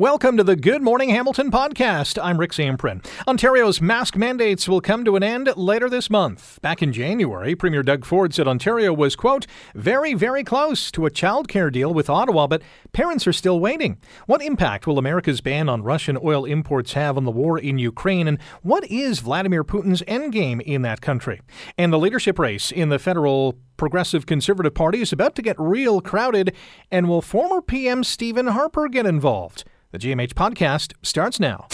Welcome 0.00 0.38
to 0.38 0.44
the 0.44 0.56
Good 0.56 0.80
Morning 0.80 1.10
Hamilton 1.10 1.50
podcast. 1.50 2.18
I'm 2.24 2.40
Rick 2.40 2.52
Zamperin. 2.52 3.04
Ontario's 3.28 3.82
mask 3.82 4.16
mandates 4.16 4.66
will 4.66 4.80
come 4.80 5.04
to 5.04 5.14
an 5.14 5.22
end 5.22 5.54
later 5.58 5.90
this 5.90 6.08
month. 6.08 6.58
Back 6.62 6.82
in 6.82 6.90
January, 6.90 7.54
Premier 7.54 7.82
Doug 7.82 8.06
Ford 8.06 8.32
said 8.32 8.48
Ontario 8.48 8.94
was, 8.94 9.14
quote, 9.14 9.46
very, 9.74 10.14
very 10.14 10.42
close 10.42 10.90
to 10.92 11.04
a 11.04 11.10
childcare 11.10 11.70
deal 11.70 11.92
with 11.92 12.08
Ottawa, 12.08 12.46
but 12.46 12.62
parents 12.92 13.26
are 13.26 13.32
still 13.34 13.60
waiting. 13.60 13.98
What 14.24 14.40
impact 14.40 14.86
will 14.86 14.98
America's 14.98 15.42
ban 15.42 15.68
on 15.68 15.82
Russian 15.82 16.16
oil 16.24 16.46
imports 16.46 16.94
have 16.94 17.18
on 17.18 17.26
the 17.26 17.30
war 17.30 17.58
in 17.58 17.76
Ukraine? 17.78 18.26
And 18.26 18.40
what 18.62 18.90
is 18.90 19.20
Vladimir 19.20 19.64
Putin's 19.64 20.00
endgame 20.04 20.62
in 20.62 20.80
that 20.80 21.02
country? 21.02 21.42
And 21.76 21.92
the 21.92 21.98
leadership 21.98 22.38
race 22.38 22.72
in 22.72 22.88
the 22.88 22.98
federal 22.98 23.58
Progressive 23.80 24.26
Conservative 24.26 24.74
Party 24.74 25.00
is 25.00 25.10
about 25.10 25.34
to 25.36 25.40
get 25.40 25.56
real 25.58 26.02
crowded, 26.02 26.54
and 26.90 27.08
will 27.08 27.22
former 27.22 27.62
PM 27.62 28.04
Stephen 28.04 28.48
Harper 28.48 28.88
get 28.88 29.06
involved? 29.06 29.64
The 29.92 29.98
GMH 29.98 30.34
podcast 30.34 30.92
starts 31.02 31.40
now. 31.40 31.66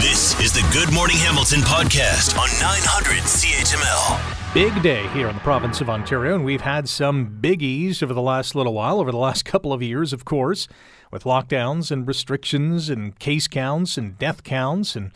This 0.00 0.36
is 0.40 0.52
the 0.52 0.68
Good 0.72 0.92
Morning 0.92 1.18
Hamilton 1.18 1.60
podcast 1.60 2.36
on 2.36 2.48
900 2.60 3.22
CHML. 3.22 4.52
Big 4.52 4.82
day 4.82 5.06
here 5.10 5.28
in 5.28 5.36
the 5.36 5.40
province 5.42 5.80
of 5.80 5.88
Ontario, 5.88 6.34
and 6.34 6.44
we've 6.44 6.62
had 6.62 6.88
some 6.88 7.38
biggies 7.40 8.02
over 8.02 8.12
the 8.12 8.20
last 8.20 8.56
little 8.56 8.74
while, 8.74 8.98
over 8.98 9.12
the 9.12 9.16
last 9.16 9.44
couple 9.44 9.72
of 9.72 9.80
years, 9.80 10.12
of 10.12 10.24
course, 10.24 10.66
with 11.12 11.22
lockdowns 11.22 11.92
and 11.92 12.08
restrictions 12.08 12.90
and 12.90 13.16
case 13.20 13.46
counts 13.46 13.96
and 13.96 14.18
death 14.18 14.42
counts 14.42 14.96
and 14.96 15.12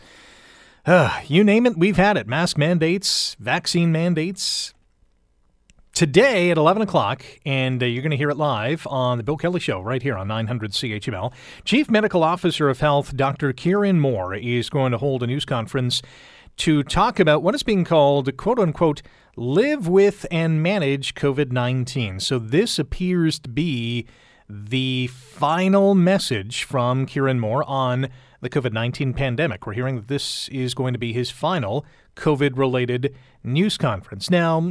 uh, 0.85 1.19
you 1.27 1.43
name 1.43 1.65
it, 1.65 1.77
we've 1.77 1.97
had 1.97 2.15
it. 2.15 2.25
Mask 2.25 2.57
mandates, 2.57 3.35
vaccine 3.37 3.91
mandates, 3.91 4.73
today 5.95 6.51
at 6.51 6.57
11 6.57 6.81
o'clock, 6.81 7.25
and 7.45 7.81
uh, 7.81 7.85
you're 7.85 8.03
going 8.03 8.11
to 8.11 8.17
hear 8.17 8.29
it 8.29 8.35
live 8.35 8.85
on 8.87 9.17
the 9.17 9.23
Bill 9.23 9.37
Kelly 9.37 9.61
Show 9.61 9.79
right 9.79 10.03
here 10.03 10.17
on 10.17 10.27
900 10.27 10.71
CHML. 10.71 11.33
Chief 11.63 11.89
Medical 11.89 12.21
Officer 12.21 12.69
of 12.69 12.81
Health, 12.81 13.15
Dr. 13.15 13.53
Kieran 13.53 13.99
Moore, 14.01 14.35
is 14.35 14.69
going 14.69 14.91
to 14.91 14.97
hold 14.97 15.23
a 15.23 15.27
news 15.27 15.45
conference 15.45 16.01
to 16.57 16.83
talk 16.83 17.19
about 17.19 17.41
what 17.43 17.55
is 17.55 17.63
being 17.63 17.85
called, 17.85 18.35
quote 18.35 18.59
unquote, 18.59 19.01
live 19.37 19.87
with 19.87 20.25
and 20.29 20.61
manage 20.61 21.15
COVID 21.15 21.51
19. 21.51 22.19
So 22.19 22.39
this 22.39 22.77
appears 22.77 23.39
to 23.39 23.49
be 23.49 24.05
the 24.49 25.07
final 25.07 25.95
message 25.95 26.63
from 26.63 27.05
Kieran 27.05 27.39
Moore 27.39 27.63
on 27.63 28.09
the 28.45 28.61
COVID 28.61 28.73
19 28.73 29.13
pandemic. 29.13 29.65
We're 29.65 29.73
hearing 29.73 29.95
that 29.95 30.07
this 30.07 30.47
is 30.49 30.75
going 30.75 30.93
to 30.93 30.99
be 30.99 31.13
his 31.13 31.31
final 31.31 31.83
COVID 32.15 32.57
related 32.57 33.15
news 33.43 33.75
conference. 33.75 34.29
Now, 34.29 34.61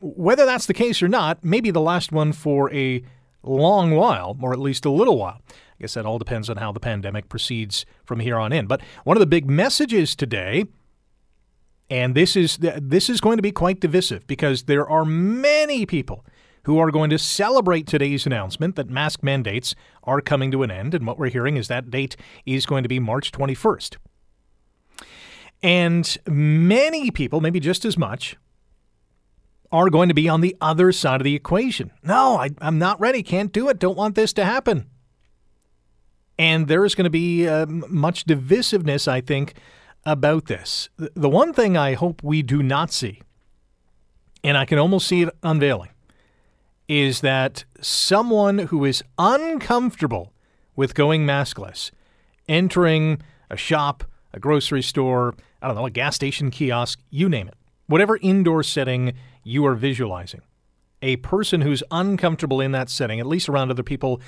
whether 0.00 0.44
that's 0.44 0.66
the 0.66 0.74
case 0.74 1.02
or 1.02 1.08
not, 1.08 1.42
maybe 1.42 1.70
the 1.70 1.80
last 1.80 2.12
one 2.12 2.34
for 2.34 2.70
a 2.74 3.02
long 3.42 3.92
while, 3.94 4.36
or 4.42 4.52
at 4.52 4.58
least 4.58 4.84
a 4.84 4.90
little 4.90 5.16
while. 5.16 5.40
I 5.48 5.80
guess 5.80 5.94
that 5.94 6.04
all 6.04 6.18
depends 6.18 6.50
on 6.50 6.58
how 6.58 6.70
the 6.72 6.80
pandemic 6.80 7.30
proceeds 7.30 7.86
from 8.04 8.20
here 8.20 8.36
on 8.36 8.52
in. 8.52 8.66
But 8.66 8.82
one 9.04 9.16
of 9.16 9.20
the 9.20 9.26
big 9.26 9.48
messages 9.48 10.14
today, 10.14 10.66
and 11.88 12.14
this 12.14 12.36
is 12.36 12.58
this 12.58 13.08
is 13.08 13.22
going 13.22 13.38
to 13.38 13.42
be 13.42 13.52
quite 13.52 13.80
divisive 13.80 14.26
because 14.26 14.64
there 14.64 14.86
are 14.86 15.06
many 15.06 15.86
people 15.86 16.22
who 16.68 16.78
are 16.78 16.90
going 16.90 17.08
to 17.08 17.18
celebrate 17.18 17.86
today's 17.86 18.26
announcement 18.26 18.76
that 18.76 18.90
mask 18.90 19.22
mandates 19.22 19.74
are 20.04 20.20
coming 20.20 20.50
to 20.50 20.62
an 20.62 20.70
end. 20.70 20.92
And 20.92 21.06
what 21.06 21.18
we're 21.18 21.30
hearing 21.30 21.56
is 21.56 21.66
that 21.68 21.90
date 21.90 22.14
is 22.44 22.66
going 22.66 22.82
to 22.82 22.90
be 22.90 23.00
March 23.00 23.32
21st. 23.32 23.96
And 25.62 26.18
many 26.26 27.10
people, 27.10 27.40
maybe 27.40 27.58
just 27.58 27.86
as 27.86 27.96
much, 27.96 28.36
are 29.72 29.88
going 29.88 30.08
to 30.08 30.14
be 30.14 30.28
on 30.28 30.42
the 30.42 30.54
other 30.60 30.92
side 30.92 31.22
of 31.22 31.24
the 31.24 31.34
equation. 31.34 31.90
No, 32.02 32.36
I, 32.36 32.50
am 32.60 32.78
not 32.78 33.00
ready. 33.00 33.22
Can't 33.22 33.50
do 33.50 33.70
it. 33.70 33.78
Don't 33.78 33.96
want 33.96 34.14
this 34.14 34.34
to 34.34 34.44
happen. 34.44 34.90
And 36.38 36.68
there 36.68 36.84
is 36.84 36.94
going 36.94 37.04
to 37.04 37.10
be 37.10 37.48
uh, 37.48 37.64
much 37.64 38.26
divisiveness, 38.26 39.08
I 39.08 39.22
think, 39.22 39.54
about 40.04 40.48
this. 40.48 40.90
The 40.98 41.30
one 41.30 41.54
thing 41.54 41.78
I 41.78 41.94
hope 41.94 42.22
we 42.22 42.42
do 42.42 42.62
not 42.62 42.92
see, 42.92 43.22
and 44.44 44.58
I 44.58 44.66
can 44.66 44.78
almost 44.78 45.08
see 45.08 45.22
it 45.22 45.34
unveiling, 45.42 45.88
is 46.88 47.20
that 47.20 47.64
someone 47.80 48.58
who 48.58 48.84
is 48.84 49.04
uncomfortable 49.18 50.32
with 50.74 50.94
going 50.94 51.26
maskless, 51.26 51.90
entering 52.48 53.20
a 53.50 53.56
shop, 53.56 54.04
a 54.32 54.40
grocery 54.40 54.82
store, 54.82 55.34
I 55.60 55.66
don't 55.66 55.76
know, 55.76 55.86
a 55.86 55.90
gas 55.90 56.16
station 56.16 56.50
kiosk, 56.50 57.00
you 57.10 57.28
name 57.28 57.48
it, 57.48 57.54
whatever 57.86 58.18
indoor 58.22 58.62
setting 58.62 59.12
you 59.44 59.66
are 59.66 59.74
visualizing, 59.74 60.40
a 61.02 61.16
person 61.16 61.60
who's 61.60 61.82
uncomfortable 61.90 62.60
in 62.60 62.72
that 62.72 62.88
setting, 62.88 63.20
at 63.20 63.26
least 63.26 63.48
around 63.48 63.70
other 63.70 63.82
people, 63.82 64.20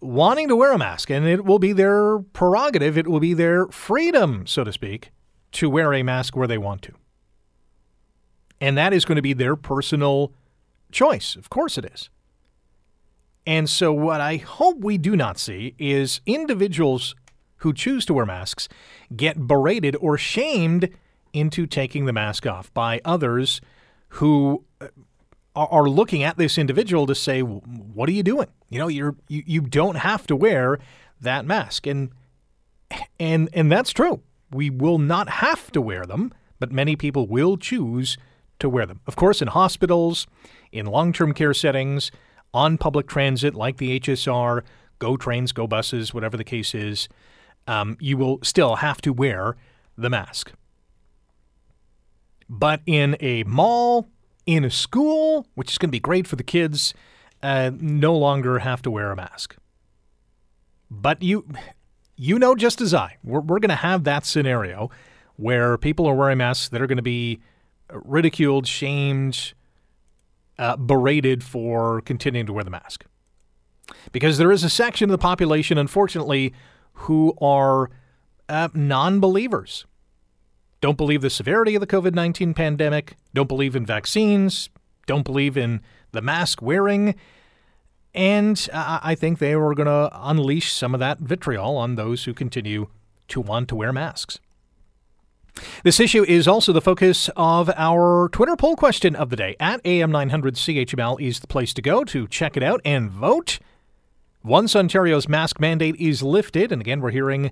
wanting 0.00 0.46
to 0.48 0.56
wear 0.56 0.72
a 0.72 0.78
mask, 0.78 1.10
and 1.10 1.26
it 1.26 1.44
will 1.44 1.58
be 1.58 1.72
their 1.72 2.20
prerogative, 2.20 2.96
it 2.96 3.08
will 3.08 3.20
be 3.20 3.34
their 3.34 3.66
freedom, 3.66 4.46
so 4.46 4.62
to 4.62 4.72
speak, 4.72 5.10
to 5.50 5.68
wear 5.68 5.92
a 5.92 6.02
mask 6.02 6.36
where 6.36 6.46
they 6.46 6.58
want 6.58 6.82
to. 6.82 6.92
And 8.60 8.76
that 8.76 8.92
is 8.92 9.04
going 9.04 9.16
to 9.16 9.22
be 9.22 9.32
their 9.32 9.56
personal 9.56 10.32
choice. 10.90 11.36
Of 11.36 11.50
course 11.50 11.78
it 11.78 11.84
is. 11.84 12.10
And 13.46 13.68
so, 13.68 13.92
what 13.92 14.20
I 14.20 14.36
hope 14.36 14.80
we 14.80 14.98
do 14.98 15.16
not 15.16 15.38
see 15.38 15.74
is 15.78 16.20
individuals 16.26 17.14
who 17.58 17.72
choose 17.72 18.04
to 18.06 18.14
wear 18.14 18.26
masks 18.26 18.68
get 19.16 19.46
berated 19.46 19.96
or 20.00 20.18
shamed 20.18 20.90
into 21.32 21.66
taking 21.66 22.04
the 22.04 22.12
mask 22.12 22.46
off 22.46 22.72
by 22.74 23.00
others 23.04 23.60
who 24.10 24.64
uh, 24.80 24.88
are 25.54 25.88
looking 25.88 26.22
at 26.22 26.36
this 26.36 26.58
individual 26.58 27.06
to 27.06 27.14
say, 27.14 27.40
"What 27.40 28.08
are 28.08 28.12
you 28.12 28.22
doing? 28.22 28.48
You 28.68 28.80
know, 28.80 28.88
you're 28.88 29.16
you, 29.28 29.42
you 29.46 29.60
don't 29.62 29.96
have 29.96 30.26
to 30.26 30.36
wear 30.36 30.78
that 31.20 31.46
mask." 31.46 31.86
And 31.86 32.10
and 33.18 33.48
and 33.52 33.72
that's 33.72 33.92
true. 33.92 34.20
We 34.50 34.70
will 34.70 34.98
not 34.98 35.28
have 35.28 35.70
to 35.72 35.80
wear 35.80 36.04
them, 36.04 36.32
but 36.58 36.70
many 36.70 36.96
people 36.96 37.26
will 37.26 37.56
choose 37.56 38.16
to 38.58 38.68
wear 38.68 38.86
them. 38.86 39.00
Of 39.06 39.16
course, 39.16 39.42
in 39.42 39.48
hospitals, 39.48 40.26
in 40.72 40.86
long-term 40.86 41.34
care 41.34 41.54
settings, 41.54 42.10
on 42.54 42.78
public 42.78 43.06
transit 43.06 43.54
like 43.54 43.76
the 43.76 44.00
HSR, 44.00 44.62
go 44.98 45.16
trains, 45.16 45.52
go 45.52 45.66
buses, 45.66 46.14
whatever 46.14 46.36
the 46.36 46.44
case 46.44 46.74
is, 46.74 47.08
um, 47.66 47.96
you 48.00 48.16
will 48.16 48.38
still 48.42 48.76
have 48.76 49.00
to 49.02 49.12
wear 49.12 49.56
the 49.96 50.10
mask. 50.10 50.52
But 52.48 52.80
in 52.86 53.16
a 53.20 53.44
mall, 53.44 54.08
in 54.46 54.64
a 54.64 54.70
school, 54.70 55.46
which 55.54 55.70
is 55.70 55.78
going 55.78 55.88
to 55.90 55.92
be 55.92 56.00
great 56.00 56.26
for 56.26 56.36
the 56.36 56.42
kids, 56.42 56.94
uh, 57.42 57.70
no 57.78 58.16
longer 58.16 58.60
have 58.60 58.82
to 58.82 58.90
wear 58.90 59.12
a 59.12 59.16
mask. 59.16 59.56
But 60.90 61.22
you, 61.22 61.46
you 62.16 62.38
know 62.38 62.54
just 62.54 62.80
as 62.80 62.94
I, 62.94 63.18
we're, 63.22 63.40
we're 63.40 63.58
going 63.58 63.68
to 63.68 63.74
have 63.74 64.04
that 64.04 64.24
scenario 64.24 64.90
where 65.36 65.76
people 65.76 66.06
are 66.06 66.14
wearing 66.14 66.38
masks 66.38 66.70
that 66.70 66.80
are 66.80 66.86
going 66.86 66.96
to 66.96 67.02
be 67.02 67.40
ridiculed, 67.92 68.66
shamed, 68.66 69.52
uh, 70.58 70.76
berated 70.76 71.42
for 71.44 72.00
continuing 72.02 72.46
to 72.46 72.52
wear 72.52 72.64
the 72.64 72.70
mask. 72.70 73.04
Because 74.12 74.38
there 74.38 74.52
is 74.52 74.64
a 74.64 74.70
section 74.70 75.08
of 75.08 75.12
the 75.12 75.18
population, 75.18 75.78
unfortunately, 75.78 76.52
who 76.92 77.34
are 77.40 77.90
uh, 78.48 78.68
non 78.74 79.20
believers. 79.20 79.86
Don't 80.80 80.96
believe 80.96 81.22
the 81.22 81.30
severity 81.30 81.74
of 81.74 81.80
the 81.80 81.86
COVID 81.86 82.14
19 82.14 82.54
pandemic, 82.54 83.16
don't 83.34 83.48
believe 83.48 83.74
in 83.74 83.84
vaccines, 83.84 84.68
don't 85.06 85.24
believe 85.24 85.56
in 85.56 85.80
the 86.12 86.22
mask 86.22 86.62
wearing. 86.62 87.14
And 88.14 88.68
I 88.72 89.14
think 89.14 89.38
they 89.38 89.52
are 89.52 89.74
going 89.74 89.86
to 89.86 90.10
unleash 90.12 90.72
some 90.72 90.94
of 90.94 91.00
that 91.00 91.18
vitriol 91.18 91.76
on 91.76 91.94
those 91.94 92.24
who 92.24 92.34
continue 92.34 92.88
to 93.28 93.40
want 93.40 93.68
to 93.68 93.76
wear 93.76 93.92
masks. 93.92 94.40
This 95.84 96.00
issue 96.00 96.24
is 96.24 96.48
also 96.48 96.72
the 96.72 96.80
focus 96.80 97.30
of 97.36 97.70
our 97.76 98.28
Twitter 98.30 98.56
poll 98.56 98.76
question 98.76 99.14
of 99.16 99.30
the 99.30 99.36
day. 99.36 99.56
At 99.60 99.82
AM900CHML 99.84 101.20
is 101.20 101.40
the 101.40 101.46
place 101.46 101.72
to 101.74 101.82
go 101.82 102.04
to 102.04 102.26
check 102.28 102.56
it 102.56 102.62
out 102.62 102.80
and 102.84 103.10
vote. 103.10 103.58
Once 104.44 104.74
Ontario's 104.74 105.28
mask 105.28 105.60
mandate 105.60 105.96
is 105.96 106.22
lifted, 106.22 106.72
and 106.72 106.80
again, 106.80 107.00
we're 107.00 107.10
hearing 107.10 107.50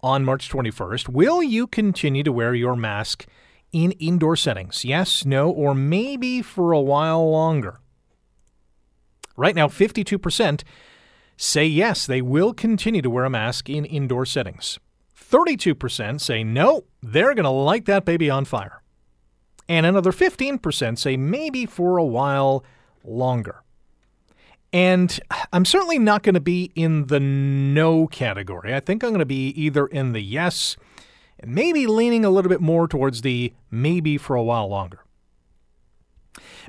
on 0.00 0.24
March 0.24 0.50
21st, 0.50 1.08
will 1.08 1.42
you 1.42 1.66
continue 1.66 2.22
to 2.22 2.32
wear 2.32 2.54
your 2.54 2.76
mask 2.76 3.26
in 3.72 3.92
indoor 3.92 4.36
settings? 4.36 4.84
Yes, 4.84 5.24
no, 5.24 5.50
or 5.50 5.74
maybe 5.74 6.42
for 6.42 6.72
a 6.72 6.80
while 6.80 7.30
longer? 7.30 7.80
Right 9.36 9.54
now, 9.54 9.68
52% 9.68 10.62
say 11.36 11.66
yes, 11.66 12.06
they 12.06 12.22
will 12.22 12.54
continue 12.54 13.02
to 13.02 13.10
wear 13.10 13.24
a 13.24 13.30
mask 13.30 13.68
in 13.68 13.84
indoor 13.84 14.24
settings. 14.24 14.78
32% 15.30 16.20
say 16.20 16.44
no, 16.44 16.84
they're 17.02 17.34
going 17.34 17.44
to 17.44 17.50
light 17.50 17.86
that 17.86 18.04
baby 18.04 18.30
on 18.30 18.44
fire. 18.44 18.82
And 19.68 19.84
another 19.84 20.12
15% 20.12 20.98
say 20.98 21.16
maybe 21.16 21.66
for 21.66 21.96
a 21.96 22.04
while 22.04 22.64
longer. 23.04 23.62
And 24.72 25.18
I'm 25.52 25.64
certainly 25.64 25.98
not 25.98 26.22
going 26.22 26.34
to 26.34 26.40
be 26.40 26.70
in 26.74 27.06
the 27.06 27.20
no 27.20 28.06
category. 28.06 28.74
I 28.74 28.80
think 28.80 29.02
I'm 29.02 29.10
going 29.10 29.20
to 29.20 29.26
be 29.26 29.48
either 29.50 29.86
in 29.86 30.12
the 30.12 30.20
yes 30.20 30.76
and 31.40 31.54
maybe 31.54 31.86
leaning 31.86 32.24
a 32.24 32.30
little 32.30 32.48
bit 32.48 32.60
more 32.60 32.86
towards 32.86 33.22
the 33.22 33.52
maybe 33.70 34.18
for 34.18 34.36
a 34.36 34.42
while 34.42 34.68
longer. 34.68 35.00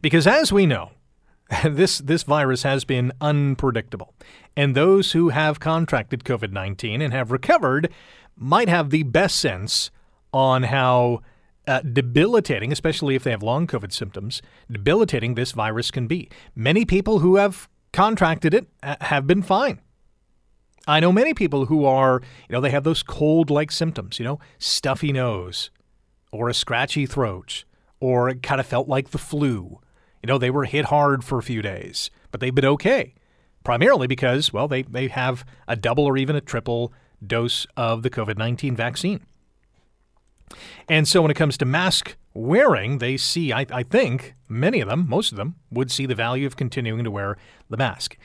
Because 0.01 0.27
as 0.27 0.51
we 0.51 0.65
know, 0.65 0.91
this 1.65 1.99
this 1.99 2.23
virus 2.23 2.63
has 2.63 2.85
been 2.85 3.11
unpredictable. 3.21 4.13
And 4.55 4.75
those 4.75 5.11
who 5.11 5.29
have 5.29 5.59
contracted 5.59 6.23
COVID-19 6.23 7.01
and 7.03 7.13
have 7.13 7.31
recovered 7.31 7.91
might 8.37 8.69
have 8.69 8.89
the 8.89 9.03
best 9.03 9.39
sense 9.39 9.91
on 10.33 10.63
how 10.63 11.21
uh, 11.67 11.81
debilitating, 11.81 12.71
especially 12.71 13.15
if 13.15 13.23
they 13.23 13.31
have 13.31 13.43
long 13.43 13.67
COVID 13.67 13.91
symptoms, 13.91 14.41
debilitating 14.71 15.35
this 15.35 15.51
virus 15.51 15.91
can 15.91 16.07
be. 16.07 16.29
Many 16.55 16.85
people 16.85 17.19
who 17.19 17.35
have 17.35 17.67
contracted 17.91 18.53
it 18.53 18.67
uh, 18.83 18.95
have 19.01 19.27
been 19.27 19.41
fine. 19.41 19.81
I 20.87 21.01
know 21.01 21.11
many 21.11 21.33
people 21.33 21.65
who 21.65 21.83
are, 21.83 22.21
you 22.47 22.53
know, 22.53 22.61
they 22.61 22.69
have 22.69 22.85
those 22.85 23.03
cold 23.03 23.49
like 23.49 23.71
symptoms, 23.71 24.19
you 24.19 24.25
know, 24.25 24.39
stuffy 24.57 25.11
nose 25.11 25.69
or 26.31 26.47
a 26.47 26.53
scratchy 26.53 27.05
throat 27.05 27.65
or 27.99 28.29
it 28.29 28.43
kind 28.43 28.61
of 28.61 28.67
felt 28.67 28.87
like 28.87 29.09
the 29.09 29.17
flu. 29.17 29.79
You 30.23 30.27
know, 30.27 30.37
they 30.37 30.49
were 30.49 30.65
hit 30.65 30.85
hard 30.85 31.23
for 31.23 31.37
a 31.37 31.43
few 31.43 31.61
days, 31.61 32.09
but 32.31 32.39
they've 32.39 32.55
been 32.55 32.65
okay. 32.65 33.13
Primarily 33.63 34.07
because, 34.07 34.53
well, 34.53 34.67
they, 34.67 34.83
they 34.83 35.09
have 35.09 35.45
a 35.67 35.75
double 35.75 36.05
or 36.05 36.17
even 36.17 36.35
a 36.35 36.41
triple 36.41 36.93
dose 37.25 37.67
of 37.75 38.03
the 38.03 38.09
COVID 38.09 38.37
19 38.37 38.75
vaccine. 38.75 39.25
And 40.87 41.07
so 41.07 41.21
when 41.21 41.31
it 41.31 41.35
comes 41.35 41.57
to 41.57 41.65
mask 41.65 42.15
wearing, 42.33 42.99
they 42.99 43.17
see, 43.17 43.51
I, 43.51 43.65
I 43.69 43.83
think, 43.83 44.33
many 44.47 44.79
of 44.79 44.87
them, 44.87 45.05
most 45.09 45.31
of 45.31 45.37
them, 45.37 45.55
would 45.69 45.91
see 45.91 46.05
the 46.05 46.15
value 46.15 46.47
of 46.47 46.55
continuing 46.55 47.03
to 47.03 47.11
wear 47.11 47.37
the 47.69 47.77
mask 47.77 48.17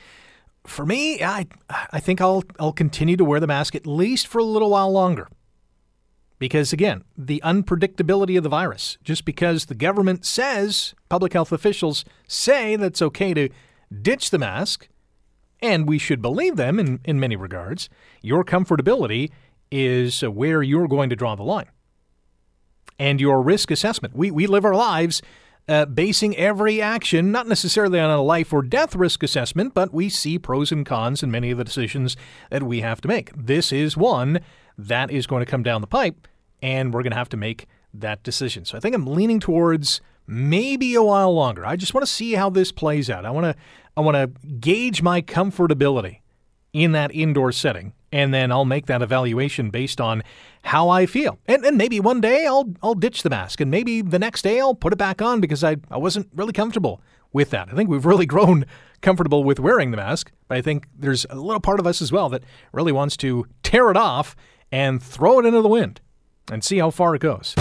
for 0.65 0.85
me, 0.85 1.21
I 1.23 1.47
I 1.69 1.99
think 1.99 2.21
I'll 2.21 2.43
I'll 2.59 2.73
continue 2.73 3.17
to 3.17 3.25
wear 3.25 3.39
the 3.39 3.47
mask 3.47 3.75
at 3.75 3.87
least 3.87 4.27
for 4.27 4.39
a 4.39 4.43
little 4.43 4.69
while 4.69 4.91
longer. 4.91 5.27
Because 6.39 6.73
again, 6.73 7.03
the 7.17 7.41
unpredictability 7.43 8.37
of 8.37 8.43
the 8.43 8.49
virus, 8.49 8.97
just 9.03 9.23
because 9.23 9.65
the 9.65 9.75
government 9.75 10.25
says, 10.25 10.93
public 11.07 11.33
health 11.33 11.51
officials 11.51 12.03
say 12.27 12.75
that 12.75 12.85
it's 12.85 13.01
okay 13.01 13.33
to 13.33 13.49
ditch 14.01 14.29
the 14.29 14.39
mask, 14.39 14.89
and 15.63 15.87
we 15.87 15.97
should 15.97 16.21
believe 16.21 16.57
them 16.57 16.77
in, 16.77 16.99
in 17.05 17.19
many 17.19 17.37
regards, 17.37 17.89
your 18.21 18.43
comfortability 18.43 19.31
is 19.71 20.21
where 20.21 20.61
you're 20.61 20.89
going 20.89 21.09
to 21.09 21.15
draw 21.15 21.35
the 21.35 21.43
line. 21.43 21.69
And 22.99 23.19
your 23.19 23.41
risk 23.41 23.71
assessment. 23.71 24.15
We, 24.15 24.29
we 24.29 24.45
live 24.45 24.65
our 24.65 24.75
lives 24.75 25.21
uh, 25.67 25.85
basing 25.85 26.35
every 26.35 26.81
action 26.81 27.31
not 27.31 27.47
necessarily 27.47 27.97
on 27.97 28.09
a 28.09 28.21
life 28.21 28.51
or 28.51 28.61
death 28.61 28.93
risk 28.93 29.23
assessment, 29.23 29.73
but 29.73 29.93
we 29.93 30.09
see 30.09 30.37
pros 30.37 30.71
and 30.71 30.85
cons 30.85 31.23
in 31.23 31.31
many 31.31 31.49
of 31.49 31.57
the 31.57 31.63
decisions 31.63 32.17
that 32.51 32.63
we 32.63 32.81
have 32.81 32.99
to 33.01 33.07
make. 33.07 33.31
This 33.33 33.71
is 33.71 33.95
one 33.95 34.41
that 34.77 35.09
is 35.09 35.25
going 35.25 35.43
to 35.43 35.49
come 35.49 35.63
down 35.63 35.79
the 35.79 35.87
pipe, 35.87 36.27
and 36.61 36.93
we're 36.93 37.03
going 37.03 37.11
to 37.11 37.17
have 37.17 37.29
to 37.29 37.37
make 37.37 37.67
that 37.93 38.21
decision. 38.21 38.65
So 38.65 38.77
I 38.77 38.81
think 38.81 38.93
I'm 38.93 39.07
leaning 39.07 39.39
towards 39.39 40.01
maybe 40.27 40.95
a 40.95 41.03
while 41.03 41.33
longer. 41.33 41.65
I 41.65 41.75
just 41.75 41.93
want 41.93 42.05
to 42.05 42.11
see 42.11 42.33
how 42.33 42.49
this 42.49 42.71
plays 42.71 43.09
out. 43.09 43.25
I 43.25 43.31
want 43.31 43.45
to 43.45 43.55
I 43.95 44.01
want 44.01 44.15
to 44.15 44.47
gauge 44.47 45.01
my 45.01 45.21
comfortability 45.21 46.19
in 46.73 46.93
that 46.93 47.13
indoor 47.13 47.51
setting 47.51 47.93
and 48.13 48.31
then 48.31 48.51
I'll 48.51 48.63
make 48.63 48.85
that 48.85 49.01
evaluation 49.01 49.71
based 49.71 49.99
on 49.99 50.21
how 50.61 50.87
I 50.87 51.07
feel. 51.07 51.39
And, 51.47 51.65
and 51.65 51.77
maybe 51.77 51.99
one 51.99 52.21
day 52.21 52.45
I'll 52.45 52.71
I'll 52.81 52.93
ditch 52.93 53.23
the 53.23 53.29
mask, 53.29 53.59
and 53.59 53.71
maybe 53.71 54.01
the 54.01 54.19
next 54.19 54.43
day 54.43 54.61
I'll 54.61 54.75
put 54.75 54.93
it 54.93 54.97
back 54.97 55.21
on 55.21 55.41
because 55.41 55.63
I, 55.63 55.77
I 55.89 55.97
wasn't 55.97 56.29
really 56.33 56.53
comfortable 56.53 57.01
with 57.33 57.49
that. 57.49 57.69
I 57.69 57.75
think 57.75 57.89
we've 57.89 58.05
really 58.05 58.25
grown 58.35 58.65
comfortable 59.01 59.43
with 59.43 59.59
wearing 59.59 59.91
the 59.91 59.97
mask, 59.97 60.31
but 60.47 60.57
I 60.57 60.61
think 60.61 60.87
there's 60.95 61.25
a 61.29 61.35
little 61.35 61.59
part 61.59 61.79
of 61.79 61.87
us 61.87 62.01
as 62.01 62.11
well 62.11 62.29
that 62.29 62.43
really 62.71 62.91
wants 62.91 63.17
to 63.17 63.47
tear 63.63 63.89
it 63.89 63.97
off 63.97 64.35
and 64.71 65.01
throw 65.01 65.39
it 65.39 65.45
into 65.45 65.61
the 65.61 65.67
wind 65.67 65.99
and 66.51 66.63
see 66.63 66.77
how 66.77 66.91
far 66.91 67.15
it 67.15 67.21
goes. 67.21 67.53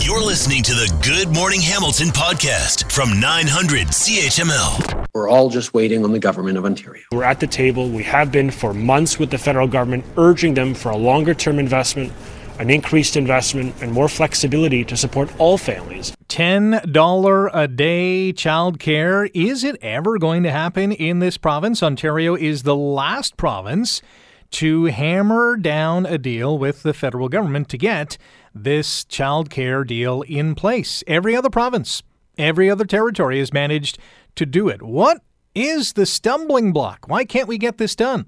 You're 0.00 0.22
listening 0.22 0.62
to 0.64 0.72
the 0.72 0.92
Good 1.02 1.34
Morning 1.34 1.60
Hamilton 1.60 2.08
podcast 2.08 2.90
from 2.90 3.20
900 3.20 3.88
CHML. 3.88 5.06
We're 5.14 5.28
all 5.28 5.50
just 5.50 5.74
waiting 5.74 6.04
on 6.04 6.12
the 6.12 6.18
government 6.18 6.58
of 6.58 6.64
Ontario. 6.64 7.02
We're 7.12 7.24
at 7.24 7.40
the 7.40 7.46
table. 7.46 7.88
We 7.88 8.02
have 8.04 8.32
been 8.32 8.50
for 8.50 8.72
months 8.72 9.18
with 9.18 9.30
the 9.30 9.38
federal 9.38 9.68
government, 9.68 10.04
urging 10.16 10.54
them 10.54 10.74
for 10.74 10.90
a 10.90 10.96
longer 10.96 11.34
term 11.34 11.58
investment, 11.58 12.12
an 12.58 12.70
increased 12.70 13.16
investment, 13.16 13.74
and 13.80 13.92
more 13.92 14.08
flexibility 14.08 14.84
to 14.84 14.96
support 14.96 15.30
all 15.38 15.58
families. 15.58 16.14
$10 16.28 17.50
a 17.52 17.68
day 17.68 18.32
childcare. 18.32 19.30
Is 19.34 19.62
it 19.62 19.76
ever 19.82 20.18
going 20.18 20.42
to 20.42 20.50
happen 20.50 20.92
in 20.92 21.20
this 21.20 21.36
province? 21.36 21.82
Ontario 21.82 22.34
is 22.34 22.62
the 22.64 22.74
last 22.74 23.36
province 23.36 24.02
to 24.50 24.84
hammer 24.86 25.56
down 25.56 26.06
a 26.06 26.18
deal 26.18 26.58
with 26.58 26.82
the 26.82 26.94
federal 26.94 27.28
government 27.28 27.68
to 27.70 27.78
get 27.78 28.18
this 28.54 29.04
child 29.04 29.50
care 29.50 29.84
deal 29.84 30.22
in 30.22 30.54
place. 30.54 31.02
Every 31.06 31.36
other 31.36 31.50
province, 31.50 32.02
every 32.38 32.70
other 32.70 32.84
territory 32.84 33.38
has 33.38 33.52
managed 33.52 33.98
to 34.36 34.46
do 34.46 34.68
it. 34.68 34.82
What 34.82 35.22
is 35.54 35.92
the 35.92 36.06
stumbling 36.06 36.72
block? 36.72 37.08
Why 37.08 37.24
can't 37.24 37.48
we 37.48 37.58
get 37.58 37.78
this 37.78 37.94
done? 37.94 38.26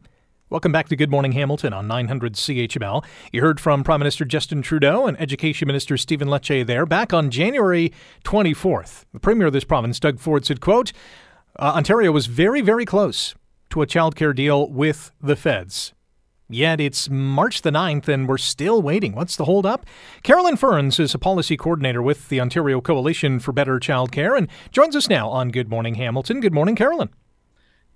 Welcome 0.49 0.71
back 0.71 0.89
to 0.91 0.97
Good 0.97 1.11
Morning 1.11 1.33
Hamilton 1.33 1.73
on 1.73 1.89
900 1.89 2.35
CHML. 2.35 3.05
You 3.33 3.41
heard 3.41 3.59
from 3.59 3.83
Prime 3.83 3.99
Minister 3.99 4.25
Justin 4.25 4.63
Trudeau 4.63 5.07
and 5.07 5.21
Education 5.21 5.67
Minister 5.67 5.97
Stephen 5.97 6.29
Lecce 6.29 6.65
there 6.65 6.87
back 6.87 7.13
on 7.13 7.33
January 7.33 7.93
24th. 8.23 9.07
The 9.13 9.19
Premier 9.19 9.49
of 9.49 9.53
this 9.53 9.65
province, 9.65 9.99
Doug 9.99 10.21
Ford, 10.21 10.45
said, 10.45 10.61
quote, 10.61 10.93
uh, 11.59 11.73
Ontario 11.75 12.13
was 12.13 12.27
very, 12.27 12.61
very 12.61 12.85
close 12.85 13.35
to 13.71 13.83
a 13.83 13.87
child 13.87 14.15
care 14.15 14.33
deal 14.33 14.71
with 14.71 15.11
the 15.21 15.35
feds. 15.35 15.93
Yet 16.49 16.81
it's 16.81 17.11
March 17.11 17.63
the 17.63 17.71
9th 17.71 18.07
and 18.07 18.29
we're 18.29 18.39
still 18.39 18.81
waiting. 18.81 19.15
What's 19.15 19.35
the 19.35 19.47
holdup? 19.47 19.85
Carolyn 20.23 20.57
Ferns 20.57 21.01
is 21.01 21.13
a 21.13 21.19
policy 21.19 21.57
coordinator 21.57 22.01
with 22.01 22.29
the 22.29 22.41
Ontario 22.41 22.81
Coalition 22.81 23.41
for 23.41 23.53
Better 23.53 23.81
Childcare 23.81 24.39
and 24.39 24.49
joins 24.71 24.95
us 24.95 25.09
now 25.09 25.29
on 25.29 25.51
Good 25.51 25.69
Morning 25.69 25.97
Hamilton. 25.97 26.41
Good 26.41 26.55
morning, 26.55 26.77
Carolyn. 26.77 27.11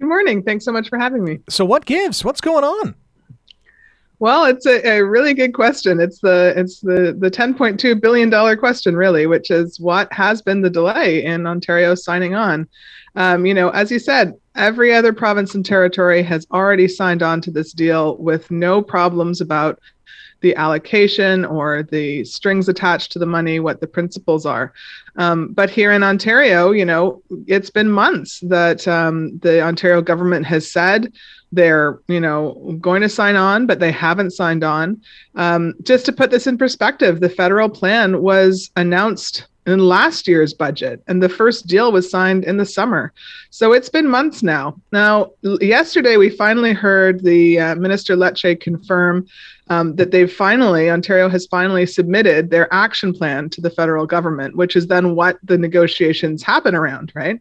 Good 0.00 0.08
morning. 0.08 0.42
Thanks 0.42 0.64
so 0.64 0.72
much 0.72 0.88
for 0.88 0.98
having 0.98 1.22
me. 1.22 1.38
So, 1.48 1.64
what 1.64 1.84
gives? 1.84 2.24
What's 2.24 2.40
going 2.40 2.64
on? 2.64 2.96
Well, 4.20 4.44
it's 4.44 4.66
a, 4.66 4.86
a 4.86 5.04
really 5.04 5.32
good 5.32 5.54
question. 5.54 5.98
It's 5.98 6.18
the 6.18 6.52
it's 6.54 6.80
the 6.80 7.16
the 7.18 7.30
10.2 7.30 8.00
billion 8.02 8.28
dollar 8.28 8.54
question, 8.54 8.94
really, 8.94 9.26
which 9.26 9.50
is 9.50 9.80
what 9.80 10.12
has 10.12 10.42
been 10.42 10.60
the 10.60 10.68
delay 10.68 11.24
in 11.24 11.46
Ontario 11.46 11.94
signing 11.94 12.34
on. 12.34 12.68
Um, 13.16 13.46
you 13.46 13.54
know, 13.54 13.70
as 13.70 13.90
you 13.90 13.98
said, 13.98 14.34
every 14.54 14.94
other 14.94 15.14
province 15.14 15.54
and 15.54 15.64
territory 15.64 16.22
has 16.22 16.46
already 16.52 16.86
signed 16.86 17.22
on 17.22 17.40
to 17.40 17.50
this 17.50 17.72
deal 17.72 18.18
with 18.18 18.50
no 18.50 18.82
problems 18.82 19.40
about 19.40 19.80
the 20.42 20.54
allocation 20.56 21.46
or 21.46 21.82
the 21.82 22.24
strings 22.24 22.68
attached 22.68 23.12
to 23.12 23.18
the 23.18 23.26
money, 23.26 23.58
what 23.58 23.80
the 23.80 23.86
principles 23.86 24.44
are. 24.44 24.72
Um, 25.16 25.52
but 25.52 25.70
here 25.70 25.92
in 25.92 26.02
Ontario, 26.02 26.72
you 26.72 26.84
know, 26.84 27.22
it's 27.46 27.70
been 27.70 27.90
months 27.90 28.40
that 28.40 28.86
um, 28.86 29.38
the 29.38 29.62
Ontario 29.62 30.02
government 30.02 30.46
has 30.46 30.70
said 30.70 31.12
they're, 31.52 32.00
you 32.08 32.20
know, 32.20 32.76
going 32.80 33.02
to 33.02 33.08
sign 33.08 33.36
on, 33.36 33.66
but 33.66 33.80
they 33.80 33.92
haven't 33.92 34.30
signed 34.32 34.64
on. 34.64 35.00
Um, 35.34 35.74
just 35.82 36.06
to 36.06 36.12
put 36.12 36.30
this 36.30 36.46
in 36.46 36.58
perspective, 36.58 37.20
the 37.20 37.28
federal 37.28 37.68
plan 37.68 38.22
was 38.22 38.70
announced 38.76 39.46
in 39.66 39.78
last 39.78 40.26
year's 40.26 40.54
budget, 40.54 41.02
and 41.06 41.22
the 41.22 41.28
first 41.28 41.66
deal 41.66 41.92
was 41.92 42.10
signed 42.10 42.44
in 42.44 42.56
the 42.56 42.64
summer. 42.64 43.12
So 43.50 43.72
it's 43.72 43.88
been 43.88 44.08
months 44.08 44.42
now. 44.42 44.80
Now, 44.92 45.32
yesterday 45.42 46.16
we 46.16 46.30
finally 46.30 46.72
heard 46.72 47.22
the 47.22 47.60
uh, 47.60 47.74
Minister 47.74 48.16
Lecce 48.16 48.60
confirm 48.60 49.26
um, 49.68 49.94
that 49.96 50.10
they've 50.10 50.32
finally, 50.32 50.90
Ontario 50.90 51.28
has 51.28 51.46
finally 51.46 51.86
submitted 51.86 52.50
their 52.50 52.72
action 52.72 53.12
plan 53.12 53.50
to 53.50 53.60
the 53.60 53.70
federal 53.70 54.06
government, 54.06 54.56
which 54.56 54.76
is 54.76 54.86
then 54.86 55.14
what 55.14 55.38
the 55.42 55.58
negotiations 55.58 56.42
happen 56.42 56.74
around, 56.74 57.12
right? 57.14 57.40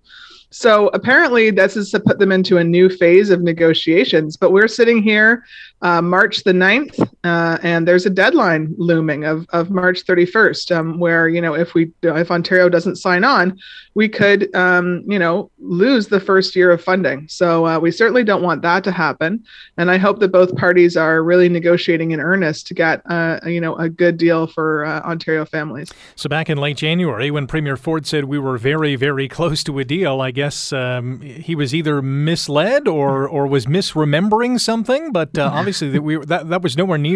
So 0.51 0.87
apparently, 0.93 1.51
this 1.51 1.77
is 1.77 1.91
to 1.91 1.99
put 1.99 2.17
them 2.17 2.31
into 2.31 2.57
a 2.57 2.63
new 2.63 2.89
phase 2.89 3.29
of 3.29 3.41
negotiations. 3.41 4.35
But 4.35 4.51
we're 4.51 4.67
sitting 4.67 5.03
here 5.03 5.45
uh, 5.81 6.01
March 6.01 6.43
the 6.43 6.53
9th, 6.53 7.07
uh, 7.25 7.57
and 7.63 7.85
there's 7.85 8.05
a 8.05 8.09
deadline 8.09 8.73
looming 8.77 9.25
of, 9.25 9.45
of 9.49 9.69
March 9.69 10.05
31st, 10.05 10.75
um, 10.75 10.99
where, 10.99 11.27
you 11.27 11.41
know, 11.41 11.53
if 11.53 11.73
we 11.73 11.91
if 12.01 12.31
Ontario 12.31 12.69
doesn't 12.69 12.95
sign 12.95 13.25
on, 13.25 13.59
we 13.93 14.07
could, 14.07 14.53
um, 14.55 15.03
you 15.05 15.19
know, 15.19 15.51
lose 15.59 16.07
the 16.07 16.21
first 16.21 16.55
year 16.55 16.71
of 16.71 16.81
funding. 16.81 17.27
So 17.27 17.65
uh, 17.65 17.79
we 17.79 17.91
certainly 17.91 18.23
don't 18.23 18.41
want 18.41 18.61
that 18.61 18.85
to 18.85 18.91
happen. 18.93 19.43
And 19.75 19.91
I 19.91 19.97
hope 19.97 20.19
that 20.19 20.31
both 20.31 20.55
parties 20.55 20.95
are 20.95 21.21
really 21.21 21.49
negotiating 21.49 22.11
in 22.11 22.21
earnest 22.21 22.67
to 22.67 22.73
get, 22.73 23.01
uh, 23.09 23.41
you 23.45 23.59
know, 23.59 23.75
a 23.75 23.89
good 23.89 24.15
deal 24.15 24.47
for 24.47 24.85
uh, 24.85 25.01
Ontario 25.01 25.43
families. 25.43 25.91
So 26.15 26.29
back 26.29 26.49
in 26.49 26.57
late 26.57 26.77
January, 26.77 27.31
when 27.31 27.47
Premier 27.47 27.75
Ford 27.75 28.07
said 28.07 28.25
we 28.25 28.39
were 28.39 28.57
very, 28.57 28.95
very 28.95 29.27
close 29.27 29.61
to 29.65 29.77
a 29.79 29.83
deal, 29.83 30.21
I 30.21 30.31
guess 30.31 30.71
um, 30.71 31.19
he 31.19 31.53
was 31.53 31.75
either 31.75 32.01
misled 32.01 32.87
or 32.87 33.27
or 33.27 33.45
was 33.45 33.65
misremembering 33.65 34.57
something. 34.59 35.11
But 35.11 35.37
uh, 35.37 35.49
obviously, 35.53 35.89
that 35.89 36.01
we 36.01 36.17
that 36.25 36.47
that 36.47 36.61
was 36.61 36.77
nowhere 36.77 36.97
near 36.97 37.08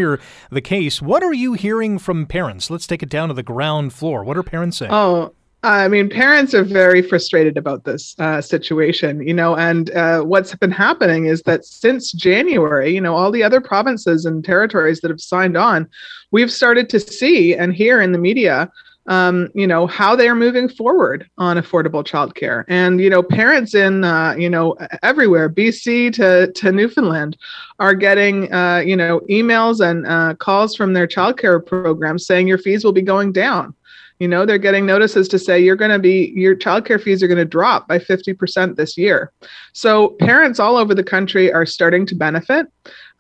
the 0.52 0.62
case. 0.62 1.02
What 1.02 1.24
are 1.24 1.34
you 1.34 1.54
hearing 1.54 2.00
from 2.00 2.26
parents? 2.26 2.70
Let's 2.70 2.88
take 2.88 3.04
it 3.04 3.10
down 3.10 3.28
to 3.30 3.34
the 3.34 3.44
ground 3.44 3.94
floor. 3.94 4.24
What 4.24 4.38
are 4.38 4.44
parents 4.44 4.78
saying? 4.78 4.92
Oh. 4.92 5.34
I 5.66 5.88
mean, 5.88 6.10
parents 6.10 6.54
are 6.54 6.66
very 6.66 7.02
frustrated 7.02 7.56
about 7.56 7.86
this 7.86 8.16
uh, 8.20 8.42
situation, 8.42 9.26
you 9.26 9.34
know, 9.34 9.56
and 9.56 9.92
uh, 9.92 10.22
what's 10.22 10.54
been 10.56 10.72
happening 10.72 11.26
is 11.26 11.44
that 11.44 11.64
since 11.64 12.12
January, 12.12 12.94
you 12.94 13.00
know, 13.00 13.16
all 13.16 13.32
the 13.32 13.44
other 13.44 13.62
provinces 13.62 14.26
and 14.26 14.44
territories 14.44 15.00
that 15.00 15.10
have 15.10 15.22
signed 15.22 15.56
on, 15.56 15.88
we've 16.32 16.52
started 16.52 16.90
to 16.90 17.00
see 17.00 17.56
and 17.56 17.74
hear 17.74 18.02
in 18.02 18.12
the 18.12 18.18
media 18.18 18.70
um, 19.08 19.50
you 19.54 19.68
know, 19.68 19.88
how 19.88 20.16
they 20.16 20.28
are 20.28 20.36
moving 20.36 20.70
forward 20.70 21.30
on 21.38 21.58
affordable 21.58 22.06
childcare. 22.06 22.64
And, 22.68 23.02
you 23.02 23.10
know, 23.10 23.22
parents 23.22 23.76
in, 23.76 24.04
uh, 24.04 24.36
you 24.38 24.50
know, 24.50 24.76
everywhere, 25.02 25.50
BC 25.50 26.14
to, 26.14 26.52
to 26.52 26.72
Newfoundland, 26.72 27.38
are 27.80 27.94
getting, 27.94 28.54
uh, 28.54 28.78
you 28.86 28.96
know, 28.96 29.20
emails 29.30 29.86
and 29.86 30.08
uh, 30.08 30.36
calls 30.36 30.76
from 30.76 30.94
their 30.94 31.08
childcare 31.08 31.66
programs 31.66 32.26
saying 32.26 32.48
your 32.48 32.58
fees 32.58 32.84
will 32.84 32.94
be 32.94 33.02
going 33.02 33.32
down. 33.32 33.74
You 34.20 34.28
know, 34.28 34.46
they're 34.46 34.58
getting 34.58 34.86
notices 34.86 35.28
to 35.30 35.40
say 35.40 35.60
you're 35.60 35.76
going 35.76 35.92
to 35.92 36.00
be, 36.00 36.32
your 36.36 36.56
childcare 36.56 37.02
fees 37.02 37.22
are 37.22 37.28
going 37.28 37.40
to 37.40 37.46
drop 37.46 37.88
by 37.88 38.00
50% 38.00 38.76
this 38.76 38.98
year. 38.98 39.34
So 39.74 40.10
parents 40.20 40.60
all 40.60 40.78
over 40.78 40.96
the 40.96 41.04
country 41.04 41.52
are 41.52 41.66
starting 41.66 42.06
to 42.06 42.16
benefit. 42.16 42.68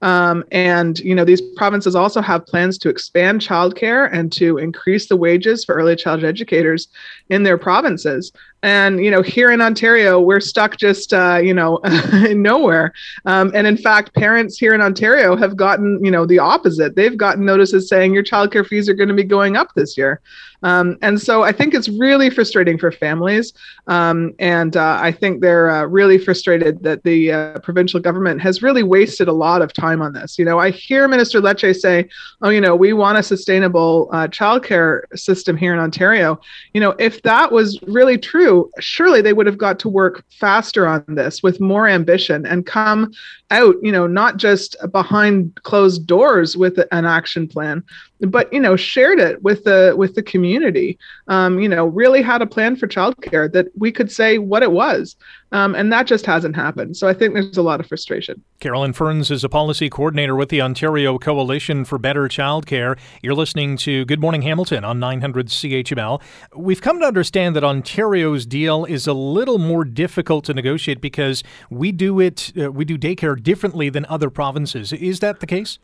Um, 0.03 0.43
and 0.51 0.99
you 0.99 1.15
know 1.15 1.23
these 1.23 1.41
provinces 1.55 1.95
also 1.95 2.21
have 2.21 2.45
plans 2.45 2.77
to 2.79 2.89
expand 2.89 3.39
childcare 3.39 4.09
and 4.11 4.33
to 4.33 4.57
increase 4.57 5.07
the 5.07 5.15
wages 5.15 5.63
for 5.63 5.75
early 5.75 5.95
childhood 5.95 6.27
educators 6.27 6.89
in 7.29 7.43
their 7.43 7.57
provinces. 7.57 8.33
And 8.63 9.03
you 9.03 9.11
know 9.11 9.21
here 9.21 9.51
in 9.51 9.61
Ontario, 9.61 10.19
we're 10.19 10.39
stuck 10.39 10.77
just 10.77 11.13
uh, 11.13 11.39
you 11.43 11.53
know 11.53 11.79
nowhere. 12.31 12.93
Um, 13.25 13.51
and 13.53 13.67
in 13.67 13.77
fact, 13.77 14.15
parents 14.15 14.57
here 14.57 14.73
in 14.73 14.81
Ontario 14.81 15.35
have 15.35 15.55
gotten 15.55 16.03
you 16.03 16.09
know 16.09 16.25
the 16.25 16.39
opposite. 16.39 16.95
They've 16.95 17.17
gotten 17.17 17.45
notices 17.45 17.87
saying 17.87 18.13
your 18.13 18.23
childcare 18.23 18.65
fees 18.65 18.89
are 18.89 18.93
going 18.93 19.09
to 19.09 19.15
be 19.15 19.23
going 19.23 19.57
up 19.57 19.73
this 19.75 19.97
year. 19.97 20.21
Um, 20.63 20.97
and 21.01 21.21
so 21.21 21.43
I 21.43 21.51
think 21.51 21.73
it's 21.73 21.89
really 21.89 22.29
frustrating 22.29 22.77
for 22.77 22.91
families. 22.91 23.53
Um, 23.87 24.33
and 24.39 24.75
uh, 24.77 24.97
I 24.99 25.11
think 25.11 25.41
they're 25.41 25.69
uh, 25.69 25.85
really 25.85 26.17
frustrated 26.17 26.81
that 26.83 27.03
the 27.03 27.31
uh, 27.31 27.59
provincial 27.59 27.99
government 27.99 28.41
has 28.41 28.63
really 28.63 28.83
wasted 28.83 29.27
a 29.27 29.33
lot 29.33 29.61
of 29.61 29.73
time 29.73 30.01
on 30.01 30.13
this. 30.13 30.39
You 30.39 30.45
know, 30.45 30.59
I 30.59 30.71
hear 30.71 31.07
Minister 31.07 31.41
Lecce 31.41 31.75
say, 31.75 32.07
oh, 32.41 32.49
you 32.49 32.61
know, 32.61 32.75
we 32.75 32.93
want 32.93 33.17
a 33.17 33.23
sustainable 33.23 34.09
uh, 34.13 34.27
childcare 34.29 35.01
system 35.17 35.57
here 35.57 35.73
in 35.73 35.79
Ontario. 35.79 36.39
You 36.73 36.79
know, 36.79 36.91
if 36.91 37.21
that 37.23 37.51
was 37.51 37.77
really 37.83 38.17
true, 38.17 38.52
surely 38.79 39.21
they 39.21 39.33
would 39.33 39.45
have 39.45 39.57
got 39.57 39.79
to 39.79 39.89
work 39.89 40.23
faster 40.29 40.87
on 40.87 41.03
this 41.07 41.41
with 41.43 41.59
more 41.59 41.87
ambition 41.87 42.45
and 42.45 42.65
come 42.65 43.11
out, 43.51 43.75
you 43.81 43.91
know, 43.91 44.07
not 44.07 44.37
just 44.37 44.75
behind 44.91 45.53
closed 45.63 46.05
doors 46.07 46.55
with 46.57 46.79
an 46.91 47.05
action 47.05 47.47
plan, 47.47 47.83
but 48.27 48.51
you 48.53 48.59
know, 48.59 48.75
shared 48.75 49.19
it 49.19 49.41
with 49.43 49.63
the 49.63 49.93
with 49.97 50.15
the 50.15 50.23
community. 50.23 50.97
Um, 51.27 51.59
you 51.59 51.69
know, 51.69 51.85
really 51.85 52.21
had 52.21 52.41
a 52.41 52.47
plan 52.47 52.75
for 52.75 52.87
childcare 52.87 53.51
that 53.51 53.67
we 53.77 53.91
could 53.91 54.11
say 54.11 54.37
what 54.37 54.63
it 54.63 54.71
was, 54.71 55.15
um, 55.51 55.75
and 55.75 55.91
that 55.91 56.07
just 56.07 56.25
hasn't 56.25 56.55
happened. 56.55 56.97
So 56.97 57.07
I 57.07 57.13
think 57.13 57.33
there's 57.33 57.57
a 57.57 57.61
lot 57.61 57.79
of 57.79 57.87
frustration. 57.87 58.41
Carolyn 58.59 58.93
Ferns 58.93 59.29
is 59.29 59.43
a 59.43 59.49
policy 59.49 59.89
coordinator 59.89 60.35
with 60.35 60.49
the 60.49 60.61
Ontario 60.61 61.17
Coalition 61.17 61.85
for 61.85 61.97
Better 61.97 62.27
Childcare. 62.27 62.97
You're 63.21 63.35
listening 63.35 63.77
to 63.77 64.05
Good 64.05 64.19
Morning 64.19 64.41
Hamilton 64.41 64.83
on 64.83 64.99
900 64.99 65.47
CHML. 65.47 66.21
We've 66.55 66.81
come 66.81 66.99
to 66.99 67.05
understand 67.05 67.55
that 67.55 67.63
Ontario's 67.63 68.45
deal 68.45 68.85
is 68.85 69.07
a 69.07 69.13
little 69.13 69.57
more 69.57 69.85
difficult 69.85 70.45
to 70.45 70.53
negotiate 70.53 71.01
because 71.01 71.43
we 71.69 71.91
do 71.91 72.19
it, 72.19 72.53
uh, 72.59 72.71
we 72.71 72.85
do 72.85 72.97
daycare 72.97 73.41
differently 73.41 73.89
than 73.89 74.05
other 74.07 74.29
provinces. 74.29 74.93
Is 74.93 75.19
that 75.19 75.39
the 75.39 75.47
case? 75.47 75.79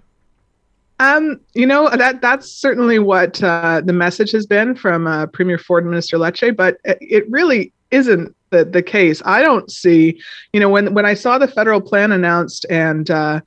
Um, 1.00 1.40
you 1.54 1.66
know 1.66 1.90
that 1.90 2.22
that's 2.22 2.52
certainly 2.52 3.00
what 3.00 3.42
uh, 3.42 3.82
the 3.84 3.94
message 3.94 4.32
has 4.32 4.46
been 4.46 4.76
from 4.76 5.08
uh, 5.08 5.28
Premier 5.28 5.58
Ford 5.58 5.84
and 5.84 5.92
Minister 5.92 6.18
Lecce, 6.18 6.56
but 6.56 6.78
it 6.84 7.30
really 7.30 7.72
isn't 7.92 8.36
the 8.50 8.66
the 8.66 8.84
case. 8.84 9.22
I 9.26 9.42
don't 9.42 9.72
see, 9.72 10.22
you 10.52 10.60
know, 10.60 10.70
when 10.70 10.94
when 10.94 11.06
I 11.06 11.14
saw 11.14 11.38
the 11.38 11.48
federal 11.48 11.82
plan 11.82 12.12
announced 12.12 12.66
and 12.70 13.10
uh, 13.10 13.42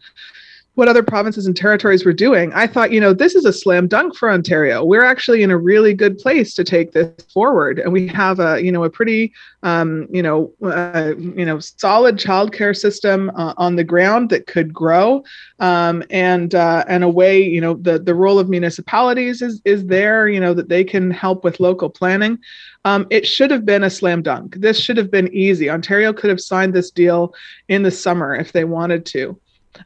what 0.74 0.88
other 0.88 1.02
provinces 1.02 1.46
and 1.46 1.54
territories 1.54 2.04
were 2.04 2.14
doing, 2.14 2.50
I 2.54 2.66
thought, 2.66 2.92
you 2.92 3.00
know, 3.00 3.12
this 3.12 3.34
is 3.34 3.44
a 3.44 3.52
slam 3.52 3.88
dunk 3.88 4.16
for 4.16 4.30
Ontario. 4.30 4.82
We're 4.82 5.04
actually 5.04 5.42
in 5.42 5.50
a 5.50 5.58
really 5.58 5.92
good 5.92 6.16
place 6.16 6.54
to 6.54 6.64
take 6.64 6.92
this 6.92 7.12
forward, 7.32 7.78
and 7.78 7.92
we 7.92 8.08
have 8.08 8.40
a, 8.40 8.62
you 8.62 8.72
know, 8.72 8.82
a 8.82 8.88
pretty, 8.88 9.34
um, 9.62 10.08
you 10.10 10.22
know, 10.22 10.50
uh, 10.64 11.12
you 11.18 11.44
know, 11.44 11.58
solid 11.58 12.16
childcare 12.16 12.74
system 12.74 13.30
uh, 13.36 13.52
on 13.58 13.76
the 13.76 13.84
ground 13.84 14.30
that 14.30 14.46
could 14.46 14.72
grow, 14.72 15.22
um, 15.58 16.02
and 16.08 16.54
uh, 16.54 16.84
and 16.88 17.04
a 17.04 17.08
way, 17.08 17.42
you 17.42 17.60
know, 17.60 17.74
the 17.74 17.98
the 17.98 18.14
role 18.14 18.38
of 18.38 18.48
municipalities 18.48 19.42
is 19.42 19.60
is 19.66 19.84
there, 19.86 20.26
you 20.26 20.40
know, 20.40 20.54
that 20.54 20.70
they 20.70 20.84
can 20.84 21.10
help 21.10 21.44
with 21.44 21.60
local 21.60 21.90
planning. 21.90 22.38
Um, 22.86 23.06
it 23.10 23.26
should 23.26 23.50
have 23.50 23.66
been 23.66 23.84
a 23.84 23.90
slam 23.90 24.22
dunk. 24.22 24.56
This 24.56 24.80
should 24.80 24.96
have 24.96 25.10
been 25.10 25.32
easy. 25.34 25.68
Ontario 25.68 26.14
could 26.14 26.30
have 26.30 26.40
signed 26.40 26.72
this 26.72 26.90
deal 26.90 27.34
in 27.68 27.82
the 27.82 27.90
summer 27.90 28.34
if 28.34 28.52
they 28.52 28.64
wanted 28.64 29.04
to. 29.06 29.38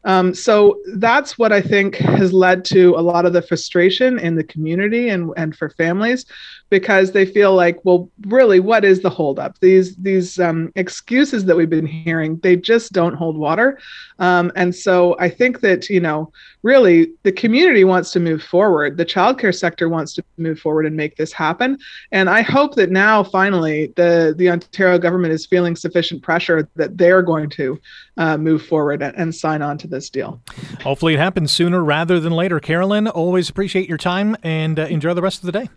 Um, 0.05 0.35
so 0.35 0.81
that's 0.95 1.39
what 1.39 1.53
I 1.53 1.61
think 1.61 1.97
has 1.97 2.33
led 2.33 2.65
to 2.67 2.95
a 2.97 3.01
lot 3.01 3.27
of 3.27 3.33
the 3.33 3.43
frustration 3.43 4.19
in 4.19 4.35
the 4.35 4.45
community 4.45 5.09
and, 5.09 5.33
and 5.37 5.57
for 5.57 5.71
families 5.71 6.27
because 6.69 7.13
they 7.13 7.25
feel 7.25 7.55
like, 7.55 7.79
well, 7.85 8.11
really, 8.27 8.59
what 8.59 8.85
is 8.85 9.01
the 9.01 9.11
holdup? 9.11 9.59
These 9.61 9.97
these 9.97 10.39
um, 10.41 10.73
excuses 10.75 11.45
that 11.45 11.57
we've 11.57 11.71
been 11.71 11.87
hearing, 11.87 12.39
they 12.43 12.57
just 12.57 12.93
don't 12.93 13.15
hold 13.15 13.37
water. 13.37 13.79
Um, 14.19 14.51
and 14.57 14.75
so 14.75 15.17
I 15.19 15.29
think 15.29 15.61
that 15.61 15.89
you 15.89 16.01
know, 16.01 16.33
really, 16.63 17.13
the 17.23 17.33
community 17.33 17.85
wants 17.85 18.11
to 18.13 18.21
move 18.21 18.43
forward. 18.43 18.97
The 18.97 19.07
childcare 19.07 19.57
sector 19.57 19.89
wants 19.89 20.15
to 20.15 20.25
move 20.39 20.59
forward 20.59 20.87
and 20.87 20.97
make 20.97 21.17
this 21.17 21.33
happen. 21.33 21.79
And 22.11 22.29
I 22.29 22.43
hope 22.43 22.75
that 22.77 22.91
now, 22.91 23.23
finally, 23.23 23.93
the 23.97 24.35
the 24.37 24.51
Ontario 24.51 24.99
government 24.99 25.33
is 25.33 25.47
feeling 25.47 25.77
sufficient 25.77 26.23
pressure 26.23 26.69
that 26.75 26.99
they're 26.99 27.23
going 27.23 27.51
to 27.51 27.81
uh, 28.17 28.37
move 28.37 28.67
forward 28.67 29.03
and, 29.03 29.17
and 29.17 29.35
sign 29.35 29.63
on 29.63 29.79
to 29.79 29.87
this 29.87 30.11
deal. 30.11 30.41
Hopefully, 30.83 31.15
it 31.15 31.21
happens 31.21 31.53
sooner 31.53 31.83
rather 31.85 32.19
than 32.19 32.33
later. 32.33 32.59
Carolyn, 32.59 33.07
always 33.07 33.49
appreciate 33.49 33.89
your 33.89 33.99
time 33.99 34.37
and 34.43 34.81
uh, 34.81 34.83
enjoy 34.87 35.15
the 35.15 35.23
rest 35.23 35.39
of 35.39 35.47
the 35.47 35.53
day. 35.53 35.69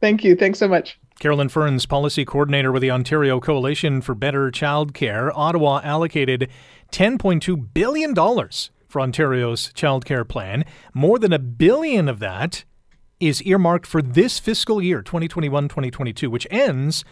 Thank 0.00 0.24
you. 0.24 0.36
Thanks 0.36 0.58
so 0.58 0.68
much. 0.68 0.98
Carolyn 1.18 1.48
Ferns, 1.48 1.84
policy 1.84 2.24
coordinator 2.24 2.70
with 2.70 2.82
the 2.82 2.92
Ontario 2.92 3.40
Coalition 3.40 4.00
for 4.00 4.14
Better 4.14 4.52
Childcare. 4.52 5.32
Ottawa 5.34 5.80
allocated 5.82 6.48
$10.2 6.92 7.74
billion 7.74 8.14
for 8.14 9.00
Ontario's 9.00 9.72
childcare 9.72 10.26
plan. 10.26 10.64
More 10.94 11.18
than 11.18 11.32
a 11.32 11.38
billion 11.38 12.08
of 12.08 12.20
that 12.20 12.64
is 13.18 13.42
earmarked 13.42 13.86
for 13.86 14.00
this 14.00 14.38
fiscal 14.38 14.80
year, 14.80 15.02
2021 15.02 15.64
2022, 15.64 16.30
which 16.30 16.46
ends 16.50 17.04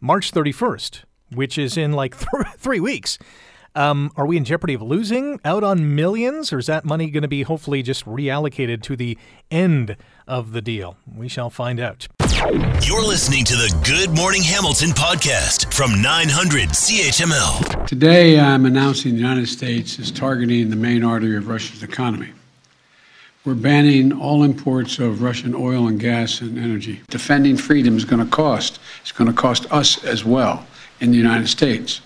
March 0.00 0.32
31st, 0.32 1.04
which 1.32 1.56
is 1.56 1.76
in 1.76 1.92
like 1.92 2.18
th- 2.18 2.54
three 2.58 2.80
weeks. 2.80 3.18
Um, 3.74 4.10
are 4.16 4.26
we 4.26 4.36
in 4.36 4.44
jeopardy 4.44 4.74
of 4.74 4.82
losing 4.82 5.40
out 5.44 5.64
on 5.64 5.94
millions, 5.94 6.52
or 6.52 6.58
is 6.58 6.66
that 6.66 6.84
money 6.84 7.10
going 7.10 7.22
to 7.22 7.28
be 7.28 7.42
hopefully 7.42 7.82
just 7.82 8.04
reallocated 8.04 8.82
to 8.82 8.96
the 8.96 9.16
end 9.50 9.96
of 10.26 10.52
the 10.52 10.60
deal? 10.60 10.96
We 11.14 11.28
shall 11.28 11.48
find 11.48 11.80
out. 11.80 12.08
You're 12.42 13.06
listening 13.06 13.44
to 13.44 13.54
the 13.54 13.72
Good 13.84 14.16
Morning 14.16 14.42
Hamilton 14.42 14.90
podcast 14.90 15.72
from 15.72 16.02
900 16.02 16.70
CHML. 16.70 17.86
Today, 17.86 18.40
I'm 18.40 18.66
announcing 18.66 19.12
the 19.12 19.18
United 19.18 19.46
States 19.46 20.00
is 20.00 20.10
targeting 20.10 20.68
the 20.68 20.74
main 20.74 21.04
artery 21.04 21.36
of 21.36 21.46
Russia's 21.46 21.84
economy. 21.84 22.30
We're 23.44 23.54
banning 23.54 24.12
all 24.12 24.42
imports 24.42 24.98
of 24.98 25.22
Russian 25.22 25.54
oil 25.54 25.86
and 25.86 26.00
gas 26.00 26.40
and 26.40 26.58
energy. 26.58 27.02
Defending 27.10 27.56
freedom 27.56 27.96
is 27.96 28.04
going 28.04 28.24
to 28.24 28.30
cost. 28.30 28.80
It's 29.02 29.12
going 29.12 29.30
to 29.30 29.36
cost 29.36 29.72
us 29.72 30.02
as 30.02 30.24
well 30.24 30.66
in 30.98 31.12
the 31.12 31.18
United 31.18 31.46
States. 31.46 32.00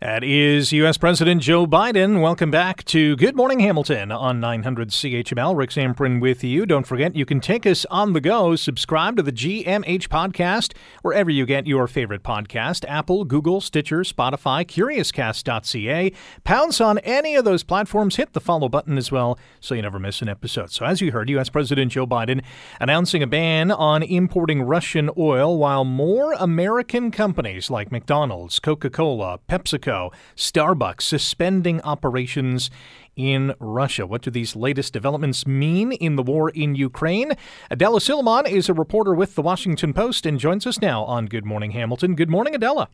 That 0.00 0.24
is 0.24 0.72
U.S. 0.72 0.96
President 0.96 1.42
Joe 1.42 1.66
Biden. 1.66 2.22
Welcome 2.22 2.50
back 2.50 2.84
to 2.84 3.16
Good 3.16 3.36
Morning 3.36 3.60
Hamilton 3.60 4.10
on 4.10 4.40
900 4.40 4.88
CHML. 4.88 5.54
Rick 5.54 5.72
Zamperin 5.72 6.22
with 6.22 6.42
you. 6.42 6.64
Don't 6.64 6.86
forget, 6.86 7.14
you 7.14 7.26
can 7.26 7.38
take 7.38 7.66
us 7.66 7.84
on 7.90 8.14
the 8.14 8.20
go. 8.22 8.56
Subscribe 8.56 9.18
to 9.18 9.22
the 9.22 9.30
GMH 9.30 10.08
podcast 10.08 10.72
wherever 11.02 11.28
you 11.28 11.44
get 11.44 11.66
your 11.66 11.86
favorite 11.86 12.22
podcast 12.22 12.86
Apple, 12.88 13.26
Google, 13.26 13.60
Stitcher, 13.60 14.00
Spotify, 14.00 14.64
CuriousCast.ca. 14.64 16.12
Pounce 16.44 16.80
on 16.80 16.96
any 17.00 17.36
of 17.36 17.44
those 17.44 17.62
platforms. 17.62 18.16
Hit 18.16 18.32
the 18.32 18.40
follow 18.40 18.70
button 18.70 18.96
as 18.96 19.12
well 19.12 19.38
so 19.60 19.74
you 19.74 19.82
never 19.82 19.98
miss 19.98 20.22
an 20.22 20.30
episode. 20.30 20.70
So, 20.70 20.86
as 20.86 21.02
you 21.02 21.12
heard, 21.12 21.28
U.S. 21.28 21.50
President 21.50 21.92
Joe 21.92 22.06
Biden 22.06 22.42
announcing 22.80 23.22
a 23.22 23.26
ban 23.26 23.70
on 23.70 24.02
importing 24.02 24.62
Russian 24.62 25.10
oil 25.18 25.58
while 25.58 25.84
more 25.84 26.32
American 26.38 27.10
companies 27.10 27.68
like 27.68 27.92
McDonald's, 27.92 28.58
Coca 28.60 28.88
Cola, 28.88 29.40
PepsiCo, 29.46 29.89
Starbucks 30.36 31.02
suspending 31.02 31.80
operations 31.82 32.70
in 33.16 33.54
Russia. 33.58 34.06
What 34.06 34.22
do 34.22 34.30
these 34.30 34.56
latest 34.56 34.92
developments 34.92 35.46
mean 35.46 35.92
in 35.92 36.16
the 36.16 36.22
war 36.22 36.50
in 36.50 36.74
Ukraine? 36.74 37.32
Adela 37.70 38.00
Suliman 38.00 38.48
is 38.48 38.68
a 38.68 38.74
reporter 38.74 39.14
with 39.14 39.34
the 39.34 39.42
Washington 39.42 39.92
Post 39.92 40.26
and 40.26 40.38
joins 40.38 40.66
us 40.66 40.80
now 40.80 41.04
on 41.04 41.26
Good 41.26 41.44
Morning 41.44 41.72
Hamilton. 41.72 42.14
Good 42.14 42.30
morning, 42.30 42.54
Adela. 42.54 42.88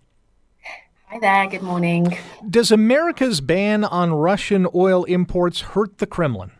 Hi 1.08 1.20
there, 1.20 1.46
good 1.46 1.62
morning. 1.62 2.18
Does 2.50 2.72
America's 2.72 3.40
ban 3.40 3.84
on 3.84 4.12
Russian 4.12 4.66
oil 4.74 5.04
imports 5.04 5.60
hurt 5.60 5.98
the 5.98 6.06
Kremlin? 6.06 6.50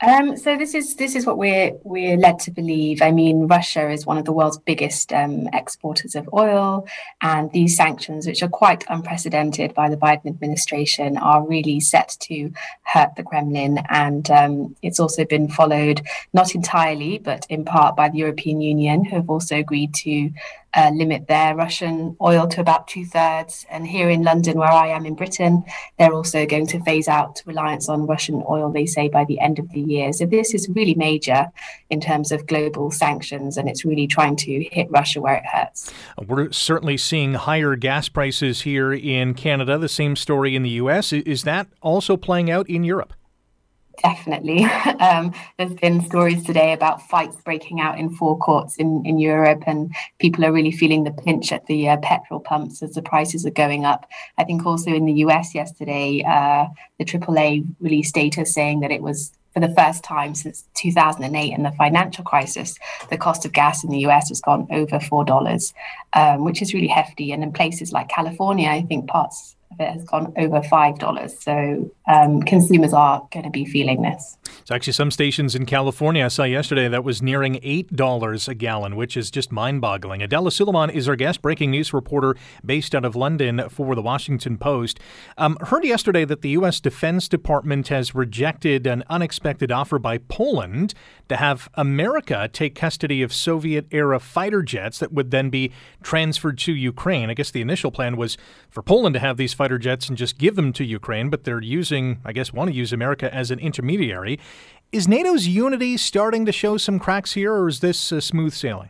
Um, 0.00 0.36
so 0.36 0.56
this 0.56 0.74
is 0.74 0.94
this 0.94 1.16
is 1.16 1.26
what 1.26 1.38
we're 1.38 1.72
we're 1.82 2.16
led 2.16 2.38
to 2.40 2.52
believe. 2.52 3.02
I 3.02 3.10
mean, 3.10 3.48
Russia 3.48 3.90
is 3.90 4.06
one 4.06 4.16
of 4.16 4.24
the 4.24 4.32
world's 4.32 4.58
biggest 4.58 5.12
um, 5.12 5.48
exporters 5.52 6.14
of 6.14 6.28
oil, 6.32 6.86
and 7.20 7.50
these 7.50 7.76
sanctions, 7.76 8.24
which 8.24 8.42
are 8.42 8.48
quite 8.48 8.84
unprecedented 8.88 9.74
by 9.74 9.88
the 9.88 9.96
Biden 9.96 10.26
administration, 10.26 11.16
are 11.16 11.44
really 11.44 11.80
set 11.80 12.16
to 12.20 12.52
hurt 12.82 13.16
the 13.16 13.24
Kremlin. 13.24 13.80
And 13.90 14.30
um, 14.30 14.76
it's 14.82 15.00
also 15.00 15.24
been 15.24 15.48
followed, 15.48 16.02
not 16.32 16.54
entirely, 16.54 17.18
but 17.18 17.44
in 17.50 17.64
part 17.64 17.96
by 17.96 18.08
the 18.08 18.18
European 18.18 18.60
Union, 18.60 19.04
who 19.04 19.16
have 19.16 19.30
also 19.30 19.56
agreed 19.56 19.94
to 19.94 20.30
uh, 20.74 20.90
limit 20.94 21.26
their 21.28 21.54
Russian 21.54 22.16
oil 22.20 22.46
to 22.48 22.60
about 22.60 22.88
two 22.88 23.04
thirds. 23.04 23.66
And 23.70 23.86
here 23.86 24.08
in 24.08 24.22
London, 24.22 24.58
where 24.58 24.70
I 24.70 24.88
am 24.88 25.06
in 25.06 25.14
Britain, 25.14 25.64
they're 25.98 26.12
also 26.12 26.46
going 26.46 26.66
to 26.68 26.80
phase 26.80 27.08
out 27.08 27.42
reliance 27.46 27.88
on 27.88 28.06
Russian 28.06 28.42
oil, 28.48 28.70
they 28.70 28.86
say, 28.86 29.08
by 29.08 29.24
the 29.24 29.40
end 29.40 29.58
of 29.58 29.70
the 29.70 29.80
year. 29.80 30.12
So 30.12 30.26
this 30.26 30.54
is 30.54 30.68
really 30.68 30.94
major 30.94 31.46
in 31.90 32.00
terms 32.00 32.32
of 32.32 32.46
global 32.46 32.90
sanctions, 32.90 33.56
and 33.56 33.68
it's 33.68 33.84
really 33.84 34.06
trying 34.06 34.36
to 34.36 34.64
hit 34.70 34.90
Russia 34.90 35.20
where 35.20 35.36
it 35.36 35.46
hurts. 35.46 35.92
We're 36.26 36.52
certainly 36.52 36.96
seeing 36.96 37.34
higher 37.34 37.76
gas 37.76 38.08
prices 38.08 38.62
here 38.62 38.92
in 38.92 39.34
Canada, 39.34 39.78
the 39.78 39.88
same 39.88 40.16
story 40.16 40.54
in 40.54 40.62
the 40.62 40.70
US. 40.70 41.12
Is 41.12 41.44
that 41.44 41.68
also 41.80 42.16
playing 42.16 42.50
out 42.50 42.68
in 42.68 42.84
Europe? 42.84 43.14
Definitely. 44.02 44.66
Um, 45.00 45.32
there's 45.56 45.74
been 45.74 46.04
stories 46.04 46.44
today 46.44 46.72
about 46.72 47.08
fights 47.08 47.36
breaking 47.44 47.80
out 47.80 47.98
in 47.98 48.10
forecourts 48.10 48.76
in, 48.76 49.02
in 49.06 49.18
Europe, 49.18 49.62
and 49.66 49.94
people 50.18 50.44
are 50.44 50.52
really 50.52 50.72
feeling 50.72 51.04
the 51.04 51.12
pinch 51.12 51.52
at 51.52 51.66
the 51.66 51.88
uh, 51.88 51.96
petrol 51.98 52.40
pumps 52.40 52.82
as 52.82 52.94
the 52.94 53.02
prices 53.02 53.46
are 53.46 53.50
going 53.50 53.84
up. 53.84 54.08
I 54.38 54.44
think 54.44 54.66
also 54.66 54.90
in 54.90 55.06
the 55.06 55.12
US 55.24 55.54
yesterday, 55.54 56.24
uh, 56.26 56.66
the 56.98 57.04
AAA 57.04 57.64
released 57.80 58.14
data 58.14 58.44
saying 58.44 58.80
that 58.80 58.90
it 58.90 59.02
was 59.02 59.30
for 59.54 59.60
the 59.60 59.74
first 59.74 60.02
time 60.02 60.34
since 60.34 60.64
2008 60.74 61.52
and 61.52 61.64
the 61.64 61.72
financial 61.72 62.24
crisis, 62.24 62.76
the 63.10 63.18
cost 63.18 63.44
of 63.44 63.52
gas 63.52 63.84
in 63.84 63.90
the 63.90 64.00
US 64.06 64.28
has 64.28 64.40
gone 64.40 64.66
over 64.70 64.98
$4, 64.98 65.72
um, 66.14 66.44
which 66.44 66.60
is 66.60 66.74
really 66.74 66.88
hefty. 66.88 67.30
And 67.32 67.42
in 67.42 67.52
places 67.52 67.92
like 67.92 68.08
California, 68.08 68.68
I 68.68 68.82
think 68.82 69.08
parts 69.08 69.56
of 69.78 69.86
it 69.86 69.92
has 69.92 70.04
gone 70.04 70.32
over 70.36 70.60
$5. 70.60 71.30
So 71.42 71.90
um, 72.06 72.42
consumers 72.42 72.92
are 72.92 73.26
going 73.32 73.44
to 73.44 73.50
be 73.50 73.64
feeling 73.64 74.02
this. 74.02 74.36
It's 74.60 74.70
actually 74.70 74.92
some 74.94 75.10
stations 75.10 75.54
in 75.54 75.66
California 75.66 76.24
I 76.24 76.28
saw 76.28 76.44
yesterday 76.44 76.88
that 76.88 77.04
was 77.04 77.22
nearing 77.22 77.54
$8 77.56 78.48
a 78.48 78.54
gallon, 78.54 78.96
which 78.96 79.16
is 79.16 79.30
just 79.30 79.52
mind 79.52 79.80
boggling. 79.80 80.22
Adela 80.22 80.50
Suliman 80.50 80.92
is 80.92 81.08
our 81.08 81.16
guest 81.16 81.42
breaking 81.42 81.70
news 81.70 81.92
reporter 81.92 82.36
based 82.64 82.94
out 82.94 83.04
of 83.04 83.14
London 83.14 83.68
for 83.68 83.94
the 83.94 84.02
Washington 84.02 84.58
Post. 84.58 84.98
Um, 85.36 85.56
heard 85.60 85.84
yesterday 85.84 86.24
that 86.24 86.42
the 86.42 86.50
U.S. 86.50 86.80
Defense 86.80 87.28
Department 87.28 87.88
has 87.88 88.14
rejected 88.14 88.86
an 88.86 89.04
unexpected 89.08 89.70
offer 89.70 89.98
by 89.98 90.18
Poland 90.18 90.94
to 91.28 91.36
have 91.36 91.68
America 91.74 92.48
take 92.52 92.74
custody 92.74 93.22
of 93.22 93.32
Soviet 93.32 93.86
era 93.90 94.18
fighter 94.18 94.62
jets 94.62 94.98
that 94.98 95.12
would 95.12 95.30
then 95.30 95.50
be 95.50 95.70
transferred 96.02 96.58
to 96.58 96.72
Ukraine. 96.72 97.30
I 97.30 97.34
guess 97.34 97.50
the 97.50 97.60
initial 97.60 97.90
plan 97.90 98.16
was 98.16 98.38
for 98.70 98.82
Poland 98.82 99.14
to 99.14 99.20
have 99.20 99.36
these 99.36 99.52
fighter 99.52 99.67
jets 99.76 100.08
and 100.08 100.16
just 100.16 100.38
give 100.38 100.56
them 100.56 100.72
to 100.72 100.84
Ukraine, 100.84 101.28
but 101.28 101.44
they're 101.44 101.60
using, 101.60 102.20
I 102.24 102.32
guess, 102.32 102.52
want 102.52 102.70
to 102.70 102.74
use 102.76 102.92
America 102.92 103.32
as 103.34 103.50
an 103.50 103.58
intermediary. 103.58 104.38
Is 104.92 105.06
NATO's 105.06 105.46
unity 105.46 105.98
starting 105.98 106.46
to 106.46 106.52
show 106.52 106.78
some 106.78 106.98
cracks 106.98 107.34
here, 107.34 107.52
or 107.52 107.68
is 107.68 107.80
this 107.80 108.10
uh, 108.10 108.20
smooth 108.20 108.54
sailing? 108.54 108.88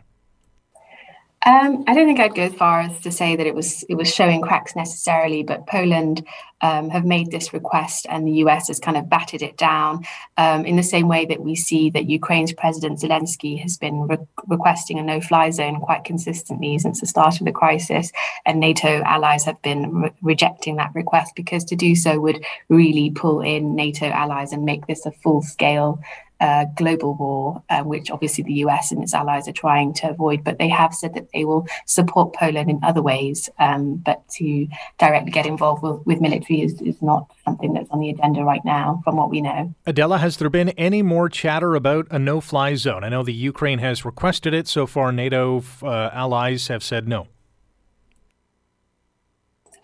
Um, 1.45 1.85
I 1.87 1.93
don't 1.93 2.05
think 2.05 2.19
I'd 2.19 2.35
go 2.35 2.43
as 2.43 2.53
far 2.53 2.81
as 2.81 2.99
to 2.99 3.11
say 3.11 3.37
that 3.37 3.47
it 3.47 3.55
was 3.55 3.83
it 3.83 3.95
was 3.95 4.13
showing 4.13 4.41
cracks 4.41 4.75
necessarily, 4.75 5.41
but 5.41 5.67
Poland 5.67 6.27
um, 6.59 6.89
have 6.89 7.05
made 7.05 7.31
this 7.31 7.53
request, 7.53 8.05
and 8.09 8.27
the 8.27 8.43
US 8.43 8.67
has 8.67 8.77
kind 8.77 8.97
of 8.97 9.09
batted 9.09 9.41
it 9.41 9.55
down 9.55 10.03
um, 10.35 10.65
in 10.65 10.75
the 10.75 10.83
same 10.83 11.07
way 11.07 11.25
that 11.27 11.39
we 11.39 11.55
see 11.55 11.89
that 11.91 12.09
Ukraine's 12.09 12.51
President 12.51 12.99
Zelensky 12.99 13.57
has 13.61 13.77
been 13.77 14.01
re- 14.01 14.17
requesting 14.47 14.99
a 14.99 15.03
no-fly 15.03 15.49
zone 15.51 15.79
quite 15.79 16.03
consistently 16.03 16.77
since 16.77 16.99
the 16.99 17.07
start 17.07 17.39
of 17.39 17.45
the 17.45 17.53
crisis, 17.53 18.11
and 18.45 18.59
NATO 18.59 19.01
allies 19.03 19.45
have 19.45 19.61
been 19.61 19.95
re- 19.95 20.11
rejecting 20.21 20.75
that 20.75 20.91
request 20.93 21.33
because 21.37 21.63
to 21.65 21.75
do 21.77 21.95
so 21.95 22.19
would 22.19 22.43
really 22.67 23.11
pull 23.11 23.39
in 23.39 23.75
NATO 23.75 24.07
allies 24.07 24.51
and 24.51 24.65
make 24.65 24.87
this 24.87 25.05
a 25.05 25.11
full-scale 25.11 26.01
uh, 26.39 26.65
global 26.75 27.15
war, 27.15 27.63
uh, 27.69 27.83
which 27.83 28.09
obviously 28.11 28.43
the 28.43 28.53
US 28.65 28.91
and 28.91 29.03
its 29.03 29.13
allies 29.13 29.47
are 29.47 29.53
trying 29.53 29.93
to 29.95 30.09
avoid. 30.09 30.43
But 30.43 30.57
they 30.57 30.69
have 30.69 30.93
said 30.93 31.13
that 31.15 31.27
they 31.33 31.45
will 31.45 31.67
support 31.85 32.33
Poland 32.33 32.69
in 32.69 32.79
other 32.83 33.01
ways. 33.01 33.49
Um, 33.59 33.95
but 33.95 34.27
to 34.37 34.67
directly 34.97 35.31
get 35.31 35.45
involved 35.45 35.83
with, 35.83 36.05
with 36.05 36.21
military 36.21 36.61
is, 36.61 36.81
is 36.81 37.01
not 37.01 37.29
something 37.45 37.73
that's 37.73 37.89
on 37.89 37.99
the 37.99 38.09
agenda 38.09 38.43
right 38.43 38.63
now, 38.63 39.01
from 39.03 39.17
what 39.17 39.29
we 39.29 39.41
know. 39.41 39.73
Adela, 39.85 40.17
has 40.19 40.37
there 40.37 40.49
been 40.49 40.69
any 40.69 41.01
more 41.01 41.29
chatter 41.29 41.75
about 41.75 42.07
a 42.11 42.19
no 42.19 42.41
fly 42.41 42.75
zone? 42.75 43.03
I 43.03 43.09
know 43.09 43.23
the 43.23 43.33
Ukraine 43.33 43.79
has 43.79 44.05
requested 44.05 44.53
it. 44.53 44.67
So 44.67 44.85
far, 44.85 45.11
NATO 45.11 45.63
uh, 45.81 46.09
allies 46.13 46.67
have 46.67 46.83
said 46.83 47.07
no. 47.07 47.27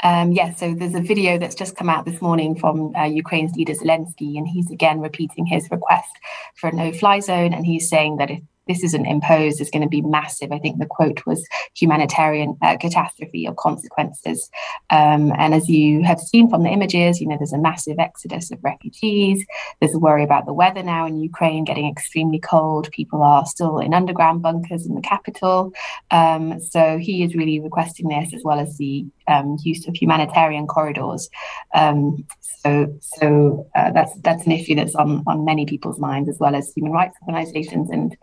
Um, 0.05 0.33
yes, 0.33 0.61
yeah, 0.61 0.69
so 0.69 0.75
there's 0.75 0.93
a 0.93 1.01
video 1.01 1.39
that's 1.39 1.55
just 1.55 1.75
come 1.75 1.89
out 1.89 2.05
this 2.05 2.21
morning 2.21 2.55
from 2.55 2.95
uh, 2.95 3.05
Ukraine's 3.05 3.55
leader 3.55 3.73
Zelensky, 3.73 4.37
and 4.37 4.47
he's 4.47 4.69
again 4.69 4.99
repeating 4.99 5.47
his 5.47 5.67
request 5.71 6.11
for 6.53 6.69
a 6.69 6.73
no 6.73 6.91
fly 6.91 7.19
zone. 7.19 7.55
And 7.55 7.65
he's 7.65 7.89
saying 7.89 8.17
that 8.17 8.29
if 8.29 8.39
this 8.67 8.83
isn't 8.83 9.05
imposed 9.05 9.61
is 9.61 9.69
going 9.69 9.81
to 9.81 9.89
be 9.89 10.01
massive. 10.01 10.51
I 10.51 10.59
think 10.59 10.79
the 10.79 10.85
quote 10.85 11.25
was 11.25 11.47
humanitarian 11.75 12.57
uh, 12.61 12.77
catastrophe 12.77 13.47
or 13.47 13.53
consequences. 13.53 14.49
Um, 14.89 15.31
and 15.37 15.53
as 15.53 15.69
you 15.69 16.03
have 16.03 16.19
seen 16.19 16.49
from 16.49 16.63
the 16.63 16.69
images, 16.69 17.21
you 17.21 17.27
know, 17.27 17.37
there's 17.37 17.53
a 17.53 17.57
massive 17.57 17.99
exodus 17.99 18.51
of 18.51 18.63
refugees. 18.63 19.45
There's 19.79 19.93
a 19.93 19.99
worry 19.99 20.23
about 20.23 20.45
the 20.45 20.53
weather 20.53 20.83
now 20.83 21.05
in 21.05 21.19
Ukraine 21.19 21.63
getting 21.63 21.89
extremely 21.89 22.39
cold. 22.39 22.91
People 22.91 23.21
are 23.21 23.45
still 23.45 23.79
in 23.79 23.93
underground 23.93 24.41
bunkers 24.41 24.85
in 24.85 24.95
the 24.95 25.01
capital. 25.01 25.73
Um, 26.11 26.59
so 26.59 26.97
he 26.97 27.23
is 27.23 27.35
really 27.35 27.59
requesting 27.59 28.07
this 28.07 28.33
as 28.33 28.43
well 28.43 28.59
as 28.59 28.77
the 28.77 29.05
um, 29.27 29.57
use 29.63 29.87
of 29.87 29.95
humanitarian 29.95 30.67
corridors. 30.67 31.29
Um, 31.73 32.25
so, 32.41 32.97
so 33.01 33.69
uh, 33.75 33.91
that's 33.91 34.11
that's 34.21 34.45
an 34.45 34.51
issue 34.51 34.75
that's 34.75 34.95
on 34.95 35.23
on 35.27 35.45
many 35.45 35.65
people's 35.65 35.99
minds 35.99 36.29
as 36.29 36.39
well 36.39 36.55
as 36.55 36.71
human 36.73 36.91
rights 36.91 37.15
organisations 37.21 37.89
and 37.91 38.17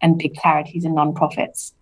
and 0.00 0.18
big 0.18 0.34
charities 0.34 0.84
and 0.84 0.96
nonprofits. 0.96 1.72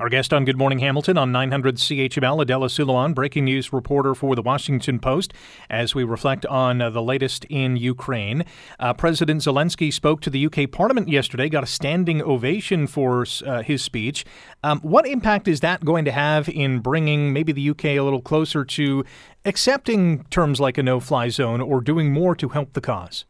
Our 0.00 0.08
guest 0.08 0.32
on 0.32 0.46
Good 0.46 0.56
Morning 0.56 0.78
Hamilton 0.78 1.18
on 1.18 1.32
900 1.32 1.76
CHML, 1.76 2.40
Adela 2.40 2.68
Suliman, 2.68 3.14
breaking 3.14 3.44
news 3.44 3.74
reporter 3.74 4.14
for 4.14 4.34
the 4.34 4.40
Washington 4.40 4.98
Post, 4.98 5.34
as 5.68 5.94
we 5.94 6.02
reflect 6.02 6.46
on 6.46 6.80
uh, 6.80 6.88
the 6.88 7.02
latest 7.02 7.44
in 7.50 7.76
Ukraine. 7.76 8.46
Uh, 8.80 8.94
President 8.94 9.42
Zelensky 9.42 9.92
spoke 9.92 10.22
to 10.22 10.30
the 10.30 10.46
UK 10.46 10.70
Parliament 10.72 11.10
yesterday, 11.10 11.50
got 11.50 11.62
a 11.62 11.66
standing 11.66 12.22
ovation 12.22 12.86
for 12.86 13.26
uh, 13.44 13.62
his 13.62 13.82
speech. 13.82 14.24
Um, 14.64 14.80
what 14.80 15.06
impact 15.06 15.46
is 15.46 15.60
that 15.60 15.84
going 15.84 16.06
to 16.06 16.12
have 16.12 16.48
in 16.48 16.78
bringing 16.78 17.34
maybe 17.34 17.52
the 17.52 17.68
UK 17.68 17.84
a 17.84 18.00
little 18.00 18.22
closer 18.22 18.64
to 18.64 19.04
accepting 19.44 20.24
terms 20.30 20.58
like 20.58 20.78
a 20.78 20.82
no 20.82 21.00
fly 21.00 21.28
zone 21.28 21.60
or 21.60 21.82
doing 21.82 22.14
more 22.14 22.34
to 22.34 22.48
help 22.48 22.72
the 22.72 22.80
cause? 22.80 23.26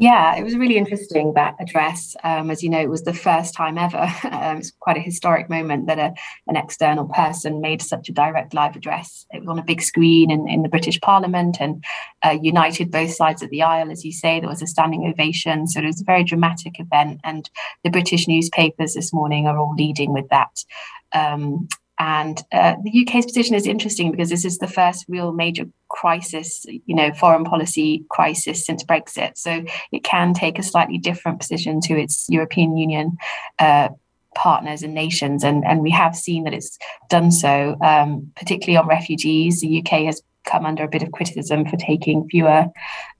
Yeah, 0.00 0.36
it 0.36 0.44
was 0.44 0.56
really 0.56 0.76
interesting 0.76 1.32
that 1.34 1.56
address. 1.58 2.14
Um, 2.22 2.52
as 2.52 2.62
you 2.62 2.70
know, 2.70 2.80
it 2.80 2.88
was 2.88 3.02
the 3.02 3.12
first 3.12 3.52
time 3.52 3.76
ever. 3.76 3.98
um, 4.30 4.58
it's 4.58 4.70
quite 4.78 4.96
a 4.96 5.00
historic 5.00 5.50
moment 5.50 5.88
that 5.88 5.98
a, 5.98 6.14
an 6.46 6.54
external 6.54 7.06
person 7.06 7.60
made 7.60 7.82
such 7.82 8.08
a 8.08 8.12
direct 8.12 8.54
live 8.54 8.76
address. 8.76 9.26
It 9.32 9.40
was 9.40 9.48
on 9.48 9.58
a 9.58 9.64
big 9.64 9.82
screen 9.82 10.30
in, 10.30 10.48
in 10.48 10.62
the 10.62 10.68
British 10.68 11.00
Parliament 11.00 11.56
and 11.58 11.84
uh, 12.24 12.38
united 12.40 12.92
both 12.92 13.10
sides 13.10 13.42
of 13.42 13.50
the 13.50 13.62
aisle. 13.62 13.90
As 13.90 14.04
you 14.04 14.12
say, 14.12 14.38
there 14.38 14.48
was 14.48 14.62
a 14.62 14.68
standing 14.68 15.04
ovation. 15.04 15.66
So 15.66 15.80
it 15.80 15.86
was 15.86 16.00
a 16.00 16.04
very 16.04 16.22
dramatic 16.22 16.78
event. 16.78 17.20
And 17.24 17.50
the 17.82 17.90
British 17.90 18.28
newspapers 18.28 18.94
this 18.94 19.12
morning 19.12 19.48
are 19.48 19.58
all 19.58 19.74
leading 19.74 20.12
with 20.12 20.28
that. 20.28 20.64
Um, 21.12 21.66
and 21.98 22.40
uh, 22.52 22.74
the 22.82 23.04
UK's 23.04 23.26
position 23.26 23.54
is 23.54 23.66
interesting 23.66 24.10
because 24.10 24.30
this 24.30 24.44
is 24.44 24.58
the 24.58 24.68
first 24.68 25.04
real 25.08 25.32
major 25.32 25.64
crisis, 25.88 26.64
you 26.86 26.94
know, 26.94 27.12
foreign 27.14 27.44
policy 27.44 28.04
crisis 28.08 28.64
since 28.64 28.84
Brexit. 28.84 29.36
So 29.36 29.64
it 29.90 30.04
can 30.04 30.32
take 30.32 30.58
a 30.58 30.62
slightly 30.62 30.98
different 30.98 31.40
position 31.40 31.80
to 31.82 31.98
its 31.98 32.26
European 32.28 32.76
Union 32.76 33.16
uh, 33.58 33.88
partners 34.36 34.84
and 34.84 34.94
nations. 34.94 35.42
And, 35.42 35.64
and 35.64 35.80
we 35.80 35.90
have 35.90 36.14
seen 36.14 36.44
that 36.44 36.54
it's 36.54 36.78
done 37.10 37.32
so, 37.32 37.76
um, 37.82 38.30
particularly 38.36 38.76
on 38.76 38.86
refugees. 38.86 39.60
The 39.60 39.80
UK 39.80 40.04
has 40.04 40.22
come 40.48 40.66
under 40.66 40.84
a 40.84 40.88
bit 40.88 41.02
of 41.02 41.12
criticism 41.12 41.66
for 41.66 41.76
taking 41.76 42.28
fewer 42.28 42.66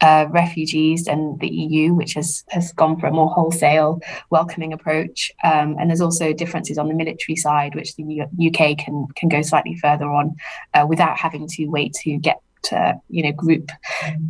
uh, 0.01 0.27
refugees 0.31 1.05
than 1.05 1.37
the 1.41 1.49
EU, 1.49 1.95
which 1.95 2.15
has, 2.15 2.45
has 2.49 2.73
gone 2.73 2.99
for 2.99 3.07
a 3.07 3.13
more 3.13 3.31
wholesale 3.31 4.01
welcoming 4.31 4.73
approach. 4.73 5.31
Um, 5.45 5.77
and 5.79 5.91
there's 5.91 6.01
also 6.01 6.33
differences 6.33 6.79
on 6.79 6.89
the 6.89 6.95
military 6.95 7.37
side, 7.37 7.75
which 7.75 7.97
the 7.97 8.03
U- 8.03 8.51
UK 8.51 8.79
can, 8.79 9.07
can 9.17 9.29
go 9.29 9.43
slightly 9.43 9.77
further 9.77 10.07
on 10.07 10.37
uh, 10.75 10.87
without 10.89 11.19
having 11.19 11.47
to 11.49 11.67
wait 11.67 11.93
to 12.05 12.17
get 12.19 12.41
uh, 12.73 12.95
you 13.09 13.23
know 13.23 13.33
group 13.33 13.71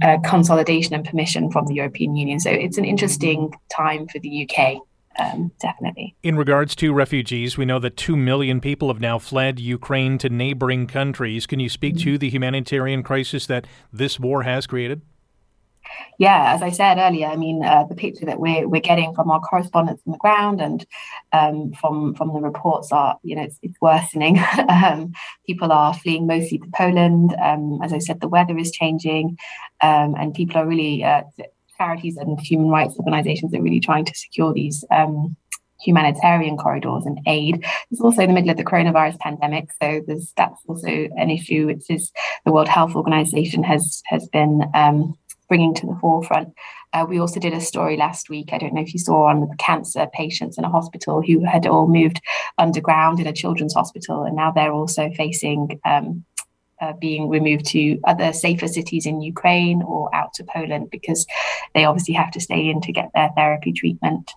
uh, 0.03 0.19
consolidation 0.25 0.95
and 0.95 1.05
permission 1.05 1.51
from 1.51 1.67
the 1.67 1.75
European 1.75 2.15
Union. 2.15 2.39
So 2.39 2.51
it's 2.51 2.79
an 2.79 2.85
interesting 2.85 3.53
time 3.71 4.07
for 4.07 4.19
the 4.19 4.49
UK 4.49 4.79
um, 5.19 5.53
definitely. 5.61 6.17
In 6.23 6.37
regards 6.37 6.77
to 6.77 6.93
refugees, 6.93 7.59
we 7.59 7.65
know 7.65 7.79
that 7.79 7.97
2 7.97 8.17
million 8.17 8.61
people 8.61 8.89
have 8.89 9.01
now 9.01 9.19
fled 9.19 9.59
Ukraine 9.59 10.19
to 10.19 10.29
neighboring 10.29 10.87
countries. 10.87 11.47
Can 11.47 11.61
you 11.61 11.69
speak 11.69 11.97
mm-hmm. 11.97 12.05
to 12.05 12.19
the 12.19 12.31
humanitarian 12.31 13.03
crisis 13.03 13.47
that 13.47 13.67
this 13.93 14.21
war 14.21 14.45
has 14.45 14.67
created? 14.67 15.03
Yeah, 16.19 16.53
as 16.55 16.63
I 16.63 16.71
said 16.71 16.99
earlier, 16.99 17.29
I 17.29 17.37
mean, 17.37 17.65
uh, 17.65 17.85
the 17.85 17.95
picture 17.95 18.27
that 18.27 18.41
we're, 18.41 18.69
we're 18.69 18.81
getting 18.81 19.15
from 19.15 19.31
our 19.31 19.41
correspondents 19.41 20.03
on 20.07 20.13
the 20.13 20.19
ground 20.19 20.61
and 20.61 20.85
um, 21.33 21.73
from 21.73 22.15
from 22.15 22.33
the 22.33 22.41
reports 22.41 22.91
are, 22.93 23.17
you 23.23 23.37
know, 23.37 23.43
it's, 23.43 23.59
it's 23.63 23.81
worsening. 23.81 24.39
um, 24.69 25.13
people 25.47 25.73
are 25.73 25.95
fleeing 25.95 26.27
mostly 26.27 26.59
to 26.59 26.69
Poland. 26.75 27.35
Um, 27.43 27.79
as 27.83 27.93
I 27.93 27.99
said, 27.99 28.21
the 28.21 28.29
weather 28.29 28.59
is 28.59 28.73
changing, 28.73 29.39
um, 29.81 30.15
and 30.19 30.35
people 30.35 30.59
are 30.59 30.67
really 30.67 31.05
uh, 31.05 31.23
charities 31.79 32.17
and 32.17 32.41
human 32.41 32.69
rights 32.69 32.97
organisations 32.99 33.55
are 33.55 33.63
really 33.63 33.81
trying 33.81 34.05
to 34.05 34.15
secure 34.15 34.53
these 34.53 34.85
um, 34.91 35.37
humanitarian 35.81 36.57
corridors 36.57 37.07
and 37.07 37.21
aid. 37.27 37.65
It's 37.91 38.01
also 38.01 38.23
in 38.23 38.29
the 38.29 38.35
middle 38.35 38.51
of 38.51 38.57
the 38.57 38.65
coronavirus 38.65 39.19
pandemic, 39.21 39.71
so 39.81 40.03
there's 40.07 40.33
that's 40.37 40.61
also 40.67 40.89
an 40.89 41.31
issue, 41.31 41.67
which 41.67 41.89
is 41.89 42.13
the 42.45 42.53
World 42.53 42.69
Health 42.69 42.95
Organization 42.95 43.63
has 43.63 44.03
has 44.07 44.27
been 44.29 44.65
um, 44.75 45.15
bringing 45.49 45.75
to 45.75 45.87
the 45.87 45.99
forefront. 46.01 46.53
Uh, 46.93 47.05
we 47.09 47.19
also 47.19 47.39
did 47.39 47.53
a 47.53 47.61
story 47.61 47.97
last 47.97 48.31
week. 48.31 48.51
I 48.53 48.59
don't 48.59 48.75
know 48.75 48.81
if 48.81 48.95
you 48.95 48.99
saw 48.99 49.27
on 49.27 49.51
cancer 49.59 50.07
patients 50.13 50.57
in 50.57 50.65
a 50.65 50.71
hospital 50.71 51.23
who 51.23 51.45
had 51.45 51.67
all 51.67 51.87
moved 51.87 52.21
underground 52.57 53.21
in 53.21 53.27
a 53.27 53.33
children's 53.33 53.75
hospital, 53.75 54.25
and 54.25 54.37
now 54.37 54.51
they're 54.51 54.73
also 54.73 55.11
facing 55.17 55.81
um, 55.85 56.25
uh, 56.81 56.93
being 56.95 57.29
removed 57.29 57.67
to 57.67 57.99
other 58.05 58.33
safer 58.33 58.69
cities 58.69 59.07
in 59.07 59.21
Ukraine 59.21 59.83
or 59.83 60.15
out 60.15 60.33
to 60.35 60.45
Poland 60.45 60.91
because 60.91 61.27
they 61.75 61.85
obviously 61.85 62.15
have 62.15 62.31
to 62.33 62.41
stay 62.41 62.69
in 62.69 62.81
to 62.83 62.93
get 62.93 63.11
their 63.15 63.31
therapy 63.37 63.73
treatment. 63.73 64.33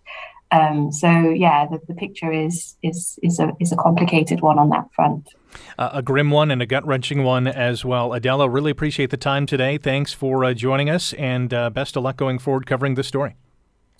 Um, 0.51 0.91
so 0.91 1.07
yeah, 1.29 1.65
the, 1.65 1.79
the 1.87 1.93
picture 1.93 2.31
is 2.31 2.75
is 2.83 3.17
is 3.23 3.39
a 3.39 3.53
is 3.59 3.71
a 3.71 3.77
complicated 3.77 4.41
one 4.41 4.59
on 4.59 4.69
that 4.69 4.91
front. 4.93 5.29
Uh, 5.77 5.89
a 5.93 6.01
grim 6.01 6.29
one 6.29 6.51
and 6.51 6.61
a 6.61 6.65
gut 6.65 6.85
wrenching 6.85 7.23
one 7.23 7.47
as 7.47 7.85
well. 7.85 8.13
Adela, 8.13 8.49
really 8.49 8.71
appreciate 8.71 9.09
the 9.09 9.17
time 9.17 9.45
today. 9.45 9.77
Thanks 9.77 10.13
for 10.13 10.43
uh, 10.43 10.53
joining 10.53 10.89
us, 10.89 11.13
and 11.13 11.53
uh, 11.53 11.69
best 11.69 11.95
of 11.95 12.03
luck 12.03 12.17
going 12.17 12.39
forward 12.39 12.65
covering 12.65 12.95
this 12.95 13.07
story. 13.07 13.35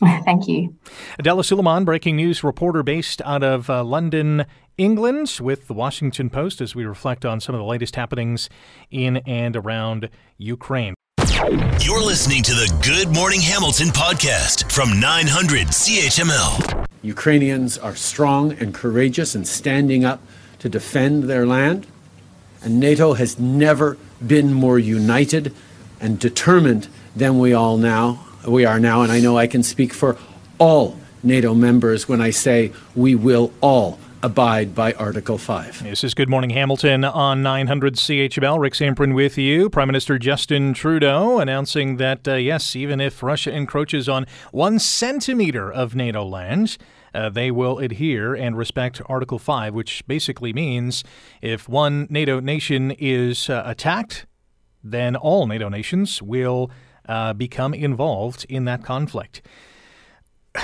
Thank 0.26 0.48
you. 0.48 0.76
Adela 1.20 1.44
Suliman, 1.44 1.86
breaking 1.86 2.16
news 2.16 2.44
reporter 2.44 2.82
based 2.82 3.22
out 3.22 3.44
of 3.44 3.70
uh, 3.70 3.84
London, 3.84 4.46
England, 4.78 5.38
with 5.40 5.68
the 5.68 5.74
Washington 5.74 6.30
Post 6.30 6.60
as 6.60 6.74
we 6.74 6.86
reflect 6.86 7.24
on 7.24 7.40
some 7.40 7.54
of 7.54 7.60
the 7.60 7.66
latest 7.66 7.96
happenings 7.96 8.50
in 8.90 9.18
and 9.18 9.56
around 9.56 10.10
Ukraine. 10.38 10.96
You're 11.80 12.04
listening 12.04 12.42
to 12.44 12.54
the 12.54 12.74
Good 12.84 13.14
Morning 13.14 13.42
Hamilton 13.42 13.90
podcast 13.90 14.72
from 14.72 15.00
900 15.00 15.68
CHML. 15.68 16.88
Ukrainians 17.04 17.78
are 17.78 17.96
strong 17.96 18.54
and 18.54 18.74
courageous 18.74 19.36
and 19.36 19.48
standing 19.48 20.04
up 20.04 20.22
to 20.60 20.70
defend 20.70 21.24
their 21.24 21.46
land. 21.46 21.86
And 22.64 22.80
NATO 22.80 23.14
has 23.14 23.40
never 23.40 23.98
been 24.26 24.54
more 24.54 24.80
united 24.80 25.54
and 26.00 26.20
determined 26.20 26.88
than 27.16 27.38
we 27.38 27.54
all 27.54 27.78
now 27.78 28.26
we 28.48 28.66
are 28.66 28.80
now. 28.80 29.02
And 29.02 29.12
I 29.12 29.20
know 29.20 29.38
I 29.38 29.48
can 29.48 29.64
speak 29.64 29.94
for 29.94 30.18
all 30.58 30.98
NATO 31.24 31.54
members 31.54 32.08
when 32.08 32.22
I 32.22 32.30
say 32.32 32.72
we 32.96 33.16
will 33.16 33.52
all 33.62 34.00
abide 34.24 34.76
by 34.76 34.94
Article 34.94 35.38
5. 35.38 35.84
This 35.84 36.04
is 36.04 36.14
Good 36.14 36.30
Morning 36.30 36.52
Hamilton 36.52 37.04
on 37.04 37.42
900 37.42 37.96
CHML. 37.96 38.60
Rick 38.60 38.74
Zamperin 38.74 39.16
with 39.16 39.38
you. 39.38 39.70
Prime 39.70 39.88
Minister 39.88 40.20
Justin 40.20 40.74
Trudeau 40.74 41.40
announcing 41.40 41.98
that, 41.98 42.28
uh, 42.28 42.36
yes, 42.36 42.76
even 42.76 43.02
if 43.02 43.24
Russia 43.24 43.52
encroaches 43.52 44.08
on 44.08 44.28
one 44.52 44.78
centimeter 44.78 45.72
of 45.72 45.96
NATO 45.96 46.24
lands, 46.24 46.78
uh, 47.14 47.30
they 47.30 47.52
will 47.52 47.80
adhere 47.80 48.36
and 48.36 48.58
respect 48.58 49.02
Article 49.08 49.40
5, 49.40 49.74
which 49.74 50.06
basically 50.08 50.54
means 50.54 51.04
if 51.42 51.68
one 51.68 52.08
NATO 52.10 52.40
nation 52.40 52.92
is 52.92 53.50
uh, 53.50 53.64
attacked, 53.66 54.28
then 54.84 55.16
all 55.16 55.48
NATO 55.48 55.68
nations 55.68 56.22
will 56.22 56.72
uh, 57.12 57.34
become 57.34 57.74
involved 57.74 58.46
in 58.50 58.66
that 58.66 58.84
conflict 58.84 59.42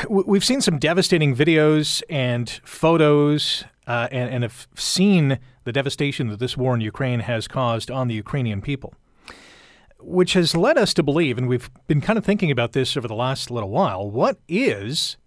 we've 0.09 0.43
seen 0.43 0.61
some 0.61 0.79
devastating 0.79 1.35
videos 1.35 2.03
and 2.09 2.49
photos 2.63 3.63
uh, 3.87 4.07
and, 4.11 4.29
and 4.29 4.43
have 4.43 4.67
seen 4.75 5.39
the 5.63 5.71
devastation 5.71 6.27
that 6.27 6.39
this 6.39 6.57
war 6.57 6.75
in 6.75 6.81
Ukraine 6.81 7.21
has 7.21 7.47
caused 7.47 7.89
on 7.89 8.07
the 8.07 8.15
Ukrainian 8.15 8.61
people, 8.61 8.93
which 9.99 10.33
has 10.33 10.55
led 10.55 10.77
us 10.77 10.93
to 10.95 11.03
believe, 11.03 11.37
and 11.37 11.47
we've 11.47 11.69
been 11.87 12.01
kind 12.01 12.17
of 12.17 12.25
thinking 12.25 12.51
about 12.51 12.73
this 12.73 12.97
over 12.97 13.07
the 13.07 13.15
last 13.15 13.49
little 13.49 13.69
while, 13.69 14.09
what 14.09 14.37
is 14.47 15.17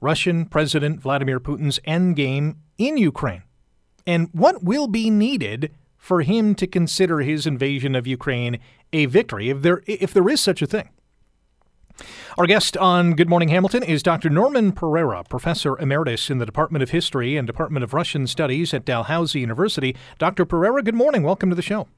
Russian 0.00 0.44
President 0.44 1.00
Vladimir 1.00 1.40
Putin's 1.40 1.78
endgame 1.86 2.56
in 2.76 2.96
Ukraine? 2.96 3.42
And 4.06 4.28
what 4.32 4.62
will 4.62 4.86
be 4.86 5.10
needed 5.10 5.72
for 5.96 6.22
him 6.22 6.54
to 6.54 6.66
consider 6.66 7.20
his 7.20 7.46
invasion 7.46 7.94
of 7.94 8.06
Ukraine 8.06 8.58
a 8.92 9.06
victory, 9.06 9.50
if 9.50 9.62
there, 9.62 9.82
if 9.86 10.12
there 10.12 10.28
is 10.28 10.40
such 10.40 10.62
a 10.62 10.66
thing? 10.66 10.90
Our 12.38 12.46
guest 12.46 12.76
on 12.76 13.14
Good 13.14 13.28
Morning 13.28 13.48
Hamilton 13.48 13.82
is 13.82 14.02
Dr. 14.02 14.30
Norman 14.30 14.72
Pereira, 14.72 15.24
Professor 15.24 15.78
Emeritus 15.78 16.30
in 16.30 16.38
the 16.38 16.46
Department 16.46 16.82
of 16.82 16.90
History 16.90 17.36
and 17.36 17.46
Department 17.46 17.84
of 17.84 17.92
Russian 17.92 18.26
Studies 18.26 18.72
at 18.72 18.84
Dalhousie 18.84 19.40
University. 19.40 19.94
Dr. 20.18 20.44
Pereira, 20.44 20.82
good 20.82 20.94
morning. 20.94 21.22
Welcome 21.22 21.50
to 21.50 21.56
the 21.56 21.62
show. 21.62 21.88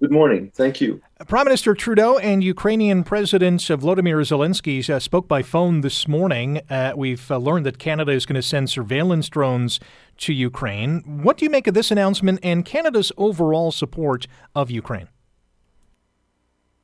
Good 0.00 0.10
morning. 0.10 0.50
Thank 0.54 0.80
you. 0.80 1.02
Prime 1.28 1.44
Minister 1.44 1.74
Trudeau 1.74 2.16
and 2.18 2.42
Ukrainian 2.42 3.04
President 3.04 3.60
Volodymyr 3.60 4.22
Zelensky 4.24 4.88
uh, 4.88 4.98
spoke 4.98 5.28
by 5.28 5.42
phone 5.42 5.82
this 5.82 6.08
morning. 6.08 6.62
Uh, 6.70 6.94
we've 6.96 7.30
uh, 7.30 7.36
learned 7.36 7.66
that 7.66 7.78
Canada 7.78 8.12
is 8.12 8.24
going 8.24 8.36
to 8.36 8.42
send 8.42 8.70
surveillance 8.70 9.28
drones 9.28 9.78
to 10.16 10.32
Ukraine. 10.32 11.22
What 11.22 11.36
do 11.36 11.44
you 11.44 11.50
make 11.50 11.66
of 11.66 11.74
this 11.74 11.90
announcement 11.90 12.40
and 12.42 12.64
Canada's 12.64 13.12
overall 13.18 13.72
support 13.72 14.26
of 14.54 14.70
Ukraine? 14.70 15.08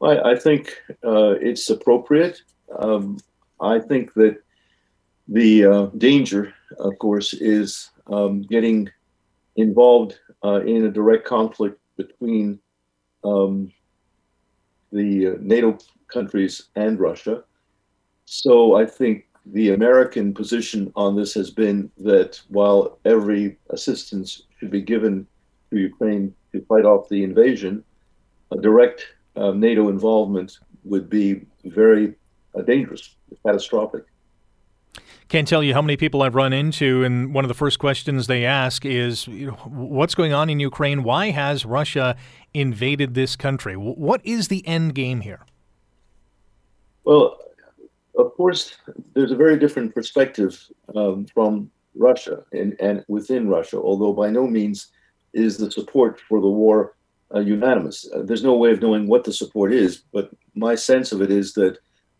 I, 0.03 0.33
I 0.33 0.37
think 0.37 0.83
uh, 1.05 1.35
it's 1.41 1.69
appropriate. 1.71 2.43
Um, 2.79 3.19
I 3.61 3.79
think 3.79 4.15
that 4.15 4.39
the 5.29 5.65
uh, 5.65 5.87
danger, 5.99 6.53
of 6.79 6.99
course, 6.99 7.33
is 7.33 7.91
um, 8.07 8.43
getting 8.43 8.89
involved 9.57 10.19
uh, 10.45 10.61
in 10.63 10.85
a 10.87 10.91
direct 10.91 11.25
conflict 11.25 11.81
between 11.97 12.59
um, 13.25 13.73
the 14.93 15.29
uh, 15.29 15.35
NATO 15.41 15.79
countries 16.13 16.69
and 16.77 17.01
Russia. 17.01 17.43
So 18.27 18.77
I 18.77 18.87
think 18.87 19.27
the 19.47 19.71
American 19.71 20.35
position 20.35 20.93
on 20.97 21.17
this 21.17 21.33
has 21.35 21.51
been 21.51 21.91
that 21.99 22.41
while 22.49 22.99
every 23.05 23.57
assistance 23.71 24.43
should 24.59 24.71
be 24.71 24.83
given 24.83 25.27
to 25.71 25.79
Ukraine 25.79 26.35
to 26.53 26.61
fight 26.63 26.85
off 26.85 27.09
the 27.09 27.23
invasion, 27.25 27.85
a 28.53 28.57
direct 28.57 29.07
uh, 29.37 29.53
NATO 29.53 29.89
involvement 29.89 30.59
would 30.85 31.09
be 31.11 31.47
very 31.65 32.15
uh, 32.55 32.63
dangerous, 32.63 33.17
catastrophic. 33.45 34.05
Can't 35.29 35.49
tell 35.49 35.63
you 35.63 35.75
how 35.75 35.83
many 35.83 35.97
people 35.97 36.23
I've 36.23 36.37
run 36.37 36.53
into, 36.53 37.03
and 37.03 37.35
one 37.35 37.45
of 37.45 37.49
the 37.49 37.55
first 37.55 37.81
questions 37.81 38.29
they 38.29 38.45
ask 38.45 38.87
is, 38.87 39.27
you 39.27 39.49
know, 39.49 39.55
"What's 39.65 40.15
going 40.15 40.33
on 40.33 40.49
in 40.49 40.61
Ukraine? 40.61 41.03
Why 41.03 41.31
has 41.31 41.65
Russia 41.67 42.17
invaded 42.55 43.15
this 43.15 43.35
country? 43.35 43.75
What 43.77 44.21
is 44.25 44.49
the 44.49 44.67
end 44.67 44.95
game 44.95 45.23
here?" 45.23 45.45
Well, 47.05 47.39
of 48.17 48.35
course, 48.35 48.77
there's 49.15 49.33
a 49.33 49.37
very 49.37 49.59
different 49.59 49.95
perspective 49.95 50.65
um, 50.95 51.27
from 51.27 51.71
Russia 51.97 52.45
and, 52.53 52.77
and 52.81 53.05
within 53.09 53.49
Russia, 53.49 53.79
although 53.79 54.13
by 54.13 54.31
no 54.31 54.47
means 54.47 54.89
is 55.33 55.57
the 55.57 55.71
support 55.71 56.21
for 56.21 56.41
the 56.41 56.49
war 56.49 56.96
uh, 57.37 57.41
unanimous. 57.41 58.09
Uh, 58.13 58.23
there's 58.23 58.43
no 58.43 58.57
way 58.57 58.73
of 58.73 58.81
knowing 58.81 59.07
what 59.07 59.25
the 59.25 59.33
support 59.33 59.73
is, 59.73 60.03
but 60.13 60.31
my 60.55 60.75
sense 60.75 61.13
of 61.13 61.21
it 61.21 61.31
is 61.31 61.53
that 61.53 61.79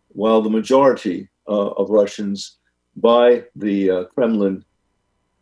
while 0.09 0.41
the 0.41 0.49
majority 0.49 1.27
uh, 1.47 1.69
of 1.71 1.89
Russians 1.89 2.57
buy 2.95 3.43
the 3.55 3.89
uh, 3.89 4.03
Kremlin 4.05 4.63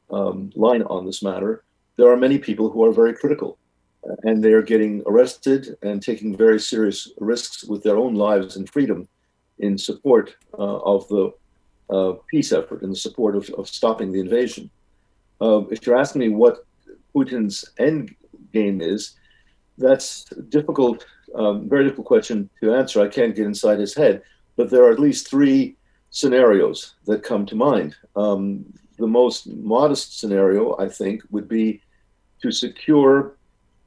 um, 0.10 0.52
line 0.56 0.84
on 0.84 1.06
this 1.06 1.22
matter, 1.22 1.64
there 1.98 2.10
are 2.12 2.18
many 2.18 2.38
people 2.38 2.70
who 2.70 2.84
are 2.86 2.92
very 2.92 3.14
critical. 3.14 3.58
Uh, 4.08 4.16
and 4.24 4.44
they 4.44 4.54
are 4.54 4.62
getting 4.62 5.02
arrested 5.08 5.76
and 5.82 6.02
taking 6.02 6.38
very 6.38 6.60
serious 6.60 7.12
risks 7.18 7.64
with 7.64 7.84
their 7.84 7.98
own 7.98 8.16
lives 8.16 8.56
and 8.56 8.70
freedom 8.70 9.08
in 9.60 9.78
support 9.78 10.36
uh, 10.60 10.78
of 10.94 11.08
the 11.10 11.32
peace 12.28 12.52
effort 12.52 12.82
and 12.82 12.92
the 12.92 13.04
support 13.08 13.36
of, 13.36 13.50
of 13.52 13.68
stopping 13.68 14.12
the 14.12 14.20
invasion. 14.20 14.70
if 15.72 15.86
you're 15.86 15.98
asking 15.98 16.20
me 16.20 16.30
what 16.30 16.66
Putin's 17.14 17.66
end 17.78 18.16
game 18.54 18.82
is, 18.82 19.16
that's 19.78 20.26
difficult, 20.50 21.06
um, 21.36 21.68
very 21.70 21.84
difficult 21.84 22.08
question 22.08 22.50
to 22.62 22.74
answer. 22.74 23.02
I 23.02 23.08
can't 23.08 23.36
get 23.36 23.46
inside 23.46 23.80
his 23.80 23.94
head, 23.94 24.22
but 24.56 24.70
there 24.70 24.84
are 24.84 24.92
at 24.92 25.00
least 25.00 25.30
three 25.30 25.76
scenarios 26.10 26.96
that 27.06 27.24
come 27.24 27.46
to 27.48 27.56
mind. 27.56 27.96
Um, 28.16 28.66
the 28.98 29.08
most 29.08 29.48
modest 29.48 30.20
scenario, 30.20 30.78
I 30.78 30.88
think, 30.88 31.24
would 31.32 31.50
be 31.50 31.82
to 32.42 32.52
secure 32.52 33.36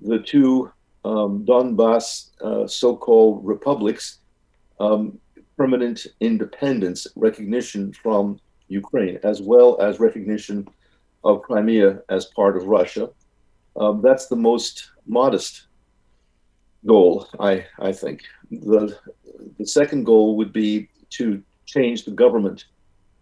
the 0.00 0.18
two 0.18 0.70
um, 1.04 1.44
Donbass 1.46 2.30
uh, 2.42 2.66
so-called 2.66 3.44
republics 3.44 4.18
um, 4.80 5.18
permanent 5.56 6.06
independence 6.20 7.06
recognition 7.16 7.92
from 7.92 8.38
Ukraine, 8.68 9.18
as 9.24 9.42
well 9.42 9.80
as 9.80 9.98
recognition 9.98 10.68
of 11.24 11.42
Crimea 11.42 12.00
as 12.08 12.26
part 12.26 12.56
of 12.56 12.64
Russia. 12.64 13.10
Um, 13.76 14.00
that's 14.02 14.26
the 14.26 14.36
most 14.36 14.90
modest 15.06 15.67
goal. 16.86 17.28
I 17.40 17.66
I 17.78 17.92
think 17.92 18.22
the 18.50 18.96
the 19.58 19.66
second 19.66 20.04
goal 20.04 20.36
would 20.36 20.52
be 20.52 20.88
to 21.10 21.42
change 21.66 22.04
the 22.04 22.10
government 22.10 22.64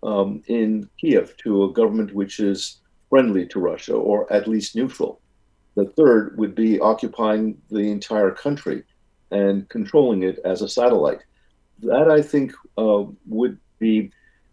um, 0.03 0.43
in 0.47 0.89
Kiev 0.99 1.37
to 1.39 1.65
a 1.65 1.73
government 1.73 2.15
which 2.15 2.41
is 2.41 2.81
friendly 3.11 3.47
to 3.49 3.61
Russia 3.61 3.95
or 3.95 4.33
at 4.33 4.49
least 4.49 4.77
neutral. 4.77 5.21
The 5.75 5.87
third 5.87 6.37
would 6.39 6.55
be 6.55 6.81
occupying 6.81 7.61
the 7.71 7.91
entire 7.91 8.31
country 8.31 8.85
and 9.31 9.69
controlling 9.69 10.23
it 10.23 10.39
as 10.45 10.63
a 10.63 10.69
satellite. 10.69 11.23
That 11.83 12.11
I 12.11 12.23
think 12.23 12.53
uh, 12.79 13.05
would 13.27 13.59
be 13.79 14.11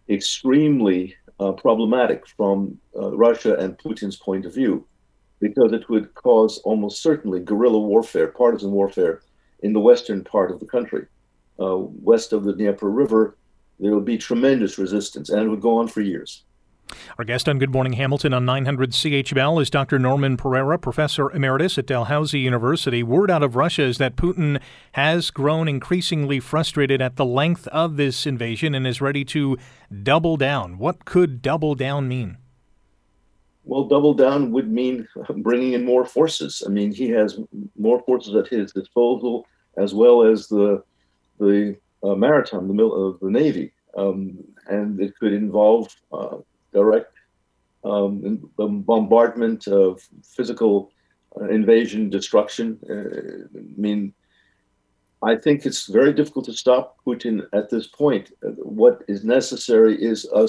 extremely 0.10 1.16
uh, 1.40 1.54
problematic 1.54 2.28
from 2.28 2.78
uh, 2.96 3.16
Russia 3.16 3.56
and 3.56 3.78
Putin's 3.78 4.18
point 4.18 4.46
of 4.46 4.54
view, 4.54 4.86
because 5.44 5.74
it 5.74 5.90
would 5.90 6.14
cause 6.16 6.60
almost 6.60 7.04
certainly 7.04 7.42
guerrilla 7.42 7.78
warfare, 7.80 8.28
partisan 8.28 8.72
warfare 8.72 9.22
in 9.60 9.74
the 9.74 9.80
western 9.80 10.24
part 10.24 10.50
of 10.50 10.60
the 10.62 10.66
country. 10.66 11.06
Uh, 11.60 11.78
west 11.78 12.32
of 12.32 12.46
the 12.46 12.54
Dnieper 12.54 12.90
River, 12.90 13.36
there 13.78 13.94
would 13.94 14.06
be 14.06 14.18
tremendous 14.18 14.78
resistance, 14.78 15.30
and 15.30 15.44
it 15.44 15.50
would 15.50 15.60
go 15.60 15.78
on 15.78 15.90
for 15.90 16.00
years. 16.00 16.44
Our 17.18 17.26
guest 17.26 17.50
on 17.50 17.60
Good 17.60 17.72
Morning 17.72 17.94
Hamilton 17.94 18.34
on 18.34 18.46
900 18.46 18.92
CHML 18.92 19.62
is 19.62 19.70
Dr. 19.70 20.00
Norman 20.00 20.38
Pereira, 20.38 20.80
professor 20.80 21.30
emeritus 21.32 21.78
at 21.78 21.88
Dalhousie 21.88 22.40
University. 22.40 23.04
Word 23.04 23.30
out 23.30 23.44
of 23.44 23.58
Russia 23.58 23.84
is 23.84 23.98
that 23.98 24.16
Putin 24.16 24.62
has 24.94 25.30
grown 25.30 25.68
increasingly 25.68 26.40
frustrated 26.40 27.02
at 27.02 27.18
the 27.18 27.26
length 27.26 27.68
of 27.68 27.98
this 27.98 28.26
invasion 28.26 28.74
and 28.74 28.88
is 28.88 29.02
ready 29.02 29.26
to 29.26 29.58
double 30.04 30.38
down. 30.38 30.78
What 30.78 31.04
could 31.04 31.42
double 31.42 31.76
down 31.76 32.08
mean? 32.08 32.38
Well, 33.66 33.86
double 33.86 34.14
down 34.14 34.52
would 34.52 34.70
mean 34.70 35.08
bringing 35.38 35.74
in 35.74 35.86
more 35.86 36.06
forces. 36.06 36.64
I 36.66 36.70
mean, 36.70 36.94
he 36.94 37.10
has 37.10 37.40
more 37.78 38.02
forces 38.04 38.36
at 38.36 38.48
his 38.48 38.74
disposal, 38.74 39.48
as 39.78 39.94
well 39.94 40.24
as 40.24 40.48
the 40.48 40.84
the 41.40 41.78
uh, 42.04 42.16
maritime, 42.16 42.76
the, 42.76 42.86
uh, 42.86 43.18
the 43.22 43.32
navy, 43.32 43.74
um, 43.98 44.38
and 44.68 45.00
it 45.00 45.18
could 45.18 45.34
involve 45.34 45.96
uh, 46.12 46.38
direct 46.74 47.14
um, 47.84 48.50
bombardment 48.58 49.68
of 49.68 50.02
physical 50.24 50.92
uh, 51.40 51.46
invasion, 51.46 52.10
destruction. 52.10 52.78
Uh, 52.90 53.58
I 53.58 53.64
mean, 53.78 54.14
I 55.24 55.36
think 55.36 55.66
it's 55.66 55.88
very 55.88 56.14
difficult 56.14 56.46
to 56.46 56.54
stop 56.54 56.98
Putin 57.08 57.46
at 57.54 57.70
this 57.70 57.88
point. 57.88 58.32
What 58.42 59.04
is 59.08 59.24
necessary 59.24 59.96
is 60.02 60.26
a 60.26 60.44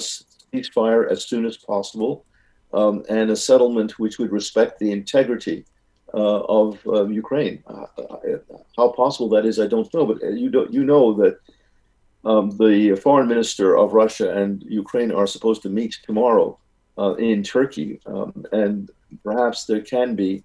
ceasefire 0.53 1.09
as 1.09 1.25
soon 1.25 1.45
as 1.45 1.57
possible 1.57 2.24
um, 2.75 3.03
and 3.09 3.31
a 3.31 3.35
settlement 3.35 3.97
which 3.97 4.19
would 4.19 4.31
respect 4.31 4.77
the 4.77 4.91
integrity 4.91 5.65
uh, 6.13 6.41
of 6.61 6.79
uh, 6.87 7.05
Ukraine. 7.07 7.63
Uh, 7.67 7.87
how 8.77 8.89
possible 8.89 9.29
that 9.29 9.45
is, 9.45 9.59
I 9.59 9.67
don't 9.67 9.91
know, 9.93 10.05
but 10.05 10.17
you, 10.33 10.49
do, 10.49 10.67
you 10.69 10.83
know 10.83 11.13
that 11.13 11.39
um, 12.25 12.51
the 12.57 12.95
foreign 12.95 13.27
minister 13.27 13.77
of 13.77 13.93
Russia 13.93 14.35
and 14.37 14.63
Ukraine 14.63 15.11
are 15.11 15.27
supposed 15.27 15.61
to 15.63 15.69
meet 15.69 15.99
tomorrow 16.03 16.57
uh, 16.97 17.13
in 17.15 17.43
Turkey, 17.43 17.99
um, 18.05 18.45
and 18.51 18.91
perhaps 19.23 19.65
there 19.65 19.81
can 19.81 20.15
be 20.15 20.43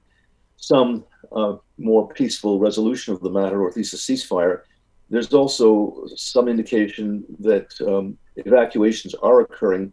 some 0.56 1.04
uh, 1.32 1.56
more 1.78 2.08
peaceful 2.08 2.58
resolution 2.58 3.14
of 3.14 3.20
the 3.20 3.30
matter, 3.30 3.62
or 3.62 3.68
at 3.68 3.76
least 3.76 3.94
a 3.94 3.96
ceasefire. 3.96 4.62
There's 5.08 5.32
also 5.32 6.06
some 6.14 6.46
indication 6.48 7.24
that 7.40 7.68
um, 7.80 8.16
evacuations 8.36 9.14
are 9.14 9.40
occurring 9.40 9.92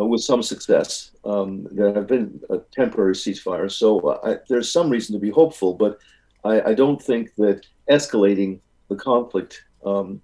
uh, 0.00 0.04
with 0.06 0.22
some 0.22 0.42
success. 0.42 1.10
Um, 1.24 1.66
there 1.70 1.92
have 1.92 2.06
been 2.06 2.40
a 2.50 2.58
temporary 2.72 3.14
ceasefire, 3.14 3.70
so 3.70 4.00
uh, 4.00 4.20
I, 4.24 4.36
there's 4.48 4.72
some 4.72 4.88
reason 4.88 5.14
to 5.14 5.20
be 5.20 5.30
hopeful, 5.30 5.74
but 5.74 5.98
I, 6.44 6.70
I 6.70 6.74
don't 6.74 7.00
think 7.00 7.34
that 7.36 7.66
escalating 7.90 8.60
the 8.88 8.96
conflict 8.96 9.64
um, 9.84 10.20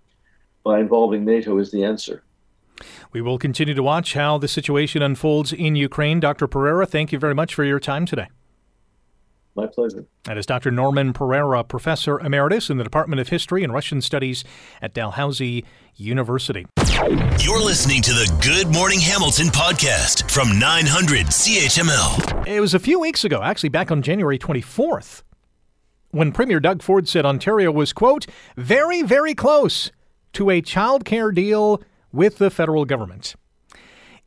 by 0.65 0.81
involving 0.81 1.25
NATO 1.25 1.59
is 1.59 1.71
the 1.71 1.85
answer. 1.85 2.23
We 3.12 3.23
will 3.23 3.39
continue 3.39 3.75
to 3.75 3.83
watch 3.83 4.15
how 4.15 4.39
the 4.39 4.49
situation 4.49 5.03
unfolds 5.03 5.53
in 5.53 5.77
Ukraine. 5.77 6.21
Dr. 6.21 6.47
Pereira, 6.47 6.87
thank 6.87 7.12
you 7.12 7.19
very 7.19 7.35
much 7.35 7.55
for 7.55 7.65
your 7.65 7.81
time 7.81 8.07
today. 8.07 8.29
My 9.57 9.66
pleasure. 9.66 10.05
That 10.25 10.37
is 10.37 10.45
Dr. 10.45 10.71
Norman 10.71 11.14
Pereira, 11.14 11.64
Professor 11.64 12.21
Emeritus 12.21 12.69
in 12.69 12.77
the 12.77 12.85
Department 12.85 13.21
of 13.21 13.31
History 13.31 13.64
and 13.64 13.73
Russian 13.73 14.03
Studies 14.03 14.45
at 14.83 14.92
Dalhousie 14.92 15.64
University. 15.95 16.66
You're 17.40 17.64
listening 17.64 18.03
to 18.03 18.12
the 18.12 18.31
Good 18.42 18.71
Morning 18.71 19.01
Hamilton 19.01 19.47
podcast 19.47 20.31
from 20.31 20.59
900 20.59 21.29
CHML. 21.29 22.47
It 22.47 22.61
was 22.61 22.75
a 22.75 22.79
few 22.79 23.01
weeks 23.01 23.25
ago, 23.25 23.40
actually 23.42 23.71
back 23.71 23.90
on 23.90 24.03
January 24.03 24.38
24th, 24.38 25.23
when 26.11 26.33
Premier 26.33 26.61
Doug 26.61 26.83
Ford 26.83 27.09
said 27.09 27.25
Ontario 27.25 27.73
was, 27.73 27.95
quote, 27.95 28.27
very, 28.59 29.01
very 29.01 29.35
close 29.35 29.90
to 30.35 30.51
a 30.51 30.61
child 30.61 31.07
care 31.07 31.33
deal 31.33 31.83
with 32.12 32.37
the 32.37 32.51
federal 32.51 32.85
government. 32.85 33.35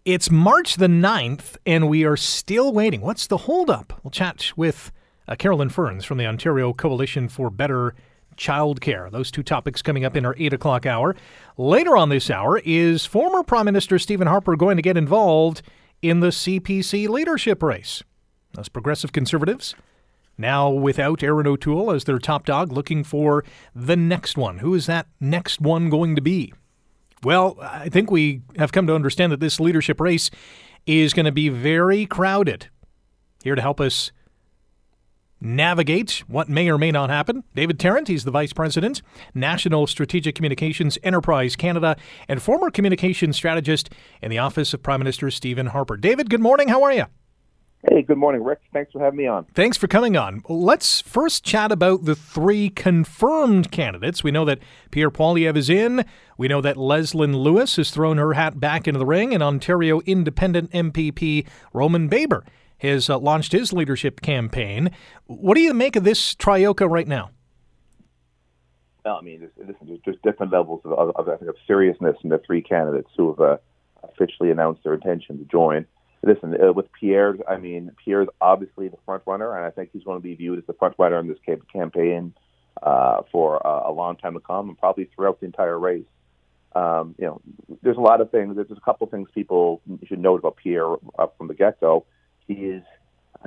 It's 0.05 0.31
March 0.31 0.77
the 0.77 0.87
9th, 0.87 1.57
and 1.67 1.87
we 1.87 2.03
are 2.03 2.17
still 2.17 2.73
waiting. 2.73 3.01
What's 3.01 3.27
the 3.27 3.37
holdup? 3.37 3.93
We'll 4.03 4.09
chat 4.09 4.53
with 4.57 4.91
uh, 5.29 5.35
Carolyn 5.35 5.69
Ferns 5.69 6.03
from 6.03 6.17
the 6.17 6.25
Ontario 6.25 6.73
Coalition 6.73 7.29
for 7.29 7.49
Better 7.49 7.93
Childcare. 8.35 9.11
Those 9.11 9.31
two 9.31 9.43
topics 9.43 9.81
coming 9.81 10.03
up 10.03 10.17
in 10.17 10.25
our 10.25 10.35
8 10.37 10.53
o'clock 10.53 10.85
hour. 10.85 11.15
Later 11.55 11.95
on 11.95 12.09
this 12.09 12.29
hour, 12.29 12.59
is 12.65 13.05
former 13.05 13.43
Prime 13.43 13.65
Minister 13.65 13.99
Stephen 13.99 14.27
Harper 14.27 14.55
going 14.55 14.75
to 14.75 14.81
get 14.81 14.97
involved 14.97 15.61
in 16.01 16.19
the 16.19 16.29
CPC 16.29 17.07
leadership 17.07 17.61
race? 17.61 18.03
Those 18.53 18.69
progressive 18.69 19.11
conservatives 19.11 19.75
now 20.37 20.69
without 20.69 21.21
Erin 21.21 21.45
O'Toole 21.45 21.91
as 21.91 22.05
their 22.05 22.17
top 22.17 22.45
dog, 22.45 22.71
looking 22.71 23.03
for 23.03 23.43
the 23.75 23.97
next 23.97 24.37
one. 24.37 24.59
Who 24.59 24.73
is 24.73 24.87
that 24.87 25.07
next 25.19 25.61
one 25.61 25.89
going 25.89 26.15
to 26.15 26.21
be? 26.21 26.53
Well, 27.23 27.57
I 27.61 27.89
think 27.89 28.09
we 28.09 28.41
have 28.57 28.71
come 28.71 28.87
to 28.87 28.95
understand 28.95 29.33
that 29.33 29.41
this 29.41 29.59
leadership 29.59 29.99
race 29.99 30.31
is 30.87 31.13
going 31.13 31.25
to 31.25 31.31
be 31.33 31.49
very 31.49 32.05
crowded. 32.05 32.69
Here 33.43 33.55
to 33.55 33.61
help 33.61 33.81
us 33.81 34.11
navigate 35.41 36.23
what 36.27 36.49
may 36.49 36.69
or 36.69 36.77
may 36.77 36.91
not 36.91 37.09
happen. 37.09 37.43
David 37.55 37.79
Tarrant, 37.79 38.07
he's 38.07 38.23
the 38.23 38.31
Vice 38.31 38.53
President, 38.53 39.01
National 39.33 39.87
Strategic 39.87 40.35
Communications 40.35 40.97
Enterprise 41.03 41.55
Canada, 41.55 41.95
and 42.27 42.41
former 42.41 42.69
communications 42.69 43.35
strategist 43.35 43.89
in 44.21 44.29
the 44.29 44.37
Office 44.37 44.73
of 44.73 44.83
Prime 44.83 44.99
Minister 44.99 45.31
Stephen 45.31 45.67
Harper. 45.67 45.97
David, 45.97 46.29
good 46.29 46.41
morning. 46.41 46.67
How 46.67 46.83
are 46.83 46.93
you? 46.93 47.05
Hey, 47.89 48.01
good 48.01 48.17
morning, 48.17 48.43
Rick. 48.43 48.59
Thanks 48.73 48.91
for 48.91 48.99
having 48.99 49.17
me 49.17 49.27
on. 49.27 49.45
Thanks 49.53 49.77
for 49.77 49.87
coming 49.87 50.17
on. 50.17 50.41
Let's 50.49 50.99
first 50.99 51.45
chat 51.45 51.71
about 51.71 52.03
the 52.03 52.15
three 52.15 52.69
confirmed 52.69 53.71
candidates. 53.71 54.21
We 54.21 54.31
know 54.31 54.43
that 54.43 54.59
Pierre 54.91 55.09
Poilievre 55.09 55.55
is 55.55 55.69
in. 55.69 56.03
We 56.37 56.49
know 56.49 56.59
that 56.59 56.75
Leslyn 56.75 57.37
Lewis 57.37 57.77
has 57.77 57.89
thrown 57.89 58.17
her 58.17 58.33
hat 58.33 58.59
back 58.59 58.85
into 58.85 58.97
the 58.97 59.05
ring, 59.05 59.33
and 59.33 59.41
Ontario 59.41 60.01
Independent 60.01 60.71
MPP 60.71 61.47
Roman 61.71 62.09
Baber 62.09 62.43
has 62.79 63.09
uh, 63.09 63.17
launched 63.17 63.51
his 63.51 63.71
leadership 63.71 64.21
campaign. 64.21 64.91
What 65.25 65.55
do 65.55 65.61
you 65.61 65.73
make 65.73 65.95
of 65.95 66.03
this 66.03 66.35
troika 66.35 66.87
right 66.87 67.07
now? 67.07 67.31
Well, 69.05 69.17
I 69.17 69.21
mean, 69.21 69.49
there's, 69.57 69.75
there's 69.81 69.99
just 70.03 70.21
different 70.23 70.51
levels 70.51 70.81
of, 70.83 70.91
of, 70.91 71.15
of, 71.15 71.41
of 71.41 71.55
seriousness 71.65 72.17
in 72.23 72.29
the 72.29 72.41
three 72.45 72.61
candidates 72.61 73.09
who 73.15 73.29
have 73.29 73.39
uh, 73.39 73.57
officially 74.03 74.51
announced 74.51 74.83
their 74.83 74.93
intention 74.93 75.37
to 75.37 75.45
join 75.45 75.85
listen, 76.23 76.55
uh, 76.61 76.73
with 76.73 76.91
Pierre, 76.99 77.37
I 77.47 77.57
mean, 77.57 77.91
Pierre's 78.03 78.27
obviously 78.41 78.87
the 78.87 78.97
front 79.05 79.23
runner, 79.25 79.55
and 79.55 79.65
I 79.65 79.69
think 79.69 79.89
he's 79.93 80.03
going 80.03 80.17
to 80.17 80.23
be 80.23 80.35
viewed 80.35 80.59
as 80.59 80.65
the 80.65 80.73
front 80.73 80.95
runner 80.97 81.19
in 81.19 81.27
this 81.27 81.37
campaign 81.71 82.33
uh, 82.81 83.21
for 83.31 83.65
uh, 83.65 83.89
a 83.89 83.91
long 83.91 84.17
time 84.17 84.33
to 84.33 84.39
come, 84.39 84.69
and 84.69 84.77
probably 84.77 85.09
throughout 85.15 85.39
the 85.39 85.45
entire 85.45 85.79
race. 85.79 86.05
Um, 86.75 87.15
you 87.17 87.25
know, 87.25 87.41
there's 87.81 87.97
a 87.97 88.01
lot 88.01 88.21
of 88.21 88.29
things. 88.31 88.55
There's 88.55 88.71
a 88.71 88.79
couple 88.81 89.05
of 89.05 89.11
things 89.11 89.27
people 89.33 89.81
should 90.05 90.19
note 90.19 90.39
about 90.39 90.57
Pierre 90.57 90.93
uh, 91.17 91.27
from 91.37 91.47
the 91.47 91.55
get-go. 91.55 92.05
He 92.49 92.65
is 92.65 92.83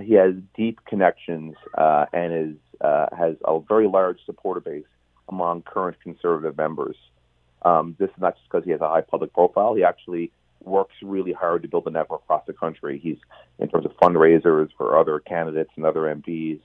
he 0.01 0.15
has 0.15 0.35
deep 0.57 0.79
connections 0.87 1.57
uh, 1.77 2.07
and 2.13 2.33
is 2.33 2.57
uh, 2.81 3.07
has 3.17 3.35
a 3.45 3.59
very 3.61 3.89
large 3.89 4.19
supporter 4.25 4.61
base 4.61 4.87
among 5.29 5.63
current 5.63 5.97
conservative 6.01 6.57
members. 6.57 6.97
Um, 7.63 7.97
this 7.99 8.11
is 8.11 8.21
not 8.21 8.37
just 8.37 8.49
because 8.49 8.65
he 8.65 8.71
has 8.71 8.81
a 8.81 8.89
high 8.89 9.01
public 9.01 9.35
profile. 9.35 9.75
He 9.75 9.83
actually 9.83 10.31
works 10.61 10.95
really 11.03 11.33
hard 11.33 11.63
to 11.63 11.69
build 11.69 11.89
a 11.89 11.91
network 11.91 12.23
across 12.23 12.45
the 12.47 12.53
country. 12.53 13.01
He's 13.03 13.19
in 13.59 13.69
terms 13.69 13.87
of 13.87 13.93
fundraisers 13.97 14.69
for 14.79 14.97
other 14.97 15.19
candidates 15.19 15.71
and 15.75 15.85
other 15.85 16.03
MPs, 16.03 16.61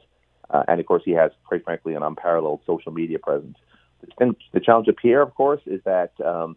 uh, 0.52 0.64
and 0.68 0.80
of 0.80 0.86
course 0.86 1.02
he 1.04 1.12
has, 1.12 1.32
quite 1.44 1.64
frankly, 1.64 1.96
an 1.96 2.04
unparalleled 2.04 2.62
social 2.68 2.92
media 2.92 3.18
presence. 3.18 3.58
The, 4.02 4.08
thing, 4.20 4.36
the 4.54 4.60
challenge 4.60 4.88
of 4.90 4.96
Pierre, 4.96 5.24
of 5.24 5.34
course, 5.34 5.62
is 5.66 5.82
that 5.86 6.12
um, 6.24 6.56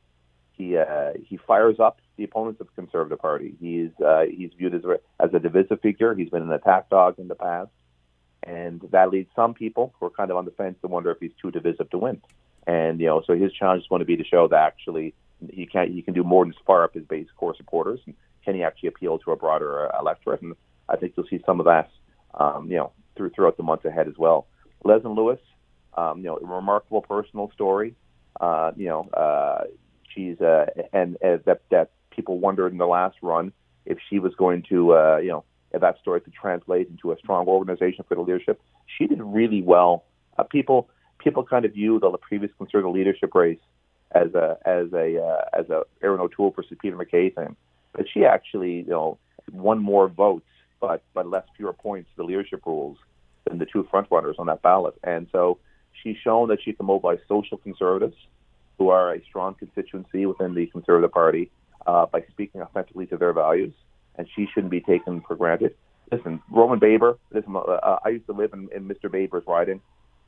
he 0.61 0.77
uh, 0.77 1.13
he 1.27 1.39
fires 1.39 1.81
up 1.81 2.01
the 2.17 2.25
opponents 2.25 2.61
of 2.61 2.67
the 2.67 2.83
Conservative 2.83 3.19
Party. 3.19 3.55
He's 3.61 3.91
uh, 4.05 4.25
he's 4.31 4.51
viewed 4.57 4.75
as 4.75 4.85
a, 4.85 5.01
as 5.19 5.31
a 5.33 5.39
divisive 5.39 5.81
figure. 5.81 6.15
He's 6.15 6.29
been 6.29 6.43
an 6.43 6.53
attack 6.53 6.91
dog 6.91 7.19
in 7.19 7.29
the 7.29 7.35
past, 7.35 7.71
and 8.43 8.81
that 8.91 9.11
leads 9.11 9.31
some 9.35 9.55
people 9.55 9.95
who 9.99 10.07
are 10.07 10.11
kind 10.11 10.31
of 10.31 10.37
on 10.37 10.45
the 10.45 10.51
fence 10.51 10.77
to 10.83 10.89
wonder 10.89 11.11
if 11.11 11.19
he's 11.19 11.33
too 11.41 11.51
divisive 11.51 11.89
to 11.91 11.99
win. 11.99 12.21
And 12.67 13.01
you 13.01 13.07
know, 13.07 13.23
so 13.27 13.35
his 13.35 13.53
challenge 13.53 13.83
is 13.83 13.89
going 13.89 14.01
to 14.01 14.07
be 14.07 14.17
to 14.17 14.25
show 14.25 14.49
that 14.49 14.61
actually 14.61 15.15
he 15.51 15.65
can 15.67 15.91
he 15.93 16.03
can 16.03 16.13
do 16.13 16.23
more 16.23 16.45
than 16.45 16.55
fire 16.67 16.85
up 16.85 16.95
his 16.95 17.05
base 17.05 17.29
core 17.37 17.57
supporters, 17.57 18.01
and 18.05 18.15
can 18.45 18.55
he 18.55 18.63
actually 18.63 18.91
appeal 18.91 19.19
to 19.21 19.33
a 19.33 19.37
broader 19.37 19.93
uh, 19.95 19.99
electorate? 19.99 20.43
And 20.43 20.55
I 20.89 20.97
think 20.97 21.15
you'll 21.17 21.27
see 21.27 21.43
some 21.47 21.61
of 21.61 21.67
that, 21.67 21.91
um, 22.35 22.71
you 22.71 22.77
know, 22.77 22.93
through 23.17 23.31
throughout 23.31 23.57
the 23.57 23.63
months 23.63 23.87
ahead 23.87 24.09
as 24.09 24.19
well. 24.19 24.47
Leslyn 24.85 25.17
Lewis, 25.17 25.41
um, 25.95 26.19
you 26.19 26.25
know, 26.25 26.37
a 26.37 26.47
remarkable 26.47 27.01
personal 27.01 27.51
story. 27.55 27.95
Uh, 28.41 28.73
you 28.77 28.89
know, 28.89 29.09
uh, 29.11 29.65
she's 30.15 30.41
uh, 30.41 30.67
and 30.93 31.17
uh, 31.17 31.39
that 31.47 31.63
that 31.71 31.91
people 32.11 32.39
wondered 32.39 32.73
in 32.73 32.79
the 32.79 32.87
last 32.87 33.17
run 33.23 33.53
if 33.87 33.99
she 34.09 34.19
was 34.19 34.35
going 34.35 34.63
to, 34.69 34.95
uh, 34.95 35.19
you 35.19 35.29
know, 35.29 35.45
if 35.73 35.81
that 35.81 35.99
story 36.01 36.21
could 36.21 36.35
translate 36.35 36.89
into 36.89 37.13
a 37.13 37.19
strong 37.19 37.47
organization 37.47 38.05
for 38.07 38.15
the 38.15 38.21
leadership. 38.21 38.61
She 38.99 39.07
did 39.07 39.23
really 39.23 39.63
well. 39.63 40.05
Uh, 40.39 40.43
people 40.43 40.89
people 41.19 41.45
kind 41.45 41.65
of 41.65 41.73
view 41.73 42.01
the 42.01 42.11
previous 42.19 42.51
conservative 42.59 42.95
leadership 42.95 43.35
race 43.35 43.59
as 44.13 44.35
a 44.35 44.59
as 44.65 44.93
a 44.93 45.23
uh, 45.23 45.59
as 45.59 45.71
a 45.71 45.83
Erin 46.03 46.21
O'Toole 46.21 46.51
versus 46.51 46.77
Peter 46.81 46.97
MacKay 46.97 47.31
thing, 47.31 47.57
but 47.93 48.07
she 48.13 48.25
actually 48.25 48.79
you 48.79 48.91
know 48.91 49.19
won 49.53 49.79
more 49.79 50.09
votes, 50.09 50.47
but 50.81 51.03
but 51.15 51.27
less 51.29 51.45
fewer 51.57 51.73
points 51.73 52.11
to 52.11 52.17
the 52.17 52.25
leadership 52.25 52.63
rules 52.67 52.99
than 53.49 53.59
the 53.59 53.67
two 53.67 53.85
frontrunners 53.93 54.39
on 54.39 54.47
that 54.47 54.63
ballot, 54.63 54.95
and 55.05 55.29
so 55.31 55.59
she's 56.03 56.17
shown 56.17 56.49
that 56.49 56.59
she 56.63 56.73
can 56.73 56.87
mobilize 56.87 57.19
social 57.29 57.59
conservatives 57.59 58.17
who 58.81 58.89
are 58.89 59.13
a 59.13 59.23
strong 59.27 59.55
constituency 59.55 60.25
within 60.25 60.55
the 60.55 60.65
Conservative 60.69 61.13
Party 61.13 61.51
uh, 61.87 62.07
by 62.07 62.25
speaking 62.31 62.63
authentically 62.63 63.05
to 63.05 63.19
their 63.19 63.35
values, 63.35 63.75
and 64.17 64.27
she 64.35 64.49
shouldn't 64.53 64.71
be 64.71 64.81
taken 64.81 65.21
for 65.21 65.37
granted. 65.37 65.75
Listen, 66.11 66.41
Roman 66.51 66.79
Baber. 66.79 67.19
Listen, 67.31 67.55
uh, 67.57 67.99
I 68.03 68.09
used 68.09 68.25
to 68.27 68.33
live 68.33 68.55
in, 68.55 68.71
in 68.75 68.89
Mr. 68.89 69.13
Baber's 69.13 69.45
riding. 69.47 69.83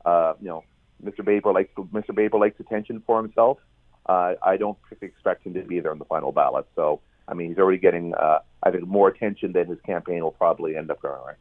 Uh, 0.05 0.33
you 0.39 0.49
know, 0.49 0.63
Mr. 1.03 1.25
Baber 1.25 1.51
likes 1.51 1.73
Mr. 1.75 2.13
Baber 2.13 2.37
likes 2.37 2.59
attention 2.59 3.01
for 3.07 3.19
himself. 3.19 3.57
Uh, 4.05 4.35
I 4.43 4.57
don't 4.57 4.77
expect 5.01 5.47
him 5.47 5.55
to 5.55 5.63
be 5.63 5.79
there 5.79 5.91
in 5.91 5.97
the 5.97 6.05
final 6.05 6.31
ballot. 6.31 6.67
So, 6.75 7.01
I 7.27 7.33
mean, 7.33 7.49
he's 7.49 7.57
already 7.57 7.79
getting, 7.79 8.13
uh, 8.13 8.39
I 8.61 8.69
think, 8.69 8.85
more 8.85 9.07
attention 9.07 9.53
than 9.53 9.65
his 9.65 9.79
campaign 9.83 10.21
will 10.21 10.31
probably 10.31 10.77
end 10.77 10.91
up 10.91 11.01
garnering. 11.01 11.37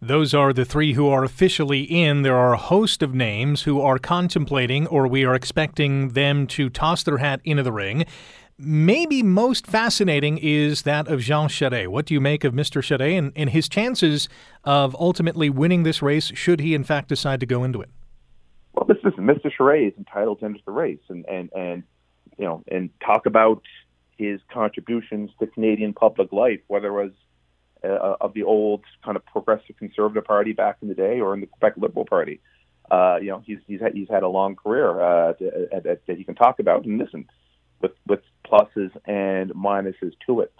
Those 0.00 0.34
are 0.34 0.52
the 0.52 0.64
three 0.64 0.94
who 0.94 1.08
are 1.08 1.24
officially 1.24 1.82
in. 1.82 2.22
There 2.22 2.36
are 2.36 2.54
a 2.54 2.58
host 2.58 3.02
of 3.02 3.14
names 3.14 3.62
who 3.62 3.80
are 3.80 3.98
contemplating, 3.98 4.86
or 4.86 5.06
we 5.06 5.24
are 5.24 5.34
expecting 5.34 6.10
them 6.10 6.46
to 6.48 6.68
toss 6.68 7.02
their 7.02 7.18
hat 7.18 7.40
into 7.44 7.62
the 7.62 7.72
ring. 7.72 8.04
Maybe 8.58 9.22
most 9.22 9.66
fascinating 9.66 10.38
is 10.38 10.82
that 10.82 11.08
of 11.08 11.20
Jean 11.20 11.48
Charest. 11.48 11.88
What 11.88 12.06
do 12.06 12.14
you 12.14 12.20
make 12.20 12.44
of 12.44 12.52
Mr. 12.52 12.82
Charest 12.82 13.18
and, 13.18 13.32
and 13.34 13.50
his 13.50 13.68
chances 13.68 14.28
of 14.64 14.94
ultimately 14.96 15.50
winning 15.50 15.82
this 15.82 16.02
race, 16.02 16.32
should 16.34 16.60
he 16.60 16.74
in 16.74 16.84
fact 16.84 17.08
decide 17.08 17.40
to 17.40 17.46
go 17.46 17.64
into 17.64 17.80
it? 17.80 17.90
Well, 18.74 18.86
this 18.86 18.98
is 19.04 19.18
Mr. 19.18 19.50
Charest 19.56 19.88
is 19.88 19.98
entitled 19.98 20.40
to 20.40 20.46
enter 20.46 20.60
the 20.64 20.72
race, 20.72 21.00
and 21.08 21.24
and 21.26 21.50
and 21.54 21.82
you 22.38 22.44
know, 22.44 22.62
and 22.68 22.90
talk 23.04 23.26
about 23.26 23.62
his 24.16 24.40
contributions 24.52 25.30
to 25.40 25.46
Canadian 25.46 25.92
public 25.92 26.32
life, 26.32 26.60
whether 26.68 26.88
it 26.88 27.04
was 27.04 27.12
uh, 27.84 28.16
of 28.20 28.34
the 28.34 28.42
old 28.42 28.82
kind 29.04 29.16
of 29.16 29.24
progressive 29.26 29.76
conservative 29.76 30.24
party 30.24 30.52
back 30.52 30.78
in 30.82 30.88
the 30.88 30.94
day 30.94 31.20
or 31.20 31.34
in 31.34 31.40
the 31.40 31.46
Quebec 31.46 31.74
Liberal 31.76 32.04
Party. 32.04 32.40
Uh, 32.90 33.18
you 33.20 33.28
know, 33.28 33.42
he's 33.44 33.58
he's 33.66 33.80
had, 33.80 33.94
he's 33.94 34.08
had 34.08 34.22
a 34.22 34.28
long 34.28 34.54
career 34.54 35.00
uh, 35.00 35.32
that, 35.38 36.00
that 36.06 36.16
he 36.16 36.24
can 36.24 36.34
talk 36.34 36.58
about 36.58 36.84
and 36.84 36.98
listen 36.98 37.26
with 37.80 37.92
with 38.06 38.20
pluses 38.46 38.90
and 39.06 39.50
minuses 39.50 40.12
to 40.26 40.40
it. 40.40 40.52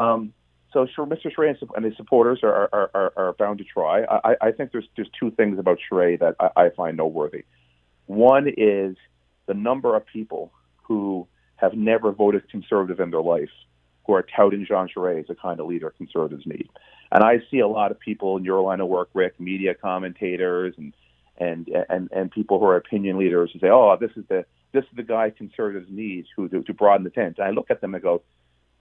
Um, 0.00 0.32
so 0.72 0.86
sure, 0.94 1.06
Mr. 1.06 1.34
Charest 1.34 1.64
and 1.74 1.84
his 1.84 1.96
supporters 1.96 2.40
are, 2.42 2.68
are, 2.72 2.90
are, 2.94 3.12
are 3.16 3.32
bound 3.34 3.58
to 3.58 3.64
try. 3.64 4.04
I, 4.04 4.36
I 4.40 4.52
think 4.52 4.72
there's 4.72 4.88
there's 4.96 5.10
two 5.18 5.30
things 5.30 5.58
about 5.58 5.78
Charest 5.90 6.20
that 6.20 6.34
I, 6.38 6.64
I 6.64 6.70
find 6.70 6.96
noteworthy. 6.96 7.44
One 8.06 8.48
is 8.48 8.96
the 9.46 9.54
number 9.54 9.96
of 9.96 10.04
people 10.06 10.52
who 10.82 11.26
have 11.56 11.74
never 11.74 12.12
voted 12.12 12.48
conservative 12.50 13.00
in 13.00 13.10
their 13.10 13.22
life 13.22 13.50
who 14.08 14.14
are 14.14 14.26
touting 14.34 14.64
Jean 14.66 14.88
Charest 14.88 15.20
as 15.20 15.26
the 15.26 15.34
kind 15.34 15.60
of 15.60 15.66
leader 15.66 15.92
conservatives 15.96 16.44
need. 16.46 16.68
And 17.12 17.22
I 17.22 17.40
see 17.50 17.58
a 17.60 17.68
lot 17.68 17.90
of 17.90 18.00
people 18.00 18.38
in 18.38 18.44
your 18.44 18.60
line 18.62 18.80
of 18.80 18.88
work, 18.88 19.10
Rick, 19.12 19.38
media 19.38 19.74
commentators 19.74 20.74
and 20.78 20.94
and 21.36 21.68
and 21.88 22.08
and 22.10 22.30
people 22.30 22.58
who 22.58 22.64
are 22.64 22.76
opinion 22.76 23.18
leaders 23.18 23.50
who 23.52 23.60
say, 23.60 23.68
"Oh, 23.68 23.96
this 24.00 24.10
is 24.16 24.24
the 24.28 24.44
this 24.72 24.84
is 24.84 24.96
the 24.96 25.02
guy 25.02 25.30
conservatives 25.30 25.86
need 25.90 26.26
who 26.34 26.48
to, 26.48 26.62
to 26.62 26.74
broaden 26.74 27.04
the 27.04 27.10
tent." 27.10 27.36
And 27.38 27.46
I 27.46 27.50
look 27.50 27.70
at 27.70 27.80
them 27.80 27.94
and 27.94 28.02
go, 28.02 28.22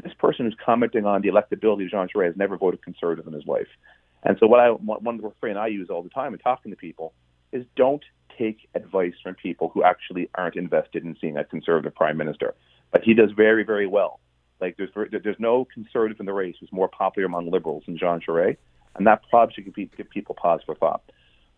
"This 0.02 0.13
person 0.13 0.46
who's 0.46 0.58
commenting 0.66 1.06
on 1.06 1.22
the 1.22 1.28
electability 1.28 1.86
of 1.86 1.92
Jean 1.92 2.08
Charest 2.08 2.28
has 2.28 2.38
never 2.38 2.58
voted 2.58 2.82
conservative 2.82 3.28
in 3.28 3.34
his 3.34 3.46
life." 3.46 3.68
And 4.24 4.38
so, 4.40 4.48
what 4.48 4.62
I 4.62 4.70
one 4.70 5.22
refrain 5.22 5.58
I 5.58 5.68
use 5.68 5.90
all 5.90 6.02
the 6.04 6.10
time 6.10 6.34
in 6.34 6.40
talking 6.40 6.72
to 6.72 6.78
people 6.78 7.13
is, 7.52 7.66
"Don't 7.76 8.04
take 8.38 8.68
advice 8.76 9.13
from 9.22 9.36
people 9.36 9.70
who 9.74 9.84
actually 9.84 10.30
aren't 10.36 10.56
invested 10.56 11.04
in 11.04 11.16
seeing 11.20 11.38
a 11.38 11.44
conservative 11.44 11.94
prime 11.94 12.18
minister." 12.18 12.56
But 12.92 13.04
he 13.04 13.13
does 13.13 13.32
very, 13.32 13.63
very 13.63 13.88
well. 13.88 14.22
Like 14.60 14.78
there's 14.78 14.89
there's 15.12 15.39
no 15.39 15.65
conservative 15.65 16.20
in 16.20 16.26
the 16.26 16.34
race 16.34 16.56
who's 16.60 16.72
more 16.72 16.88
popular 16.88 17.26
among 17.26 17.52
liberals 17.52 17.84
than 17.86 17.98
Jean 17.98 18.20
Charest, 18.20 18.58
and 18.96 19.06
that 19.08 19.22
probably 19.30 19.54
should 19.54 19.76
give, 19.76 20.10
people 20.10 20.36
pause 20.36 20.62
for 20.65 20.76
thought. 20.76 21.02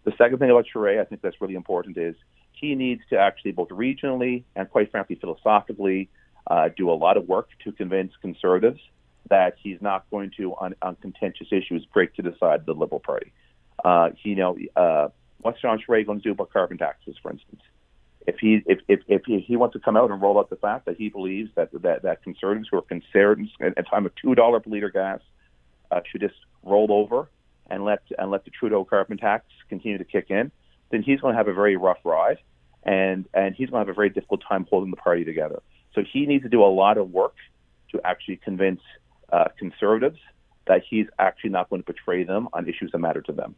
The 0.04 0.12
second 0.18 0.40
thing 0.40 0.50
about 0.50 0.66
Charest, 0.74 1.02
I 1.02 1.06
think 1.06 1.22
that's 1.22 1.40
really 1.40 1.56
important, 1.56 1.98
is 1.98 2.16
he 2.52 2.76
needs 2.76 3.02
to 3.10 3.18
actually 3.18 3.52
both 3.52 3.70
regionally 3.70 4.44
and 4.56 4.70
quite 4.70 4.92
frankly 4.92 5.16
philosophically 5.16 6.10
uh, 6.48 6.70
do 6.76 6.92
a 6.92 6.94
lot 6.94 7.16
of 7.16 7.28
work 7.28 7.50
to 7.64 7.72
convince 7.72 8.12
conservatives 8.22 8.80
that 9.30 9.56
he's 9.62 9.82
not 9.82 10.10
going 10.10 10.32
to 10.38 10.54
on, 10.56 10.76
on 10.82 10.96
contentious 10.96 11.48
issues 11.52 11.86
break 11.86 12.14
to 12.16 12.22
the 12.22 12.36
side 12.40 12.62
of 12.62 12.66
the 12.66 12.74
Liberal 12.74 13.00
Party. 13.00 13.32
Uh, 13.86 14.10
you 14.24 14.36
know, 14.36 14.58
uh, 14.76 15.08
what's 15.42 15.62
Jean 15.62 15.78
Charest 15.80 16.06
going 16.06 16.20
to 16.20 16.24
do 16.24 16.32
about 16.32 16.52
carbon 16.52 16.78
taxes, 16.78 17.16
for 17.22 17.32
instance? 17.32 17.62
If 18.30 18.40
he 18.40 18.62
if, 18.66 18.80
if, 18.88 19.02
if 19.08 19.24
he 19.26 19.56
wants 19.56 19.74
to 19.74 19.80
come 19.80 19.98
out 19.98 20.12
and 20.12 20.22
roll 20.22 20.40
out 20.40 20.50
the 20.50 20.56
fact 20.56 20.86
that 20.86 20.98
he 20.98 21.10
believes 21.10 21.50
that 21.56 21.70
that, 21.82 22.04
that 22.04 22.24
conservatives 22.24 22.68
who 22.72 22.78
are 22.78 22.82
concerned 22.84 23.50
at 23.62 23.74
a 23.78 23.84
time 23.84 24.06
of 24.06 24.12
two 24.16 24.36
dollar 24.36 24.60
per 24.60 24.70
liter 24.70 24.90
gas 24.90 25.20
uh, 25.92 26.00
should 26.10 26.22
just 26.22 26.36
roll 26.64 26.92
over 26.92 27.30
and 27.70 27.84
let 27.86 28.02
and 28.18 28.32
let 28.32 28.46
the 28.46 28.52
Trudeau 28.52 28.86
carbon 28.86 29.18
tax 29.18 29.46
continue 29.68 29.98
to 29.98 30.04
kick 30.04 30.28
in, 30.30 30.52
then 30.92 31.02
he's 31.04 31.20
going 31.20 31.34
to 31.34 31.38
have 31.38 31.48
a 31.48 31.54
very 31.54 31.76
rough 31.76 32.00
ride, 32.04 32.38
and 32.84 33.26
and 33.34 33.56
he's 33.56 33.70
going 33.70 33.84
to 33.84 33.88
have 33.88 33.94
a 33.94 33.96
very 33.96 34.10
difficult 34.10 34.42
time 34.48 34.66
holding 34.70 34.92
the 34.92 34.98
party 34.98 35.24
together. 35.24 35.62
So 35.94 36.02
he 36.02 36.26
needs 36.26 36.44
to 36.44 36.50
do 36.50 36.64
a 36.64 36.72
lot 36.72 36.98
of 36.98 37.12
work 37.12 37.36
to 37.92 38.02
actually 38.04 38.38
convince 38.38 38.82
uh, 39.32 39.46
conservatives 39.58 40.20
that 40.70 40.84
he's 40.88 41.08
actually 41.18 41.50
not 41.50 41.70
going 41.70 41.82
to 41.82 41.86
betray 41.86 42.24
them 42.24 42.48
on 42.54 42.70
issues 42.70 42.92
that 42.92 43.00
matter 43.00 43.22
to 43.22 43.34
them. 43.34 43.56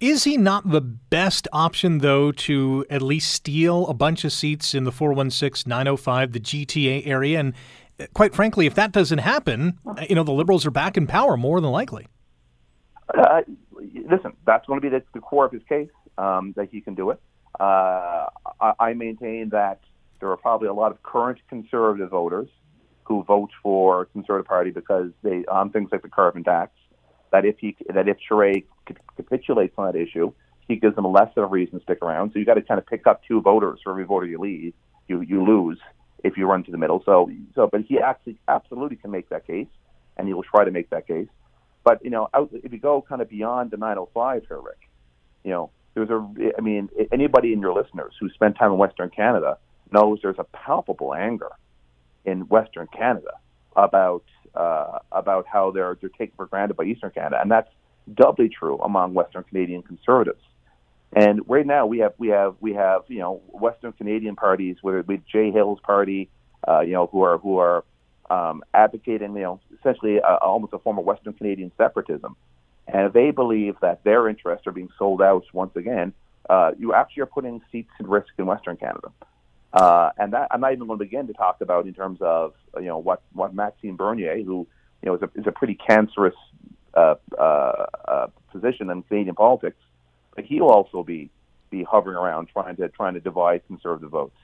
Is 0.00 0.24
he 0.24 0.36
not 0.36 0.70
the 0.70 0.80
best 0.80 1.46
option, 1.52 1.98
though, 1.98 2.32
to 2.32 2.84
at 2.90 3.02
least 3.02 3.30
steal 3.32 3.86
a 3.86 3.94
bunch 3.94 4.24
of 4.24 4.32
seats 4.32 4.74
in 4.74 4.84
the 4.84 4.90
416 4.90 5.68
905, 5.68 6.32
the 6.32 6.40
GTA 6.40 7.06
area? 7.06 7.38
And 7.38 7.52
uh, 8.00 8.06
quite 8.14 8.34
frankly, 8.34 8.66
if 8.66 8.74
that 8.74 8.92
doesn't 8.92 9.18
happen, 9.18 9.78
uh, 9.86 10.06
you 10.08 10.16
know, 10.16 10.24
the 10.24 10.32
Liberals 10.32 10.66
are 10.66 10.70
back 10.70 10.96
in 10.96 11.06
power 11.06 11.36
more 11.36 11.60
than 11.60 11.70
likely. 11.70 12.08
Uh, 13.16 13.42
listen, 14.10 14.32
that's 14.46 14.66
going 14.66 14.80
to 14.80 14.82
be 14.82 14.88
the, 14.88 15.02
the 15.12 15.20
core 15.20 15.44
of 15.44 15.52
his 15.52 15.62
case 15.68 15.90
um, 16.16 16.54
that 16.56 16.70
he 16.72 16.80
can 16.80 16.94
do 16.94 17.10
it. 17.10 17.20
Uh, 17.60 18.26
I, 18.60 18.72
I 18.80 18.92
maintain 18.94 19.50
that 19.50 19.80
there 20.18 20.30
are 20.30 20.36
probably 20.38 20.68
a 20.68 20.74
lot 20.74 20.92
of 20.92 21.02
current 21.02 21.38
conservative 21.48 22.10
voters 22.10 22.48
who 23.04 23.22
vote 23.24 23.50
for 23.62 24.06
Conservative 24.06 24.46
Party 24.46 24.70
because 24.70 25.10
they 25.22 25.44
on 25.46 25.70
things 25.70 25.90
like 25.92 26.02
the 26.02 26.08
carbon 26.08 26.44
tax 26.44 26.72
that 27.32 27.44
if 27.44 27.56
he 27.58 27.76
that 27.92 28.08
if 28.08 28.16
Charest 28.30 28.64
capitulates 29.16 29.74
on 29.76 29.92
that 29.92 29.98
issue, 29.98 30.32
he 30.68 30.76
gives 30.76 30.94
them 30.94 31.04
less 31.04 31.30
of 31.36 31.44
a 31.44 31.46
reason 31.46 31.78
to 31.78 31.84
stick 31.84 31.98
around. 32.00 32.32
So 32.32 32.38
you 32.38 32.44
got 32.44 32.54
to 32.54 32.62
kind 32.62 32.78
of 32.78 32.86
pick 32.86 33.06
up 33.06 33.22
two 33.26 33.40
voters 33.40 33.80
for 33.82 33.90
every 33.90 34.04
voter 34.04 34.26
you 34.26 34.38
leave. 34.38 34.72
You 35.08 35.20
you 35.20 35.44
lose 35.44 35.78
if 36.22 36.36
you 36.36 36.46
run 36.46 36.64
to 36.64 36.70
the 36.70 36.78
middle. 36.78 37.02
So 37.04 37.30
so, 37.54 37.68
but 37.70 37.82
he 37.82 37.98
actually 37.98 38.38
absolutely 38.48 38.96
can 38.96 39.10
make 39.10 39.28
that 39.30 39.46
case, 39.46 39.66
and 40.16 40.26
he 40.26 40.34
will 40.34 40.44
try 40.44 40.64
to 40.64 40.70
make 40.70 40.90
that 40.90 41.06
case. 41.06 41.28
But 41.82 42.04
you 42.04 42.10
know, 42.10 42.28
out, 42.32 42.50
if 42.52 42.72
you 42.72 42.78
go 42.78 43.04
kind 43.06 43.20
of 43.20 43.28
beyond 43.28 43.72
the 43.72 43.76
905 43.76 44.44
here, 44.48 44.60
Rick, 44.60 44.88
you 45.42 45.50
know, 45.50 45.70
there's 45.94 46.10
a. 46.10 46.26
I 46.56 46.60
mean, 46.60 46.88
anybody 47.12 47.52
in 47.52 47.60
your 47.60 47.74
listeners 47.74 48.14
who 48.18 48.30
spent 48.30 48.56
time 48.56 48.72
in 48.72 48.78
Western 48.78 49.10
Canada 49.10 49.58
knows 49.90 50.20
there's 50.22 50.38
a 50.38 50.44
palpable 50.44 51.14
anger 51.14 51.50
in 52.24 52.40
Western 52.42 52.86
Canada 52.88 53.32
about 53.76 54.24
uh, 54.54 54.98
about 55.12 55.46
how 55.46 55.70
they're 55.70 55.96
they're 56.00 56.10
taken 56.10 56.34
for 56.36 56.46
granted 56.46 56.76
by 56.76 56.84
Eastern 56.84 57.10
Canada, 57.10 57.38
and 57.40 57.50
that's 57.50 57.70
doubly 58.12 58.48
true 58.48 58.78
among 58.78 59.14
Western 59.14 59.44
Canadian 59.44 59.82
conservatives. 59.82 60.42
And 61.14 61.42
right 61.48 61.66
now 61.66 61.86
we 61.86 61.98
have 61.98 62.14
we 62.18 62.28
have 62.28 62.56
we 62.60 62.74
have 62.74 63.02
you 63.08 63.18
know 63.18 63.40
Western 63.48 63.92
Canadian 63.92 64.36
parties, 64.36 64.76
whether 64.82 64.98
it 64.98 65.06
be 65.06 65.22
Jay 65.30 65.50
Hill's 65.50 65.80
party, 65.80 66.28
uh, 66.66 66.80
you 66.80 66.92
know 66.92 67.06
who 67.06 67.22
are 67.22 67.38
who 67.38 67.58
are 67.58 67.84
um, 68.30 68.64
advocating 68.74 69.34
you 69.34 69.42
know 69.42 69.60
essentially 69.78 70.20
uh, 70.20 70.36
almost 70.36 70.72
a 70.72 70.78
form 70.78 70.98
of 70.98 71.04
Western 71.04 71.32
Canadian 71.32 71.70
separatism, 71.76 72.36
and 72.88 73.12
they 73.12 73.30
believe 73.30 73.76
that 73.80 74.02
their 74.04 74.28
interests 74.28 74.66
are 74.66 74.72
being 74.72 74.90
sold 74.98 75.22
out 75.22 75.44
once 75.52 75.74
again. 75.76 76.12
Uh, 76.50 76.72
you 76.78 76.92
actually 76.92 77.22
are 77.22 77.26
putting 77.26 77.60
seats 77.72 77.90
at 78.00 78.08
risk 78.08 78.28
in 78.36 78.46
Western 78.46 78.76
Canada. 78.76 79.08
Uh, 79.74 80.10
and 80.18 80.32
that 80.32 80.46
I'm 80.52 80.60
not 80.60 80.72
even 80.72 80.86
going 80.86 81.00
to 81.00 81.04
begin 81.04 81.26
to 81.26 81.32
talk 81.32 81.60
about 81.60 81.86
in 81.86 81.94
terms 81.94 82.18
of 82.20 82.54
you 82.76 82.86
know 82.86 82.98
what 82.98 83.22
what 83.32 83.52
Maxime 83.54 83.96
Bernier, 83.96 84.36
who 84.36 84.68
you 85.02 85.06
know 85.06 85.16
is 85.16 85.22
a 85.22 85.30
is 85.34 85.46
a 85.48 85.52
pretty 85.52 85.74
cancerous 85.74 86.36
uh, 86.94 87.16
uh, 87.36 87.86
uh, 88.06 88.26
position 88.52 88.88
in 88.88 89.02
Canadian 89.02 89.34
politics, 89.34 89.76
but 90.36 90.44
he'll 90.44 90.68
also 90.68 91.02
be 91.02 91.28
be 91.70 91.82
hovering 91.82 92.16
around 92.16 92.50
trying 92.52 92.76
to 92.76 92.88
trying 92.90 93.14
to 93.14 93.20
divide 93.20 93.66
conservative 93.66 94.10
votes. 94.10 94.36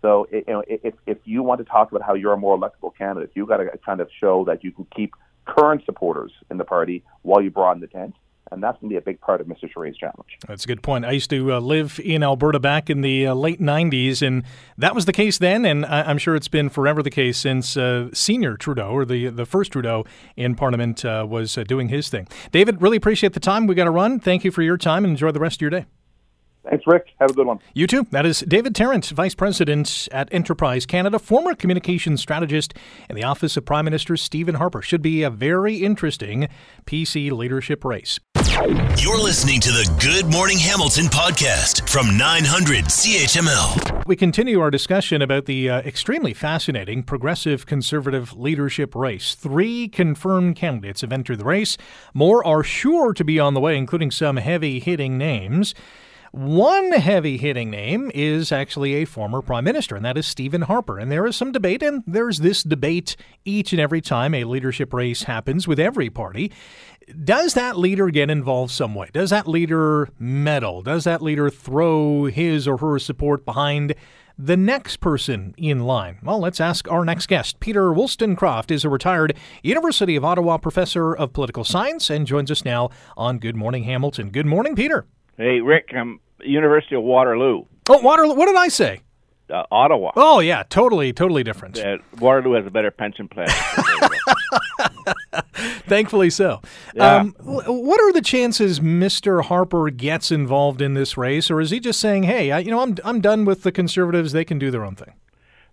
So 0.00 0.26
you 0.32 0.42
know 0.48 0.64
if 0.66 0.94
if 1.06 1.18
you 1.24 1.44
want 1.44 1.60
to 1.60 1.64
talk 1.64 1.92
about 1.92 2.04
how 2.04 2.14
you're 2.14 2.32
a 2.32 2.36
more 2.36 2.58
electable 2.58 2.92
candidate, 2.96 3.30
you've 3.34 3.48
got 3.48 3.58
to 3.58 3.78
kind 3.86 4.00
of 4.00 4.08
show 4.20 4.44
that 4.46 4.64
you 4.64 4.72
can 4.72 4.88
keep 4.96 5.14
current 5.44 5.84
supporters 5.84 6.32
in 6.50 6.58
the 6.58 6.64
party 6.64 7.04
while 7.22 7.40
you 7.40 7.52
broaden 7.52 7.80
the 7.80 7.86
tent. 7.86 8.16
And 8.50 8.62
that's 8.62 8.78
going 8.80 8.90
to 8.90 8.94
be 8.94 8.98
a 8.98 9.00
big 9.00 9.20
part 9.20 9.40
of 9.40 9.46
Mr. 9.46 9.70
Charest's 9.72 9.98
challenge. 9.98 10.36
That's 10.46 10.64
a 10.64 10.66
good 10.66 10.82
point. 10.82 11.04
I 11.04 11.12
used 11.12 11.30
to 11.30 11.54
uh, 11.54 11.60
live 11.60 11.98
in 12.04 12.22
Alberta 12.22 12.60
back 12.60 12.90
in 12.90 13.00
the 13.00 13.28
uh, 13.28 13.34
late 13.34 13.60
90s, 13.60 14.20
and 14.20 14.42
that 14.76 14.94
was 14.94 15.06
the 15.06 15.12
case 15.12 15.38
then, 15.38 15.64
and 15.64 15.86
I- 15.86 16.10
am 16.10 16.18
sure 16.18 16.34
it's 16.34 16.48
been 16.48 16.68
forever 16.68 17.02
the 17.02 17.10
case 17.10 17.38
since 17.38 17.76
uh, 17.76 18.10
senior 18.12 18.56
Trudeau, 18.56 18.90
or 18.90 19.04
the, 19.04 19.28
the 19.28 19.46
first 19.46 19.72
Trudeau 19.72 20.04
in 20.36 20.54
Parliament, 20.54 21.04
uh, 21.04 21.26
was 21.28 21.56
uh, 21.56 21.62
doing 21.64 21.88
his 21.88 22.08
thing. 22.10 22.28
David, 22.50 22.82
really 22.82 22.96
appreciate 22.96 23.32
the 23.32 23.40
time. 23.40 23.66
we 23.66 23.74
got 23.74 23.84
to 23.84 23.90
run. 23.90 24.20
Thank 24.20 24.44
you 24.44 24.50
for 24.50 24.62
your 24.62 24.76
time, 24.76 25.04
and 25.04 25.12
enjoy 25.12 25.30
the 25.30 25.40
rest 25.40 25.56
of 25.56 25.60
your 25.62 25.70
day. 25.70 25.86
Thanks, 26.68 26.86
Rick. 26.86 27.08
Have 27.18 27.30
a 27.30 27.34
good 27.34 27.46
one. 27.46 27.58
You 27.74 27.88
too. 27.88 28.06
That 28.12 28.24
is 28.24 28.38
David 28.40 28.74
Tarrant, 28.76 29.06
Vice 29.06 29.34
President 29.34 30.08
at 30.12 30.28
Enterprise 30.32 30.86
Canada, 30.86 31.18
former 31.18 31.56
communications 31.56 32.20
strategist 32.20 32.72
in 33.10 33.16
the 33.16 33.24
Office 33.24 33.56
of 33.56 33.64
Prime 33.64 33.84
Minister 33.84 34.16
Stephen 34.16 34.54
Harper. 34.54 34.80
Should 34.80 35.02
be 35.02 35.24
a 35.24 35.30
very 35.30 35.78
interesting 35.78 36.48
PC 36.86 37.32
leadership 37.32 37.84
race. 37.84 38.20
You're 38.52 39.18
listening 39.18 39.60
to 39.60 39.70
the 39.70 39.90
Good 39.98 40.30
Morning 40.30 40.58
Hamilton 40.58 41.06
podcast 41.06 41.88
from 41.88 42.18
900 42.18 42.84
CHML. 42.84 44.04
We 44.06 44.14
continue 44.14 44.60
our 44.60 44.70
discussion 44.70 45.22
about 45.22 45.46
the 45.46 45.70
uh, 45.70 45.80
extremely 45.80 46.34
fascinating 46.34 47.02
progressive 47.02 47.64
conservative 47.64 48.36
leadership 48.36 48.94
race. 48.94 49.34
Three 49.34 49.88
confirmed 49.88 50.56
candidates 50.56 51.00
have 51.00 51.14
entered 51.14 51.38
the 51.38 51.46
race. 51.46 51.78
More 52.12 52.46
are 52.46 52.62
sure 52.62 53.14
to 53.14 53.24
be 53.24 53.40
on 53.40 53.54
the 53.54 53.60
way, 53.60 53.74
including 53.74 54.10
some 54.10 54.36
heavy 54.36 54.80
hitting 54.80 55.16
names. 55.16 55.74
One 56.32 56.92
heavy 56.92 57.36
hitting 57.36 57.70
name 57.70 58.10
is 58.14 58.52
actually 58.52 58.94
a 58.94 59.04
former 59.04 59.42
prime 59.42 59.64
minister, 59.64 59.96
and 59.96 60.04
that 60.06 60.16
is 60.16 60.26
Stephen 60.26 60.62
Harper. 60.62 60.98
And 60.98 61.12
there 61.12 61.26
is 61.26 61.36
some 61.36 61.52
debate, 61.52 61.82
and 61.82 62.02
there's 62.06 62.38
this 62.38 62.62
debate 62.62 63.16
each 63.44 63.72
and 63.72 63.80
every 63.80 64.00
time 64.00 64.32
a 64.34 64.44
leadership 64.44 64.94
race 64.94 65.24
happens 65.24 65.68
with 65.68 65.78
every 65.78 66.08
party. 66.08 66.50
Does 67.24 67.54
that 67.54 67.78
leader 67.78 68.10
get 68.10 68.30
involved 68.30 68.72
some 68.72 68.94
way? 68.94 69.08
Does 69.12 69.30
that 69.30 69.46
leader 69.48 70.08
meddle? 70.18 70.82
Does 70.82 71.04
that 71.04 71.22
leader 71.22 71.50
throw 71.50 72.24
his 72.26 72.66
or 72.68 72.78
her 72.78 72.98
support 72.98 73.44
behind 73.44 73.94
the 74.38 74.56
next 74.56 74.98
person 74.98 75.54
in 75.56 75.80
line? 75.80 76.18
Well, 76.22 76.40
let's 76.40 76.60
ask 76.60 76.90
our 76.90 77.04
next 77.04 77.26
guest. 77.26 77.60
Peter 77.60 77.92
Woolstencroft 77.92 78.70
is 78.70 78.84
a 78.84 78.88
retired 78.88 79.36
University 79.62 80.16
of 80.16 80.24
Ottawa 80.24 80.58
professor 80.58 81.14
of 81.14 81.32
political 81.32 81.64
science 81.64 82.10
and 82.10 82.26
joins 82.26 82.50
us 82.50 82.64
now 82.64 82.90
on 83.16 83.38
Good 83.38 83.56
Morning 83.56 83.84
Hamilton. 83.84 84.30
Good 84.30 84.46
morning, 84.46 84.74
Peter. 84.74 85.06
Hey, 85.36 85.60
Rick, 85.60 85.90
I'm 85.96 86.20
University 86.40 86.96
of 86.96 87.02
Waterloo. 87.02 87.64
Oh, 87.88 87.98
Waterloo. 88.00 88.34
What 88.34 88.46
did 88.46 88.56
I 88.56 88.68
say? 88.68 89.00
Uh, 89.50 89.64
Ottawa. 89.70 90.12
Oh, 90.16 90.40
yeah, 90.40 90.62
totally, 90.68 91.12
totally 91.12 91.42
different. 91.42 91.78
Uh, 91.78 91.98
Waterloo 92.18 92.54
has 92.54 92.66
a 92.66 92.70
better 92.70 92.90
pension 92.90 93.28
plan. 93.28 93.48
Thankfully 95.86 96.30
so. 96.30 96.60
Yeah. 96.94 97.16
Um, 97.16 97.34
what 97.40 98.00
are 98.00 98.12
the 98.12 98.22
chances 98.22 98.80
Mr. 98.80 99.44
Harper 99.44 99.90
gets 99.90 100.30
involved 100.30 100.80
in 100.80 100.94
this 100.94 101.16
race, 101.16 101.50
or 101.50 101.60
is 101.60 101.70
he 101.70 101.80
just 101.80 102.00
saying, 102.00 102.24
"Hey, 102.24 102.50
I, 102.50 102.60
you 102.60 102.70
know, 102.70 102.80
I'm 102.80 102.96
I'm 103.04 103.20
done 103.20 103.44
with 103.44 103.62
the 103.62 103.72
Conservatives; 103.72 104.32
they 104.32 104.44
can 104.44 104.58
do 104.58 104.70
their 104.70 104.84
own 104.84 104.94
thing"? 104.94 105.14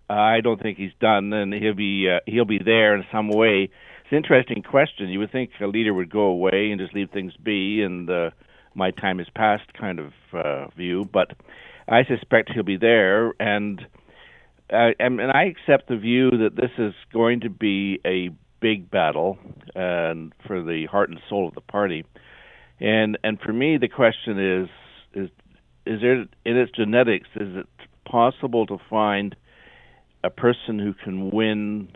I 0.08 0.40
don't 0.40 0.60
think 0.60 0.76
he's 0.76 0.92
done, 1.00 1.32
and 1.32 1.54
he'll 1.54 1.74
be 1.74 2.08
uh, 2.10 2.20
he'll 2.26 2.44
be 2.44 2.58
there 2.58 2.94
in 2.96 3.04
some 3.12 3.28
way. 3.28 3.70
It's 4.02 4.12
an 4.12 4.16
interesting 4.16 4.62
question. 4.62 5.08
You 5.08 5.20
would 5.20 5.32
think 5.32 5.50
a 5.60 5.66
leader 5.66 5.94
would 5.94 6.10
go 6.10 6.22
away 6.22 6.70
and 6.70 6.80
just 6.80 6.94
leave 6.94 7.10
things 7.10 7.32
be, 7.36 7.82
and 7.82 8.10
uh, 8.10 8.30
my 8.74 8.90
time 8.90 9.20
is 9.20 9.28
past 9.34 9.72
kind 9.74 10.00
of 10.00 10.12
uh, 10.32 10.68
view, 10.76 11.08
but 11.12 11.32
I 11.88 12.04
suspect 12.04 12.50
he'll 12.52 12.62
be 12.62 12.76
there, 12.76 13.34
and 13.38 13.80
uh, 14.72 14.90
and, 14.98 15.20
and 15.20 15.30
I 15.32 15.44
accept 15.44 15.88
the 15.88 15.96
view 15.96 16.30
that 16.30 16.56
this 16.56 16.70
is 16.78 16.94
going 17.12 17.40
to 17.40 17.50
be 17.50 18.00
a 18.04 18.30
big 18.60 18.90
battle 18.90 19.38
and 19.74 20.32
for 20.46 20.62
the 20.62 20.86
heart 20.86 21.10
and 21.10 21.20
soul 21.28 21.48
of 21.48 21.54
the 21.54 21.60
party. 21.60 22.04
And 22.78 23.18
and 23.24 23.40
for 23.40 23.52
me, 23.52 23.78
the 23.78 23.88
question 23.88 24.38
is 24.38 24.68
is 25.14 25.30
is 25.86 26.00
there 26.00 26.20
in 26.44 26.56
its 26.56 26.72
genetics 26.72 27.28
is 27.36 27.56
it 27.56 27.66
possible 28.04 28.66
to 28.66 28.78
find 28.88 29.36
a 30.22 30.30
person 30.30 30.78
who 30.78 30.94
can 30.94 31.30
win? 31.30 31.88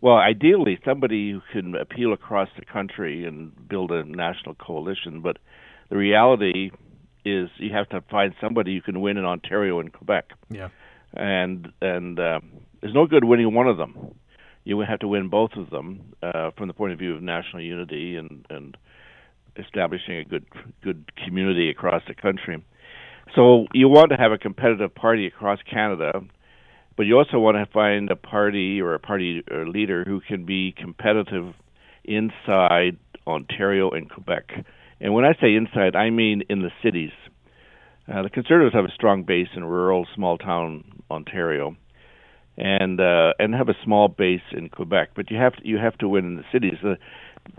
Well, 0.00 0.16
ideally, 0.16 0.78
somebody 0.84 1.32
who 1.32 1.40
can 1.52 1.74
appeal 1.74 2.12
across 2.12 2.48
the 2.56 2.64
country 2.64 3.24
and 3.24 3.52
build 3.68 3.90
a 3.90 4.04
national 4.04 4.54
coalition. 4.54 5.20
But 5.22 5.38
the 5.90 5.96
reality 5.96 6.70
is, 7.24 7.50
you 7.56 7.72
have 7.72 7.88
to 7.88 8.00
find 8.08 8.32
somebody 8.40 8.76
who 8.76 8.80
can 8.80 9.00
win 9.00 9.16
in 9.16 9.24
Ontario 9.24 9.80
and 9.80 9.92
Quebec. 9.92 10.30
Yeah. 10.50 10.68
And 11.14 11.72
and 11.80 12.18
uh, 12.18 12.40
there's 12.80 12.94
no 12.94 13.06
good 13.06 13.24
winning 13.24 13.54
one 13.54 13.66
of 13.66 13.76
them 13.76 14.14
you 14.68 14.76
would 14.76 14.86
have 14.86 14.98
to 14.98 15.08
win 15.08 15.30
both 15.30 15.52
of 15.56 15.70
them 15.70 16.12
uh, 16.22 16.50
from 16.58 16.68
the 16.68 16.74
point 16.74 16.92
of 16.92 16.98
view 16.98 17.14
of 17.14 17.22
national 17.22 17.62
unity 17.62 18.16
and, 18.16 18.44
and 18.50 18.76
establishing 19.56 20.18
a 20.18 20.24
good 20.24 20.44
good 20.84 21.10
community 21.24 21.70
across 21.70 22.02
the 22.06 22.14
country. 22.14 22.62
So 23.34 23.66
you 23.72 23.88
want 23.88 24.10
to 24.10 24.16
have 24.16 24.30
a 24.30 24.36
competitive 24.36 24.94
party 24.94 25.26
across 25.26 25.58
Canada, 25.62 26.20
but 26.98 27.04
you 27.04 27.16
also 27.16 27.38
want 27.38 27.56
to 27.56 27.72
find 27.72 28.10
a 28.10 28.16
party 28.16 28.82
or 28.82 28.92
a 28.92 28.98
party 28.98 29.42
or 29.50 29.66
leader 29.66 30.04
who 30.04 30.20
can 30.20 30.44
be 30.44 30.74
competitive 30.76 31.54
inside 32.04 32.98
Ontario 33.26 33.90
and 33.90 34.10
Quebec. 34.10 34.50
And 35.00 35.14
when 35.14 35.24
I 35.24 35.32
say 35.40 35.54
inside, 35.54 35.96
I 35.96 36.10
mean 36.10 36.42
in 36.50 36.60
the 36.60 36.70
cities. 36.82 37.12
Uh, 38.06 38.22
the 38.22 38.30
Conservatives 38.30 38.74
have 38.74 38.84
a 38.84 38.94
strong 38.94 39.22
base 39.22 39.48
in 39.56 39.64
rural, 39.64 40.06
small 40.14 40.36
town 40.36 40.84
Ontario 41.10 41.74
and 42.58 43.00
uh, 43.00 43.32
and 43.38 43.54
have 43.54 43.68
a 43.68 43.76
small 43.84 44.08
base 44.08 44.42
in 44.52 44.68
Quebec. 44.68 45.10
But 45.14 45.30
you 45.30 45.38
have 45.38 45.54
to, 45.56 45.66
you 45.66 45.78
have 45.78 45.96
to 45.98 46.08
win 46.08 46.24
in 46.24 46.36
the 46.36 46.44
cities. 46.52 46.78
Uh, 46.84 46.94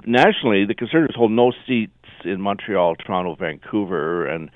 nationally, 0.05 0.65
the 0.65 0.75
Conservatives 0.75 1.15
hold 1.15 1.31
no 1.31 1.53
seats 1.65 1.93
in 2.25 2.41
Montreal, 2.41 2.95
Toronto, 2.95 3.35
Vancouver, 3.35 4.27
and 4.27 4.51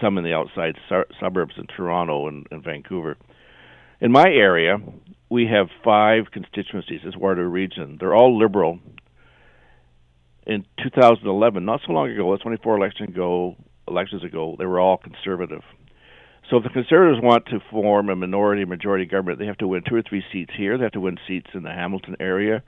some 0.00 0.18
in 0.18 0.24
the 0.24 0.32
outside 0.32 0.76
su- 0.88 1.04
suburbs 1.20 1.54
in 1.56 1.66
Toronto 1.66 2.28
and, 2.28 2.46
and 2.50 2.62
Vancouver. 2.62 3.16
In 4.00 4.12
my 4.12 4.26
area, 4.26 4.76
we 5.30 5.46
have 5.46 5.66
five 5.84 6.30
constituencies. 6.32 7.00
This 7.04 7.14
Waterloo 7.16 7.48
region. 7.48 7.96
They're 7.98 8.14
all 8.14 8.38
liberal. 8.38 8.78
In 10.46 10.64
2011, 10.82 11.64
not 11.64 11.80
so 11.86 11.92
long 11.92 12.10
ago, 12.10 12.30
that's 12.30 12.42
24 12.42 12.76
elections 12.76 13.08
ago, 13.08 13.56
elections 13.88 14.22
ago, 14.22 14.56
they 14.58 14.66
were 14.66 14.78
all 14.78 14.98
conservative. 14.98 15.62
So 16.50 16.58
if 16.58 16.64
the 16.64 16.70
Conservatives 16.70 17.22
want 17.22 17.46
to 17.46 17.60
form 17.70 18.10
a 18.10 18.16
minority 18.16 18.64
majority 18.64 19.06
government, 19.06 19.38
they 19.38 19.46
have 19.46 19.58
to 19.58 19.68
win 19.68 19.82
two 19.88 19.94
or 19.94 20.02
three 20.02 20.22
seats 20.32 20.52
here. 20.56 20.76
They 20.76 20.84
have 20.84 20.92
to 20.92 21.00
win 21.00 21.16
seats 21.26 21.50
in 21.54 21.62
the 21.62 21.70
Hamilton 21.70 22.16
area. 22.20 22.62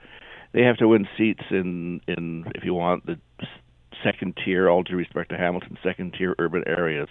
They 0.53 0.63
have 0.63 0.77
to 0.77 0.87
win 0.87 1.07
seats 1.17 1.43
in 1.51 2.01
in 2.07 2.45
if 2.55 2.63
you 2.63 2.73
want 2.73 3.05
the 3.05 3.19
second 4.03 4.37
tier, 4.43 4.69
all 4.69 4.83
due 4.83 4.95
respect 4.95 5.29
to 5.29 5.37
Hamilton, 5.37 5.77
second 5.83 6.15
tier 6.17 6.35
urban 6.39 6.63
areas. 6.65 7.09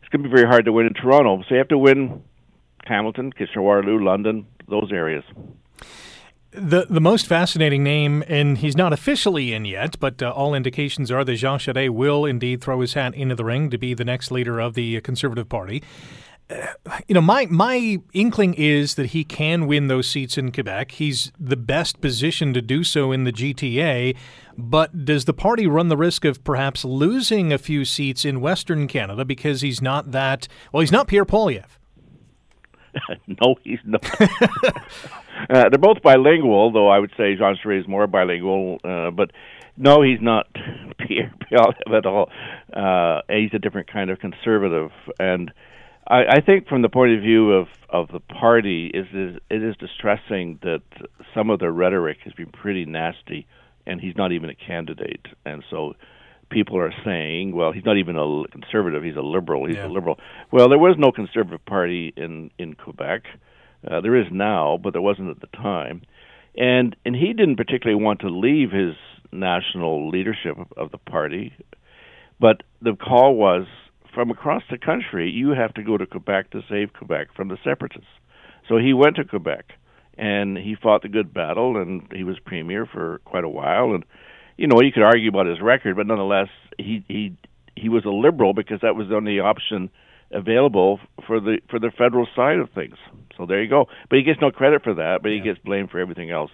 It's 0.00 0.08
going 0.10 0.22
to 0.22 0.28
be 0.28 0.34
very 0.34 0.46
hard 0.46 0.66
to 0.66 0.72
win 0.72 0.86
in 0.86 0.94
Toronto. 0.94 1.42
So 1.48 1.54
you 1.54 1.58
have 1.58 1.68
to 1.68 1.78
win 1.78 2.22
Hamilton, 2.84 3.32
Kitchener, 3.32 3.62
Waterloo, 3.62 4.04
London, 4.04 4.46
those 4.68 4.90
areas. 4.92 5.24
The 6.56 6.86
the 6.88 7.00
most 7.00 7.26
fascinating 7.26 7.82
name, 7.82 8.22
and 8.28 8.58
he's 8.58 8.76
not 8.76 8.92
officially 8.92 9.52
in 9.52 9.64
yet, 9.64 9.98
but 9.98 10.22
uh, 10.22 10.30
all 10.30 10.54
indications 10.54 11.10
are 11.10 11.24
that 11.24 11.34
Jean 11.34 11.58
Charest 11.58 11.90
will 11.90 12.24
indeed 12.24 12.60
throw 12.60 12.80
his 12.80 12.94
hat 12.94 13.12
into 13.14 13.34
the 13.34 13.44
ring 13.44 13.70
to 13.70 13.78
be 13.78 13.92
the 13.92 14.04
next 14.04 14.30
leader 14.30 14.60
of 14.60 14.74
the 14.74 15.00
Conservative 15.00 15.48
Party. 15.48 15.82
Uh, 16.48 16.66
you 17.08 17.14
know, 17.14 17.20
my 17.20 17.46
my 17.46 17.98
inkling 18.12 18.54
is 18.54 18.94
that 18.94 19.06
he 19.06 19.24
can 19.24 19.66
win 19.66 19.88
those 19.88 20.08
seats 20.08 20.38
in 20.38 20.52
Quebec. 20.52 20.92
He's 20.92 21.32
the 21.40 21.56
best 21.56 22.00
positioned 22.00 22.54
to 22.54 22.62
do 22.62 22.84
so 22.84 23.10
in 23.10 23.24
the 23.24 23.32
GTA. 23.32 24.14
But 24.56 25.04
does 25.04 25.24
the 25.24 25.34
party 25.34 25.66
run 25.66 25.88
the 25.88 25.96
risk 25.96 26.24
of 26.24 26.44
perhaps 26.44 26.84
losing 26.84 27.52
a 27.52 27.58
few 27.58 27.84
seats 27.84 28.24
in 28.24 28.40
Western 28.40 28.86
Canada 28.86 29.24
because 29.24 29.62
he's 29.62 29.82
not 29.82 30.12
that? 30.12 30.46
Well, 30.72 30.82
he's 30.82 30.92
not 30.92 31.08
Pierre 31.08 31.24
Poilievre. 31.24 31.64
no, 33.26 33.56
he's 33.64 33.80
not. 33.84 34.08
uh, 35.50 35.68
they're 35.70 35.78
both 35.78 36.02
bilingual, 36.02 36.72
though 36.72 36.88
I 36.88 36.98
would 36.98 37.12
say 37.16 37.34
Jean 37.36 37.56
Charest 37.62 37.80
is 37.82 37.88
more 37.88 38.06
bilingual. 38.06 38.78
Uh, 38.84 39.10
but 39.10 39.30
no, 39.76 40.02
he's 40.02 40.20
not 40.20 40.46
Pierre 40.98 41.32
Poilievre 41.50 41.96
at 41.98 42.06
all. 42.06 42.30
Uh, 42.72 43.22
he's 43.28 43.50
a 43.54 43.58
different 43.58 43.90
kind 43.92 44.10
of 44.10 44.18
conservative, 44.18 44.90
and 45.18 45.52
I, 46.06 46.24
I 46.36 46.40
think 46.40 46.68
from 46.68 46.82
the 46.82 46.88
point 46.88 47.12
of 47.14 47.20
view 47.20 47.52
of 47.52 47.68
of 47.90 48.08
the 48.08 48.20
party, 48.20 48.90
is, 48.92 49.06
is 49.12 49.36
it 49.50 49.62
is 49.62 49.76
distressing 49.76 50.58
that 50.62 50.82
some 51.34 51.50
of 51.50 51.60
their 51.60 51.72
rhetoric 51.72 52.18
has 52.24 52.32
been 52.32 52.50
pretty 52.50 52.84
nasty, 52.84 53.46
and 53.86 54.00
he's 54.00 54.16
not 54.16 54.32
even 54.32 54.50
a 54.50 54.54
candidate, 54.54 55.26
and 55.46 55.62
so 55.70 55.94
people 56.50 56.76
are 56.78 56.92
saying, 57.04 57.54
well, 57.54 57.72
he's 57.72 57.84
not 57.84 57.96
even 57.96 58.16
a 58.16 58.44
conservative; 58.50 59.02
he's 59.02 59.16
a 59.16 59.22
liberal. 59.22 59.66
He's 59.66 59.76
Yeah. 59.76 59.86
a 59.86 59.88
liberal. 59.88 60.18
Well, 60.52 60.68
there 60.68 60.78
was 60.78 60.96
no 60.98 61.10
conservative 61.12 61.64
party 61.64 62.12
in 62.16 62.50
in 62.58 62.74
Quebec. 62.74 63.22
Uh, 63.26 63.38
Uh, 63.88 64.00
there 64.00 64.16
is 64.16 64.26
now, 64.30 64.78
but 64.82 64.92
there 64.92 65.02
wasn't 65.02 65.30
at 65.30 65.40
the 65.40 65.56
time. 65.56 66.02
And 66.56 66.94
and 67.04 67.14
he 67.16 67.32
didn't 67.32 67.56
particularly 67.56 68.02
want 68.02 68.20
to 68.20 68.28
leave 68.28 68.70
his 68.70 68.94
national 69.32 70.08
leadership 70.08 70.56
of, 70.58 70.72
of 70.76 70.90
the 70.92 70.98
party, 70.98 71.52
but 72.40 72.62
the 72.80 72.94
call 72.94 73.34
was 73.34 73.66
from 74.14 74.30
across 74.30 74.62
the 74.70 74.78
country, 74.78 75.28
you 75.28 75.50
have 75.50 75.74
to 75.74 75.82
go 75.82 75.96
to 75.96 76.06
Quebec 76.06 76.50
to 76.50 76.60
save 76.70 76.92
Quebec 76.92 77.28
from 77.34 77.48
the 77.48 77.58
separatists. 77.64 78.06
So 78.68 78.76
he 78.78 78.94
went 78.94 79.16
to 79.16 79.24
Quebec, 79.24 79.64
and 80.16 80.56
he 80.56 80.76
fought 80.80 81.02
the 81.02 81.08
good 81.08 81.34
battle, 81.34 81.76
and 81.76 82.06
he 82.14 82.22
was 82.22 82.38
premier 82.38 82.86
for 82.86 83.18
quite 83.24 83.42
a 83.42 83.48
while, 83.48 83.92
and 83.92 84.04
you 84.56 84.68
know, 84.68 84.80
you 84.80 84.92
could 84.92 85.02
argue 85.02 85.28
about 85.28 85.46
his 85.46 85.60
record, 85.60 85.96
but 85.96 86.06
nonetheless, 86.06 86.48
he 86.78 87.04
he 87.08 87.36
he 87.76 87.88
was 87.88 88.04
a 88.04 88.10
liberal 88.10 88.54
because 88.54 88.80
that 88.82 88.94
was 88.94 89.08
the 89.08 89.16
only 89.16 89.40
option 89.40 89.90
available 90.30 91.00
for 91.26 91.40
the 91.40 91.58
for 91.70 91.78
the 91.78 91.90
federal 91.96 92.26
side 92.34 92.58
of 92.58 92.70
things. 92.70 92.96
So 93.36 93.46
there 93.46 93.62
you 93.62 93.68
go. 93.68 93.86
But 94.08 94.16
he 94.16 94.22
gets 94.22 94.40
no 94.40 94.50
credit 94.50 94.82
for 94.82 94.94
that, 94.94 95.22
but 95.22 95.30
he 95.30 95.40
gets 95.40 95.58
blamed 95.58 95.90
for 95.90 95.98
everything 95.98 96.30
else. 96.30 96.50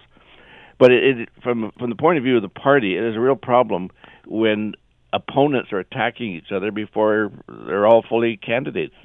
But 0.79 0.91
it, 0.91 1.19
it 1.19 1.29
from 1.43 1.71
from 1.77 1.89
the 1.89 1.95
point 1.95 2.17
of 2.17 2.23
view 2.23 2.37
of 2.37 2.41
the 2.41 2.49
party, 2.49 2.97
it 2.97 3.03
is 3.03 3.15
a 3.15 3.19
real 3.19 3.35
problem 3.35 3.89
when 4.25 4.73
opponents 5.13 5.71
are 5.71 5.79
attacking 5.79 6.35
each 6.35 6.51
other 6.51 6.71
before 6.71 7.31
they're 7.47 7.85
all 7.85 8.03
fully 8.07 8.37
candidates. 8.37 8.95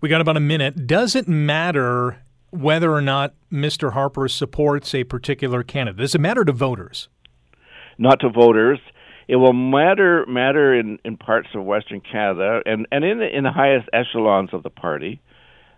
We 0.00 0.08
got 0.08 0.20
about 0.20 0.36
a 0.36 0.40
minute. 0.40 0.86
Does 0.86 1.14
it 1.14 1.28
matter 1.28 2.18
whether 2.50 2.92
or 2.92 3.02
not 3.02 3.34
Mr. 3.52 3.92
Harper 3.92 4.28
supports 4.28 4.94
a 4.94 5.04
particular 5.04 5.62
candidate? 5.62 5.98
Does 5.98 6.14
it 6.14 6.20
matter 6.20 6.44
to 6.44 6.52
voters? 6.52 7.08
Not 7.98 8.20
to 8.20 8.30
voters. 8.30 8.78
It 9.28 9.36
will 9.36 9.52
matter 9.52 10.24
matter 10.26 10.74
in, 10.74 10.98
in 11.04 11.16
parts 11.16 11.48
of 11.54 11.62
Western 11.64 12.00
Canada 12.00 12.60
and, 12.64 12.86
and 12.90 13.04
in 13.04 13.18
the, 13.18 13.36
in 13.36 13.44
the 13.44 13.52
highest 13.52 13.88
echelons 13.92 14.50
of 14.52 14.62
the 14.62 14.70
party. 14.70 15.20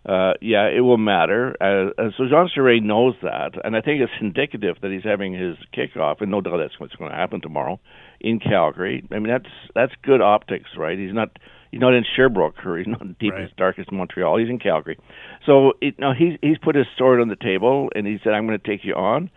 Uh, 0.08 0.32
yeah, 0.40 0.66
it 0.66 0.80
will 0.80 0.96
matter. 0.96 1.54
Uh, 1.60 2.10
so 2.16 2.24
Jean 2.24 2.48
Charest 2.56 2.82
knows 2.82 3.14
that, 3.22 3.50
and 3.62 3.76
I 3.76 3.82
think 3.82 4.00
it's 4.00 4.12
indicative 4.18 4.76
that 4.80 4.90
he's 4.90 5.04
having 5.04 5.34
his 5.34 5.56
kickoff, 5.76 6.22
and 6.22 6.30
no 6.30 6.40
doubt 6.40 6.56
that's 6.56 6.80
what's 6.80 6.94
going 6.94 7.10
to 7.10 7.16
happen 7.16 7.42
tomorrow 7.42 7.78
in 8.18 8.40
Calgary. 8.40 9.06
I 9.10 9.18
mean, 9.18 9.28
that's 9.28 9.52
that's 9.74 9.92
good 10.02 10.22
optics, 10.22 10.70
right? 10.78 10.98
He's 10.98 11.12
not 11.12 11.38
he's 11.70 11.80
not 11.80 11.92
in 11.92 12.04
Sherbrooke 12.16 12.64
or 12.64 12.78
he's 12.78 12.86
not 12.86 13.02
in 13.02 13.08
the 13.08 13.14
deepest 13.14 13.40
right. 13.40 13.56
darkest 13.56 13.92
Montreal. 13.92 14.38
He's 14.38 14.48
in 14.48 14.58
Calgary. 14.58 14.98
So 15.44 15.72
it, 15.82 15.98
now 15.98 16.12
he's 16.16 16.38
he's 16.40 16.58
put 16.58 16.76
his 16.76 16.86
sword 16.96 17.20
on 17.20 17.28
the 17.28 17.36
table 17.36 17.90
and 17.94 18.06
he 18.06 18.18
said, 18.22 18.32
"I'm 18.32 18.46
going 18.46 18.58
to 18.58 18.66
take 18.66 18.84
you 18.84 18.94
on." 18.94 19.30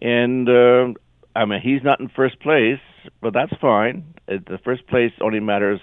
And 0.00 0.48
uh, 0.48 0.98
I 1.36 1.44
mean, 1.44 1.60
he's 1.60 1.82
not 1.82 2.00
in 2.00 2.08
first 2.08 2.40
place, 2.40 2.80
but 3.20 3.32
that's 3.32 3.52
fine. 3.60 4.14
It, 4.26 4.46
the 4.46 4.58
first 4.58 4.86
place 4.86 5.12
only 5.20 5.40
matters 5.40 5.80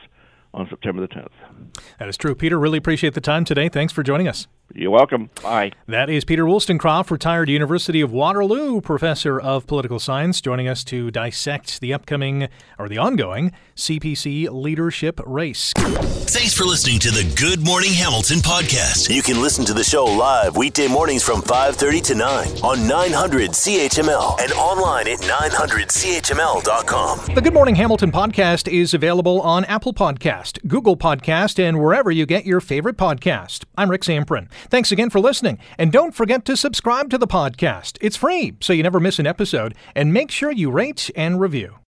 on 0.53 0.67
September 0.69 1.01
the 1.01 1.13
10th. 1.13 1.83
That 1.99 2.09
is 2.09 2.17
true. 2.17 2.33
Peter, 2.35 2.57
really 2.57 2.77
appreciate 2.77 3.13
the 3.13 3.21
time 3.21 3.45
today. 3.45 3.69
Thanks 3.69 3.93
for 3.93 4.03
joining 4.03 4.27
us. 4.27 4.47
You're 4.73 4.91
welcome. 4.91 5.29
Bye. 5.41 5.71
That 5.87 6.09
is 6.09 6.25
Peter 6.25 6.43
Woolstencroft, 6.43 7.09
retired 7.11 7.47
University 7.49 8.01
of 8.01 8.11
Waterloo 8.11 8.81
professor 8.81 9.39
of 9.39 9.65
political 9.67 9.99
science, 9.99 10.41
joining 10.41 10.67
us 10.67 10.83
to 10.85 11.11
dissect 11.11 11.79
the 11.79 11.93
upcoming 11.93 12.49
or 12.77 12.89
the 12.89 12.97
ongoing 12.97 13.53
CPC 13.75 14.49
leadership 14.51 15.21
race. 15.25 15.71
Thanks 15.77 16.53
for 16.53 16.65
listening 16.65 16.99
to 16.99 17.11
the 17.11 17.23
Good 17.39 17.63
Morning 17.63 17.93
Hamilton 17.93 18.39
podcast. 18.39 19.13
You 19.13 19.21
can 19.21 19.41
listen 19.41 19.63
to 19.65 19.73
the 19.73 19.83
show 19.83 20.05
live 20.05 20.57
weekday 20.57 20.87
mornings 20.87 21.23
from 21.23 21.41
5:30 21.41 22.01
to 22.01 22.15
9 22.15 22.47
on 22.63 22.87
900 22.87 23.51
CHML 23.51 24.37
and 24.41 24.51
online 24.53 25.07
at 25.07 25.19
900CHML.com. 25.19 27.35
The 27.35 27.41
Good 27.41 27.53
Morning 27.53 27.75
Hamilton 27.75 28.11
podcast 28.11 28.67
is 28.67 28.93
available 28.93 29.39
on 29.41 29.63
Apple 29.65 29.93
Podcast, 29.93 30.67
Google 30.67 30.97
Podcast, 30.97 31.63
and 31.63 31.79
wherever 31.79 32.11
you 32.11 32.25
get 32.25 32.45
your 32.45 32.59
favorite 32.59 32.97
podcast. 32.97 33.63
I'm 33.77 33.89
Rick 33.89 34.01
Zamperin. 34.01 34.47
Thanks 34.69 34.91
again 34.91 35.09
for 35.09 35.19
listening. 35.19 35.59
And 35.77 35.91
don't 35.91 36.15
forget 36.15 36.45
to 36.45 36.57
subscribe 36.57 37.09
to 37.09 37.17
the 37.17 37.27
podcast. 37.27 37.97
It's 38.01 38.17
free, 38.17 38.55
so 38.61 38.73
you 38.73 38.83
never 38.83 38.99
miss 38.99 39.19
an 39.19 39.27
episode. 39.27 39.75
And 39.95 40.13
make 40.13 40.31
sure 40.31 40.51
you 40.51 40.71
rate 40.71 41.09
and 41.15 41.39
review. 41.39 41.75